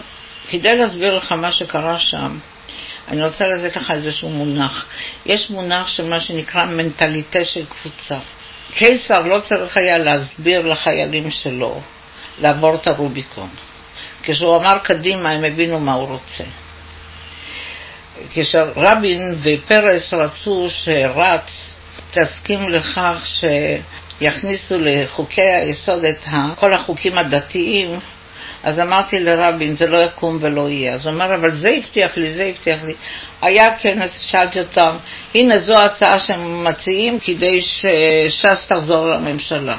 כדי 0.49 0.77
להסביר 0.77 1.17
לך 1.17 1.31
מה 1.31 1.51
שקרה 1.51 1.99
שם, 1.99 2.37
אני 3.07 3.25
רוצה 3.25 3.45
לתת 3.47 3.75
לך 3.75 3.91
איזשהו 3.91 4.29
מונח. 4.29 4.85
יש 5.25 5.49
מונח 5.49 5.87
של 5.87 6.03
מה 6.03 6.19
שנקרא 6.19 6.65
מנטליטה 6.65 7.45
של 7.45 7.65
קבוצה. 7.65 8.17
קיסר 8.73 9.21
לא 9.21 9.39
צריך 9.39 9.77
היה 9.77 9.97
להסביר 9.97 10.67
לחיילים 10.67 11.31
שלו 11.31 11.81
לעבור 12.39 12.75
את 12.75 12.87
הרוביקון. 12.87 13.49
כשהוא 14.23 14.57
אמר 14.57 14.77
קדימה 14.77 15.29
הם 15.29 15.43
הבינו 15.43 15.79
מה 15.79 15.93
הוא 15.93 16.07
רוצה. 16.07 16.43
כשרבין 18.33 19.35
ופרס 19.43 20.13
רצו 20.13 20.67
שרץ 20.69 21.75
תסכים 22.11 22.69
לכך 22.69 23.27
שיכניסו 24.19 24.75
לחוקי 24.79 25.41
היסוד 25.41 26.05
את 26.05 26.25
כל 26.59 26.73
החוקים 26.73 27.17
הדתיים, 27.17 27.99
אז 28.63 28.79
אמרתי 28.79 29.19
לרבין, 29.19 29.75
זה 29.77 29.87
לא 29.87 29.97
יקום 29.97 30.37
ולא 30.41 30.69
יהיה. 30.69 30.93
אז 30.93 31.05
הוא 31.05 31.13
אמר, 31.13 31.35
אבל 31.35 31.57
זה 31.57 31.69
הבטיח 31.69 32.17
לי, 32.17 32.33
זה 32.33 32.43
הבטיח 32.43 32.83
לי. 32.83 32.93
היה 33.41 33.77
כנס, 33.77 34.21
שאלתי 34.21 34.59
אותם, 34.59 34.95
הנה 35.35 35.59
זו 35.59 35.73
ההצעה 35.73 36.19
שהם 36.19 36.63
מציעים 36.63 37.19
כדי 37.19 37.61
שש"ס 37.61 38.65
תחזור 38.67 39.07
לממשלה. 39.07 39.77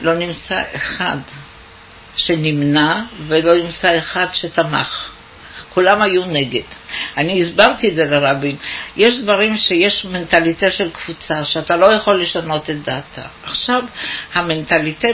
לא 0.00 0.14
נמצא 0.14 0.54
אחד 0.74 1.16
שנמנע 2.16 3.02
ולא 3.28 3.54
נמצא 3.54 3.98
אחד 3.98 4.26
שתמך. 4.32 5.10
כולם 5.78 6.02
היו 6.02 6.24
נגד. 6.24 6.62
אני 7.16 7.42
הסברתי 7.42 7.88
את 7.88 7.94
זה 7.94 8.04
לרבין. 8.04 8.56
יש 8.96 9.18
דברים 9.18 9.56
שיש 9.56 10.04
מנטליטה 10.04 10.70
של 10.70 10.90
קבוצה, 10.90 11.44
שאתה 11.44 11.76
לא 11.76 11.86
יכול 11.86 12.22
לשנות 12.22 12.70
את 12.70 12.82
דעתה. 12.82 13.22
עכשיו, 13.44 13.82
המנטליטה 14.34 15.08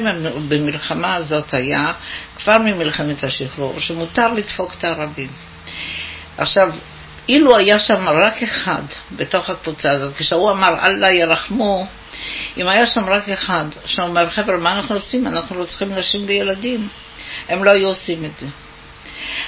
במלחמה 0.48 1.14
הזאת 1.14 1.54
היה, 1.54 1.92
כבר 2.36 2.58
ממלחמת 2.58 3.24
השחרור, 3.24 3.80
שמותר 3.80 4.32
לדפוק 4.32 4.74
את 4.78 4.84
הערבים. 4.84 5.28
עכשיו, 6.38 6.70
אילו 7.28 7.56
היה 7.56 7.78
שם 7.78 8.08
רק 8.08 8.42
אחד 8.42 8.82
בתוך 9.16 9.50
הקבוצה 9.50 9.90
הזאת, 9.90 10.16
כשהוא 10.16 10.50
אמר 10.50 10.86
אללה 10.86 11.12
ירחמו, 11.12 11.86
אם 12.56 12.68
היה 12.68 12.86
שם 12.86 13.04
רק 13.04 13.28
אחד 13.28 13.64
שאומר, 13.86 14.28
חבר'ה, 14.28 14.56
מה 14.56 14.72
אנחנו 14.72 14.94
עושים? 14.94 15.26
אנחנו 15.26 15.58
לא 15.58 15.64
צריכים 15.64 15.94
נשים 15.94 16.24
וילדים. 16.26 16.88
הם 17.48 17.64
לא 17.64 17.70
היו 17.70 17.88
עושים 17.88 18.24
את 18.24 18.30
זה. 18.40 18.46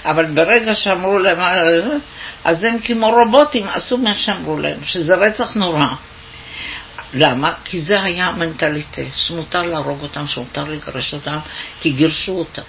אבל 0.05 0.25
ברגע 0.25 0.75
שאמרו 0.75 1.19
להם, 1.19 1.39
אז 2.45 2.65
הם 2.65 2.79
כמו 2.85 3.11
רובוטים 3.11 3.67
עשו 3.69 3.99
מה 3.99 4.15
שאמרו 4.15 4.59
להם, 4.59 4.79
שזה 4.85 5.15
רצח 5.15 5.55
נורא. 5.55 5.87
למה? 7.15 7.53
כי 7.65 7.81
זה 7.81 8.03
היה 8.03 8.27
המנטליטה, 8.27 9.03
שמותר 9.15 9.63
להרוג 9.63 10.03
אותם, 10.03 10.27
שמותר 10.27 10.65
לגרש 10.65 11.15
אותם, 11.15 11.39
כי 11.81 11.91
גירשו 11.91 12.33
אותם. 12.33 12.63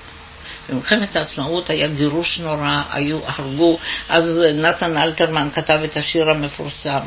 במלחמת 0.69 1.15
העצמאות 1.15 1.69
היה 1.69 1.87
גירוש 1.87 2.39
נורא, 2.39 2.81
היו, 2.91 3.19
הרגו, 3.25 3.79
אז 4.09 4.23
נתן 4.53 4.97
אלתרמן 4.97 5.49
כתב 5.55 5.79
את 5.83 5.97
השיר 5.97 6.29
המפורסם 6.29 6.99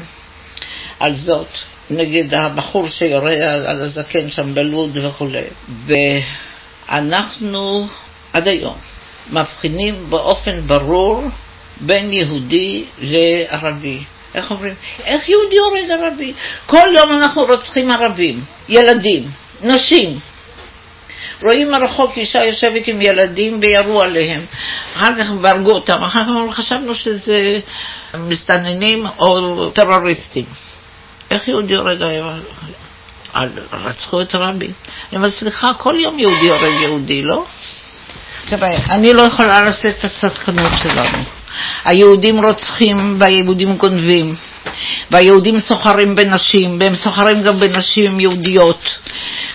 על 1.01 1.14
זאת, 1.14 1.49
נגד 1.91 2.35
הבחור 2.35 2.89
שיורה 2.89 3.33
על 3.66 3.83
הזקן 3.83 4.31
שם 4.31 4.55
בלוד 4.55 4.97
וכולי. 4.97 5.45
ואנחנו 6.89 7.89
עד 8.33 8.49
היום 8.49 8.78
מבחינים 9.33 10.11
באופן 10.11 10.61
ברור 10.66 11.22
בין 11.81 12.12
יהודי 12.12 12.85
לערבי. 12.99 13.99
איך 14.35 14.51
אומרים? 14.51 14.74
איך 15.05 15.28
יהודי 15.28 15.59
הורג 15.59 15.91
ערבי? 15.91 16.33
כל 16.66 16.89
יום 16.97 17.12
אנחנו 17.12 17.43
רוצחים 17.43 17.91
ערבים, 17.91 18.45
ילדים, 18.68 19.28
נשים. 19.62 20.18
רואים 21.43 21.70
מרחוק 21.70 22.18
אישה 22.18 22.45
יושבת 22.45 22.89
עם 22.89 23.01
ילדים 23.01 23.59
וירו 23.62 24.03
עליהם. 24.03 24.45
אחר 24.97 25.14
כך 25.18 25.31
הרגו 25.45 25.70
אותם, 25.70 26.03
אחר 26.03 26.24
כך 26.24 26.55
חשבנו 26.57 26.95
שזה 26.95 27.61
מסתננים 28.14 29.07
או 29.18 29.70
טרוריסטים. 29.70 30.45
איך 31.31 31.49
יהודי 31.49 31.76
הורג 31.76 32.03
רצחו 33.72 34.20
את 34.20 34.35
רבין. 34.35 34.72
אני 35.09 35.16
אומרת, 35.16 35.33
סליחה, 35.33 35.74
כל 35.78 35.95
יום 35.99 36.18
יהודי 36.18 36.49
הורג 36.49 36.81
יהודי, 36.83 37.22
לא? 37.22 37.45
תראה, 38.51 38.76
אני 38.90 39.12
לא 39.12 39.22
יכולה 39.22 39.61
לשאת 39.61 39.98
את 39.98 40.05
הצדקנות 40.05 40.72
שלנו. 40.82 41.18
היהודים 41.84 42.44
רוצחים 42.44 43.16
והיהודים 43.18 43.76
גונבים, 43.76 44.34
והיהודים 45.11 45.61
סוחרים 45.61 46.14
בנשים, 46.14 46.78
והם 46.80 46.94
סוחרים 46.94 47.42
גם 47.42 47.61
בנשים 47.61 48.20
יהודיות. 48.20 48.96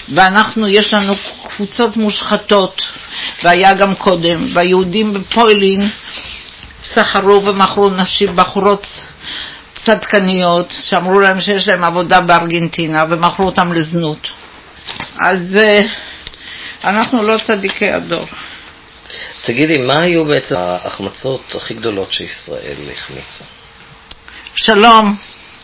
ואנחנו, 0.10 0.68
יש 0.68 0.94
לנו 0.94 1.14
קבוצות 1.56 1.98
מושחתות, 1.98 2.82
והיה 3.44 3.74
גם 3.74 3.96
קודם, 3.96 4.48
והיהודים 4.54 5.14
בפוילין 5.14 5.90
סחרו 6.84 7.46
ומכרו 7.46 7.90
נשים, 7.90 8.36
בחורות 8.36 8.88
צדקניות, 9.86 10.74
שאמרו 10.82 11.20
להם 11.20 11.42
שיש 11.42 11.68
להם 11.68 11.84
עבודה 11.84 12.22
בארגנטינה, 12.22 13.04
ומכרו 13.10 13.46
אותם 13.46 13.74
לזנות. 13.74 14.30
אז 15.30 15.58
אה, 15.58 15.82
אנחנו 16.84 17.24
לא 17.24 17.38
צדיקי 17.38 17.92
הדור. 17.92 18.26
תגידי, 19.46 19.78
מה 19.78 20.02
היו 20.02 20.26
בעצם 20.26 20.56
ההחמצות 20.56 21.56
הכי 21.56 21.74
גדולות 21.74 22.14
שישראל 22.14 22.76
החמיצה? 22.94 23.44
שלום, 24.56 25.16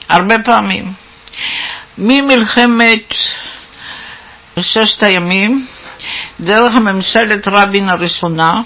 הרבה 0.10 0.36
פעמים. 0.46 0.94
ממלחמת 1.98 3.14
ששת 4.60 5.04
הימים, 5.04 5.68
דרך 6.40 6.76
הממשלת 6.76 7.48
רבין 7.48 7.90
הראשונה, 7.90 8.62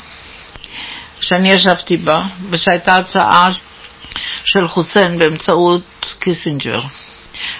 שאני 1.20 1.51
ישבתי 1.51 1.97
בה, 1.97 2.24
ושהייתה 2.49 2.95
הצעה 2.95 3.49
של 4.43 4.68
חוסיין 4.68 5.20
באמצעות 5.20 6.16
קיסינג'ר, 6.20 6.82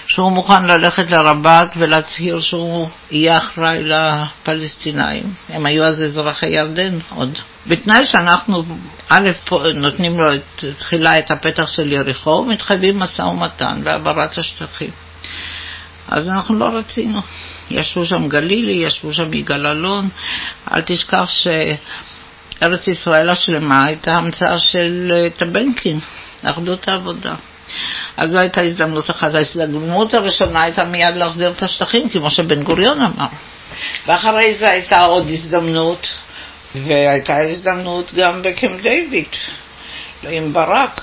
שהוא 0.06 0.32
מוכן 0.32 0.64
ללכת 0.64 1.10
לרבאט 1.10 1.76
ולהצהיר 1.76 2.40
שהוא 2.40 2.88
יהיה 3.10 3.38
אחראי 3.38 3.82
לפלסטינאים. 3.84 5.32
הם 5.48 5.66
היו 5.66 5.84
אז 5.84 6.02
אזרחי 6.02 6.48
ירדן 6.48 6.98
עוד. 7.14 7.38
בתנאי 7.66 8.06
שאנחנו, 8.06 8.64
א', 9.08 9.30
נותנים 9.74 10.18
לו 10.18 10.34
את, 10.34 10.64
תחילה 10.78 11.18
את 11.18 11.30
הפתח 11.30 11.68
של 11.68 11.92
יריחו, 11.92 12.30
ומתחייבים 12.30 12.98
משא 12.98 13.22
ומתן 13.22 13.80
והעברת 13.84 14.38
השטחים. 14.38 14.90
אז 16.08 16.28
אנחנו 16.28 16.58
לא 16.58 16.64
רצינו. 16.64 17.20
ישבו 17.70 18.06
שם 18.06 18.28
גלילי, 18.28 18.86
ישבו 18.86 19.12
שם 19.12 19.34
יגאל 19.34 19.66
אלון. 19.66 20.08
אל 20.72 20.80
תשכח 20.80 21.30
שארץ 21.30 22.88
ישראל 22.88 23.28
השלמה 23.28 23.84
הייתה 23.84 24.14
המצאה 24.16 24.58
של 24.58 25.12
אה, 25.14 25.30
טבנקין, 25.30 25.98
אחדות 26.42 26.88
העבודה. 26.88 27.34
אז 28.16 28.30
זו 28.30 28.38
הייתה 28.38 28.62
הזדמנות 28.62 29.10
אחת. 29.10 29.34
ההזדמנות 29.34 30.14
הראשונה 30.14 30.62
הייתה 30.62 30.84
מיד 30.84 31.16
להחזיר 31.16 31.50
את 31.50 31.62
השטחים, 31.62 32.08
כמו 32.08 32.30
שבן 32.30 32.62
גוריון 32.62 32.98
אמר. 32.98 33.26
ואחרי 34.06 34.54
זה 34.54 34.70
הייתה 34.70 35.04
עוד 35.04 35.28
הזדמנות, 35.30 36.08
והייתה 36.74 37.40
הזדמנות 37.40 38.14
גם 38.14 38.42
בקמפ 38.42 38.80
דיוויד, 38.82 39.28
עם 40.22 40.52
ברק. 40.52 41.00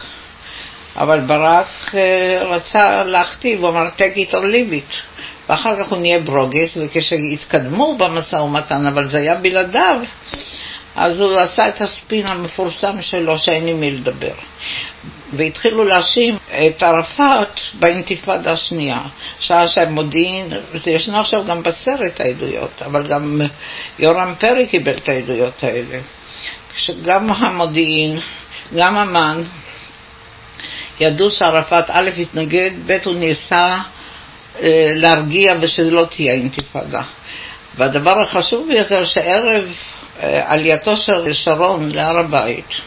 אבל 0.96 1.20
ברק 1.20 1.68
אה, 1.94 2.44
רצה 2.44 3.04
להכתיב, 3.04 3.60
הוא 3.60 3.70
אמר 3.70 3.88
take 3.98 4.18
it 4.18 4.32
or 4.32 4.36
leave 4.36 4.72
it. 4.72 4.96
ואחר 5.50 5.84
כך 5.84 5.92
הוא 5.92 5.98
נהיה 5.98 6.20
ברוגס, 6.20 6.78
וכשהתקדמו 6.78 7.98
במשא 7.98 8.36
ומתן, 8.36 8.86
אבל 8.86 9.10
זה 9.10 9.18
היה 9.18 9.36
בלעדיו, 9.36 10.00
אז 10.96 11.20
הוא 11.20 11.38
עשה 11.38 11.70
את 11.70 11.82
הספין 11.82 12.28
המפורסם 12.28 13.02
שלו 13.02 13.38
שאין 13.38 13.68
עם 13.68 13.80
מי 13.80 13.92
לדבר. 13.92 14.34
והתחילו 15.34 15.84
להאשים 15.84 16.38
את 16.68 16.84
ערפאת 16.84 17.60
באינתיפאדה 17.74 18.52
השנייה, 18.54 19.02
שעה 19.40 19.68
שהמודיעין, 19.68 20.54
זה 20.74 20.92
ישנו 20.92 21.20
עכשיו 21.20 21.46
גם 21.46 21.64
בסרט 21.64 22.22
העדויות, 22.22 22.82
אבל 22.86 23.08
גם 23.08 23.42
יורם 24.00 24.34
פרי 24.40 24.68
קיבל 24.68 24.98
את 24.98 25.10
העדויות 25.10 25.64
האלה. 25.64 26.00
שגם 26.76 27.32
המודיעין, 27.32 28.20
גם 28.76 28.98
אמ"ן, 28.98 29.44
ידעו 31.00 31.30
שערפאת 31.30 31.86
א' 31.90 32.10
התנגד, 32.18 32.72
ב' 32.86 32.98
הוא 33.06 33.16
ניסה 33.16 33.78
אה, 34.60 34.92
להרגיע 34.96 35.56
ושזה 35.62 35.92
לא 35.92 36.06
תהיה 36.06 36.34
אינתיפאדה. 36.34 37.02
והדבר 37.76 38.22
החשוב 38.22 38.68
ביותר, 38.68 39.06
שערב 39.06 39.66
עלייתו 40.22 40.98
של 40.98 41.34
שרון 41.34 41.92
להר 41.92 42.18
הבית, 42.18 42.82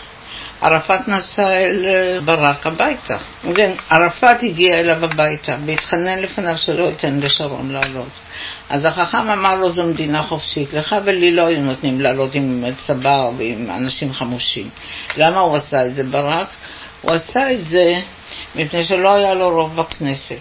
ערפאת 0.61 1.09
נסע 1.09 1.53
אל 1.53 1.87
אה, 1.89 2.21
ברק 2.21 2.67
הביתה. 2.67 3.19
כן, 3.57 3.73
ערפאת 3.91 4.43
הגיע 4.43 4.81
אליו 4.81 5.05
הביתה 5.05 5.57
והתחנן 5.67 6.19
לפניו 6.19 6.59
שלא 6.59 6.83
ייתן 6.83 7.21
לשרון 7.21 7.71
לעלות. 7.71 8.09
אז 8.71 8.85
החכם 8.85 9.31
אמר 9.31 9.55
לו 9.55 9.73
זו 9.73 9.85
מדינה 9.85 10.23
חופשית, 10.23 10.73
לך 10.73 10.97
ולי 11.05 11.33
לא 11.33 11.47
היו 11.47 11.61
נותנים 11.61 12.01
לעלות 12.01 12.35
עם 12.35 12.65
צבר 12.87 13.31
ועם 13.37 13.71
אנשים 13.71 14.13
חמושים. 14.13 14.71
למה 15.17 15.41
הוא 15.41 15.57
עשה 15.57 15.87
את 15.87 15.95
זה 15.95 16.03
ברק? 16.05 16.49
הוא 17.03 17.13
עשה 17.13 17.53
את 17.53 17.67
זה 17.67 18.01
מפני 18.55 18.85
שלא 18.85 19.15
היה 19.15 19.35
לו 19.35 19.51
רוב 19.51 19.77
בכנסת. 19.77 20.41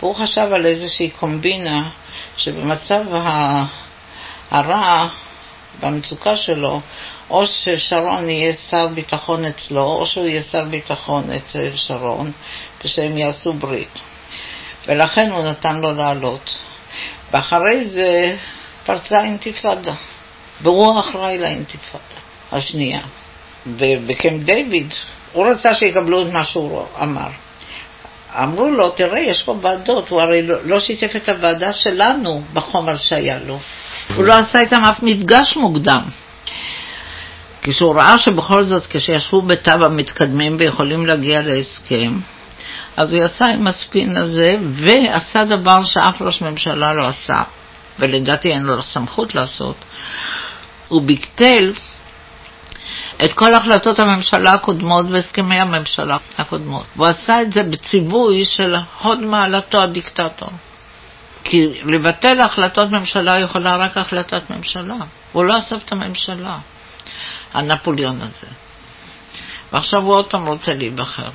והוא 0.00 0.14
חשב 0.14 0.48
על 0.52 0.66
איזושהי 0.66 1.10
קומבינה 1.10 1.88
שבמצב 2.36 3.02
הרע, 4.50 5.08
במצוקה 5.80 6.36
שלו, 6.36 6.80
או 7.30 7.46
ששרון 7.46 8.30
יהיה 8.30 8.54
שר 8.70 8.86
ביטחון 8.86 9.44
אצלו, 9.44 9.82
או 9.82 10.06
שהוא 10.06 10.26
יהיה 10.26 10.42
שר 10.42 10.64
ביטחון 10.64 11.30
אצל 11.30 11.70
שרון, 11.74 12.32
ושהם 12.84 13.18
יעשו 13.18 13.52
ברית. 13.52 13.98
ולכן 14.86 15.30
הוא 15.30 15.42
נתן 15.42 15.80
לו 15.80 15.92
לעלות. 15.92 16.58
ואחרי 17.32 17.86
זה 17.86 18.36
פרצה 18.84 19.24
אינתיפאדה, 19.24 19.94
והוא 20.60 21.00
אחראי 21.00 21.38
לאינתיפאדה 21.38 22.02
השנייה. 22.52 23.00
ובקמפ 23.66 24.42
דיוויד 24.44 24.94
הוא 25.32 25.46
רצה 25.46 25.74
שיקבלו 25.74 26.22
את 26.22 26.32
מה 26.32 26.44
שהוא 26.44 26.82
אמר. 27.02 27.28
אמרו 28.42 28.68
לו, 28.68 28.90
תראה, 28.90 29.20
יש 29.20 29.42
פה 29.42 29.58
ועדות, 29.62 30.08
הוא 30.08 30.20
הרי 30.20 30.42
לא, 30.42 30.80
שיתף 30.80 31.16
את 31.16 31.28
הוועדה 31.28 31.72
שלנו 31.72 32.42
בחומר 32.52 32.96
שהיה 32.96 33.38
לו. 33.38 33.58
הוא 34.14 34.24
לא 34.24 34.32
עשה 34.32 34.60
איתם 34.60 34.84
אף 34.84 35.02
מפגש 35.02 35.56
מוקדם. 35.56 36.02
כשהוא 37.62 37.94
ראה 37.94 38.18
שבכל 38.18 38.62
זאת, 38.62 38.86
כשישבו 38.90 39.42
בתו 39.42 39.70
המתקדמים 39.70 40.56
ויכולים 40.58 41.06
להגיע 41.06 41.42
להסכם, 41.42 42.18
אז 42.96 43.12
הוא 43.12 43.24
יצא 43.24 43.44
עם 43.44 43.66
הספין 43.66 44.16
הזה 44.16 44.56
ועשה 44.72 45.44
דבר 45.44 45.84
שאף 45.84 46.22
ראש 46.22 46.42
ממשלה 46.42 46.92
לא 46.92 47.06
עשה, 47.06 47.42
ולדעתי 47.98 48.52
אין 48.52 48.62
לו 48.62 48.82
סמכות 48.82 49.34
לעשות. 49.34 49.76
הוא 50.88 51.02
ביטל 51.02 51.72
את 53.24 53.32
כל 53.32 53.54
החלטות 53.54 53.98
הממשלה 53.98 54.52
הקודמות 54.52 55.06
והסכמי 55.10 55.56
הממשלה 55.56 56.16
הקודמות. 56.38 56.84
והוא 56.96 57.06
עשה 57.06 57.42
את 57.42 57.52
זה 57.52 57.62
בציווי 57.62 58.44
של 58.44 58.76
הוד 59.02 59.20
מעלתו 59.20 59.82
הדיקטטור. 59.82 60.50
כי 61.50 61.66
לבטל 61.84 62.40
החלטות 62.40 62.90
ממשלה 62.90 63.38
יכולה 63.38 63.76
רק 63.76 63.96
החלטת 63.96 64.50
ממשלה. 64.50 64.96
הוא 65.32 65.44
לא 65.44 65.58
אסף 65.58 65.76
את 65.84 65.92
הממשלה, 65.92 66.58
הנפוליאון 67.54 68.20
הזה. 68.20 68.46
ועכשיו 69.72 70.02
הוא 70.02 70.14
עוד 70.14 70.30
פעם 70.30 70.46
רוצה 70.46 70.74
להיבחר. 70.74 71.30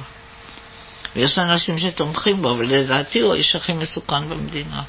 ויש 1.15 1.37
אנשים 1.37 1.79
שתומכים 1.79 2.41
בו, 2.41 2.49
ולדעתי 2.57 3.19
הוא 3.19 3.33
האיש 3.33 3.55
הכי 3.55 3.73
מסוכן 3.73 4.29
במדינה. 4.29 4.81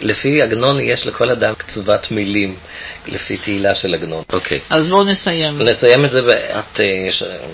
לפי 0.00 0.42
עגנון 0.42 0.80
יש 0.80 1.06
לכל 1.06 1.30
אדם 1.30 1.54
קצובת 1.54 2.10
מילים, 2.10 2.56
לפי 3.06 3.36
תהילה 3.36 3.74
של 3.74 3.94
עגנון. 3.94 4.22
אוקיי. 4.32 4.58
Okay. 4.58 4.74
אז 4.74 4.86
בואו 4.86 5.04
נסיים. 5.04 5.62
נסיים 5.62 6.04
את 6.04 6.10
זה, 6.10 6.20
את, 6.58 6.80
אה, 6.80 7.08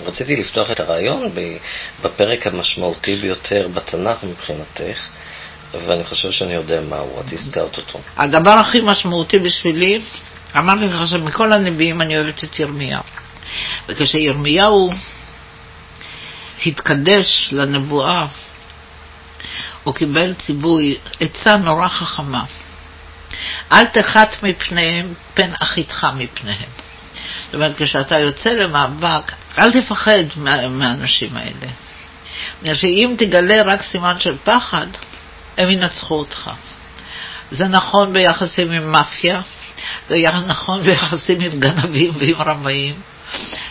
רציתי 0.05 0.35
לפתוח 0.35 0.71
את 0.71 0.79
הרעיון 0.79 1.29
בפרק 2.03 2.47
המשמעותי 2.47 3.15
ביותר 3.15 3.67
בתנ"ך 3.73 4.23
מבחינתך, 4.23 5.01
ואני 5.73 6.03
חושב 6.03 6.31
שאני 6.31 6.53
יודע 6.53 6.81
מהו, 6.81 7.21
את 7.25 7.33
הזכרת 7.33 7.77
אותו. 7.77 7.99
הדבר 8.17 8.51
הכי 8.51 8.81
משמעותי 8.83 9.39
בשבילי, 9.39 9.99
אמרתי 10.57 10.87
לך 10.87 11.07
שמכל 11.07 11.53
הנביאים 11.53 12.01
אני 12.01 12.17
אוהבת 12.17 12.43
את 12.43 12.59
ירמיהו. 12.59 13.03
וכשירמיהו 13.87 14.89
התקדש 16.65 17.49
לנבואה, 17.51 18.25
הוא 19.83 19.95
קיבל 19.95 20.33
ציווי, 20.33 20.97
עצה 21.19 21.55
נורא 21.55 21.87
חכמה. 21.87 22.43
אל 23.71 23.85
תחת 23.85 24.43
מפניהם 24.43 25.13
פן 25.33 25.51
אחיתך 25.61 26.07
מפניהם. 26.15 26.69
זאת 27.45 27.53
אומרת, 27.53 27.71
כשאתה 27.77 28.19
יוצא 28.19 28.49
למאבק, 28.49 29.31
אל 29.57 29.81
תפחד 29.81 30.23
מה, 30.35 30.67
מהאנשים 30.67 31.37
האלה. 31.37 31.71
בגלל 32.61 32.75
שאם 32.75 33.15
תגלה 33.17 33.61
רק 33.61 33.81
סימן 33.81 34.19
של 34.19 34.35
פחד, 34.43 34.87
הם 35.57 35.69
ינצחו 35.69 36.15
אותך. 36.15 36.51
זה 37.51 37.67
נכון 37.67 38.13
ביחסים 38.13 38.71
עם 38.71 38.91
מאפיה, 38.91 39.41
זה 40.09 40.15
נכון 40.47 40.81
ביחסים 40.81 41.41
עם 41.41 41.59
גנבים 41.59 42.11
ועם 42.15 42.41
רמאים, 42.41 42.95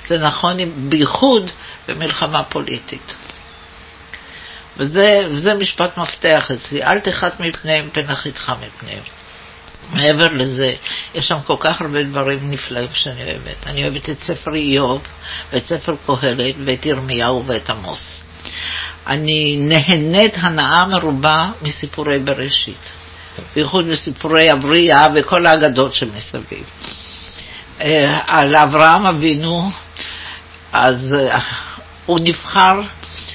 זה 0.09 0.19
נכון 0.19 0.57
בייחוד 0.89 1.51
במלחמה 1.89 2.45
פוליטית. 2.45 3.17
וזה, 4.77 5.27
וזה 5.31 5.55
משפט 5.55 5.99
מפתח 5.99 6.51
אצלי, 6.51 6.83
אל 6.85 7.01
תחת 7.01 7.41
מפניהם 7.41 7.89
פן 7.93 8.11
אחיתך 8.11 8.53
מפניהם. 8.61 9.03
מעבר 9.93 10.29
לזה, 10.33 10.75
יש 11.15 11.29
שם 11.29 11.39
כל 11.47 11.57
כך 11.61 11.81
הרבה 11.81 12.03
דברים 12.03 12.51
נפלאים 12.51 12.89
שאני 12.93 13.25
אוהבת. 13.25 13.67
אני 13.67 13.83
אוהבת 13.83 14.11
את 14.11 14.23
ספר 14.23 14.55
איוב, 14.55 15.03
ואת 15.53 15.67
ספר 15.67 15.95
קהלת, 16.07 16.55
ואת 16.65 16.87
ירמיהו 16.87 17.45
ואת 17.47 17.71
עמוס. 17.71 18.21
אני 19.07 19.57
נהנית 19.61 20.35
הנאה 20.37 20.87
מרובה 20.87 21.51
מסיפורי 21.63 22.19
בראשית, 22.19 22.93
בייחוד 23.55 23.87
מסיפורי 23.87 24.51
הבריאה 24.51 25.07
וכל 25.15 25.47
האגדות 25.47 25.95
שמסביב. 25.95 26.65
אה, 27.81 28.19
על 28.27 28.57
אברהם 28.57 29.07
אבינו, 29.07 29.71
אז 30.73 31.15
אה, 31.19 31.39
הוא 32.07 32.19
נבחר, 32.23 32.81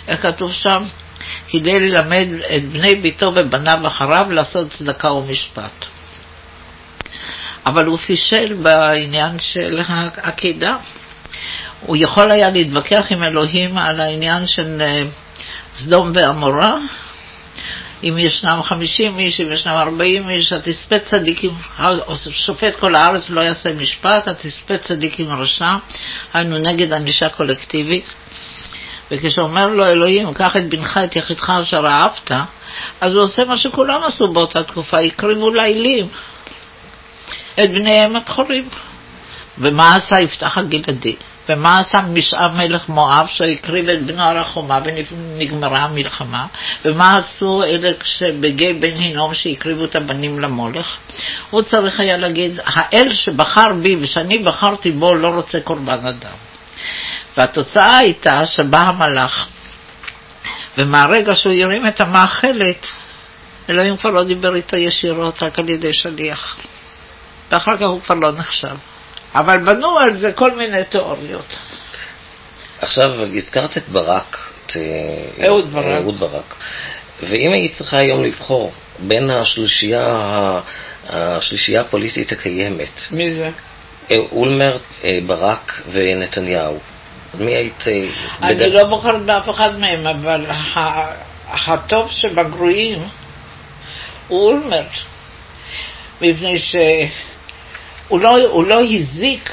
איך 0.08 0.22
כתוב 0.22 0.52
שם? 0.54 0.84
כדי 1.48 1.80
ללמד 1.80 2.28
את 2.56 2.70
בני 2.70 2.96
ביתו 2.96 3.34
ובניו 3.36 3.88
אחריו 3.88 4.32
לעשות 4.32 4.74
צדקה 4.78 5.12
ומשפט. 5.12 5.86
אבל 7.66 7.86
הוא 7.86 7.98
פישל 7.98 8.54
בעניין 8.54 9.40
של 9.40 9.82
העקידה. 9.88 10.76
הוא 11.82 11.98
יכול 12.00 12.32
היה 12.32 12.50
להתווכח 12.50 13.06
עם 13.10 13.24
אלוהים 13.24 13.78
על 13.78 14.02
העניין 14.02 14.48
של 14.48 14.82
אה, 14.82 15.04
סדום 15.80 16.12
ועמורה, 16.16 16.78
אם 18.04 18.18
ישנם 18.18 18.60
50 18.64 19.20
איש, 19.20 19.42
אם 19.42 19.52
ישנם 19.52 19.72
40 19.72 20.30
איש, 20.30 20.54
התספה 20.54 21.00
צדיקים, 21.00 21.52
שופט 22.32 22.76
כל 22.80 22.96
הארץ 22.96 23.24
לא 23.30 23.42
יעשה 23.42 23.74
משפט, 23.74 24.28
התספה 24.28 24.78
צדיקים 24.78 25.30
רשע, 25.30 25.74
היינו 26.34 26.58
נגד 26.58 26.94
ענישה 26.94 27.30
קולקטיבית. 27.30 28.06
וכשאומר 29.12 29.68
לו 29.68 29.86
אלוהים, 29.86 30.34
קח 30.34 30.58
את 30.58 30.70
בנך, 30.70 31.00
את 31.04 31.16
יחידך 31.16 31.50
אשר 31.50 31.88
אהבת, 31.88 32.32
אז 33.02 33.14
הוא 33.14 33.24
עושה 33.24 33.46
מה 33.46 33.58
שכולם 33.58 34.04
עשו 34.04 34.28
באותה 34.28 34.64
תקופה, 34.64 34.98
הקריבו 35.00 35.50
לילים 35.50 36.08
את 37.64 37.72
בניהם 37.72 38.16
הבכורים. 38.16 38.70
ומה 39.58 39.96
עשה 39.96 40.20
יפתח 40.20 40.58
הגלעדי? 40.58 41.16
ומה 41.50 41.78
עשה 41.78 41.98
משאב 42.02 42.52
מלך 42.52 42.90
מואב 42.90 43.28
שהקריב 43.28 43.90
את 43.90 44.06
בנו 44.06 44.24
על 44.24 44.38
החומה 44.38 44.80
ונגמרה 44.84 45.80
המלחמה? 45.80 46.46
ומה 46.86 47.18
עשו 47.18 47.64
אלה 47.64 47.90
שבגיא 48.04 48.74
בן 48.80 48.98
הינום 48.98 49.34
שהקריבו 49.34 49.86
את 49.86 49.96
הבנים 49.96 50.40
למולך? 50.40 50.98
הוא 51.50 51.62
צריך 51.62 52.00
היה 52.00 52.18
להגיד, 52.18 52.60
האל 52.66 53.14
שבחר 53.14 53.74
בי 53.82 53.96
ושאני 54.02 54.40
בחרתי 54.40 54.92
בו 54.92 55.16
לא 55.16 55.30
רוצה 55.30 55.60
קורבן 55.60 56.08
אדם. 56.08 56.36
והתוצאה 57.38 57.98
הייתה 57.98 58.46
שבא 58.46 58.80
המלאך, 58.80 59.48
ומהרגע 60.78 61.36
שהוא 61.36 61.54
הרים 61.54 61.88
את 61.88 62.02
המאכלת, 62.02 62.88
אלוהים 63.70 63.98
כבר 63.98 64.12
לא 64.12 64.24
דיבר 64.24 64.56
איתו 64.56 64.78
ישירות, 64.78 65.44
רק 65.44 65.60
על 65.60 65.70
ידי 65.70 65.94
שליח. 65.94 66.56
ואחר 67.52 67.78
כך 67.78 67.86
הוא 67.86 68.02
כבר 68.02 68.16
לא 68.16 68.32
נחשב. 68.32 68.76
אבל 69.36 69.60
בנו 69.66 69.98
על 70.00 70.14
זה 70.18 70.32
כל 70.34 70.52
מיני 70.58 70.84
תיאוריות. 70.90 71.58
עכשיו, 72.82 73.12
הזכרת 73.36 73.78
את 73.78 73.90
ברק, 73.90 74.38
את 74.66 74.78
אהוד 75.46 75.74
ברק. 75.74 75.86
אהוד 75.86 76.20
ברק. 76.20 76.56
ואם 77.24 77.54
היית 77.54 77.74
צריכה 77.74 77.98
היום 77.98 78.24
לבחור 78.24 78.72
בין 79.00 79.32
השלישייה, 79.32 80.60
השלישייה 81.10 81.82
הפוליטית 81.82 82.32
הקיימת, 82.32 83.02
מי 83.12 83.32
זה? 83.32 83.50
אולמרט, 84.32 84.82
ברק 85.26 85.82
ונתניהו, 85.92 86.80
מי 87.40 87.52
היית... 87.56 87.84
אני 88.42 88.56
בדרך- 88.56 88.74
לא 88.74 88.84
בוחרת 88.84 89.22
באף 89.26 89.50
אחד 89.50 89.80
מהם, 89.80 90.08
אבל 90.08 90.46
הטוב 91.68 92.12
שבגרועים 92.12 93.00
הוא 94.28 94.48
אולמרט, 94.48 94.92
מפני 96.22 96.60
שהוא 98.12 98.20
לא, 98.20 98.38
הוא 98.50 98.64
לא 98.64 98.82
הזיק, 98.82 99.50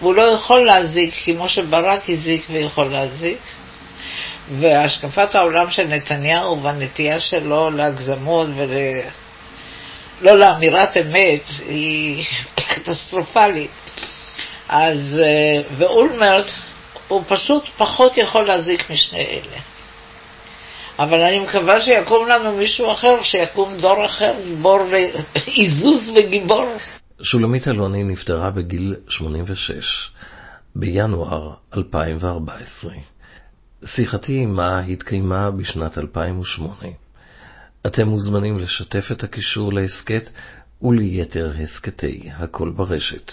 הוא 0.00 0.14
לא 0.14 0.22
יכול 0.22 0.66
להזיק 0.66 1.14
כמו 1.24 1.48
שברק 1.48 2.10
הזיק 2.10 2.46
ויכול 2.50 2.86
להזיק, 2.86 3.38
והשקפת 4.58 5.34
העולם 5.34 5.70
של 5.70 5.86
נתניהו 5.86 6.62
והנטייה 6.62 7.20
שלו 7.20 7.70
להגזמות 7.70 8.48
ול... 8.56 8.70
לא 10.20 10.38
לאמירת 10.38 10.96
אמת 10.96 11.42
היא 11.68 12.24
קטסטרופלית. 12.54 13.70
אז, 14.68 15.20
אה, 15.22 15.62
ואולמרט 15.78 16.50
הוא 17.08 17.22
פשוט 17.28 17.68
פחות 17.76 18.16
יכול 18.16 18.42
להזיק 18.42 18.90
משני 18.90 19.26
אלה. 19.26 19.60
אבל 20.98 21.20
אני 21.20 21.38
מקווה 21.38 21.80
שיקום 21.80 22.28
לנו 22.28 22.52
מישהו 22.52 22.92
אחר, 22.92 23.22
שיקום 23.22 23.76
דור 23.76 24.06
אחר, 24.06 24.34
גיבור 24.44 24.78
ועיזוז 24.90 26.10
וגיבור. 26.14 26.66
שולמית 27.22 27.68
אלוני 27.68 28.04
נפטרה 28.04 28.50
בגיל 28.50 28.94
86, 29.08 30.10
בינואר 30.76 31.54
2014. 31.76 32.92
שיחתי 33.84 34.42
עמה 34.42 34.80
התקיימה 34.80 35.50
בשנת 35.50 35.98
2008. 35.98 36.74
אתם 37.86 38.08
מוזמנים 38.08 38.58
לשתף 38.58 39.12
את 39.12 39.24
הקישור 39.24 39.72
להסכת 39.72 40.30
וליתר 40.82 41.52
הסכתי 41.62 42.30
הכל 42.38 42.70
ברשת. 42.70 43.32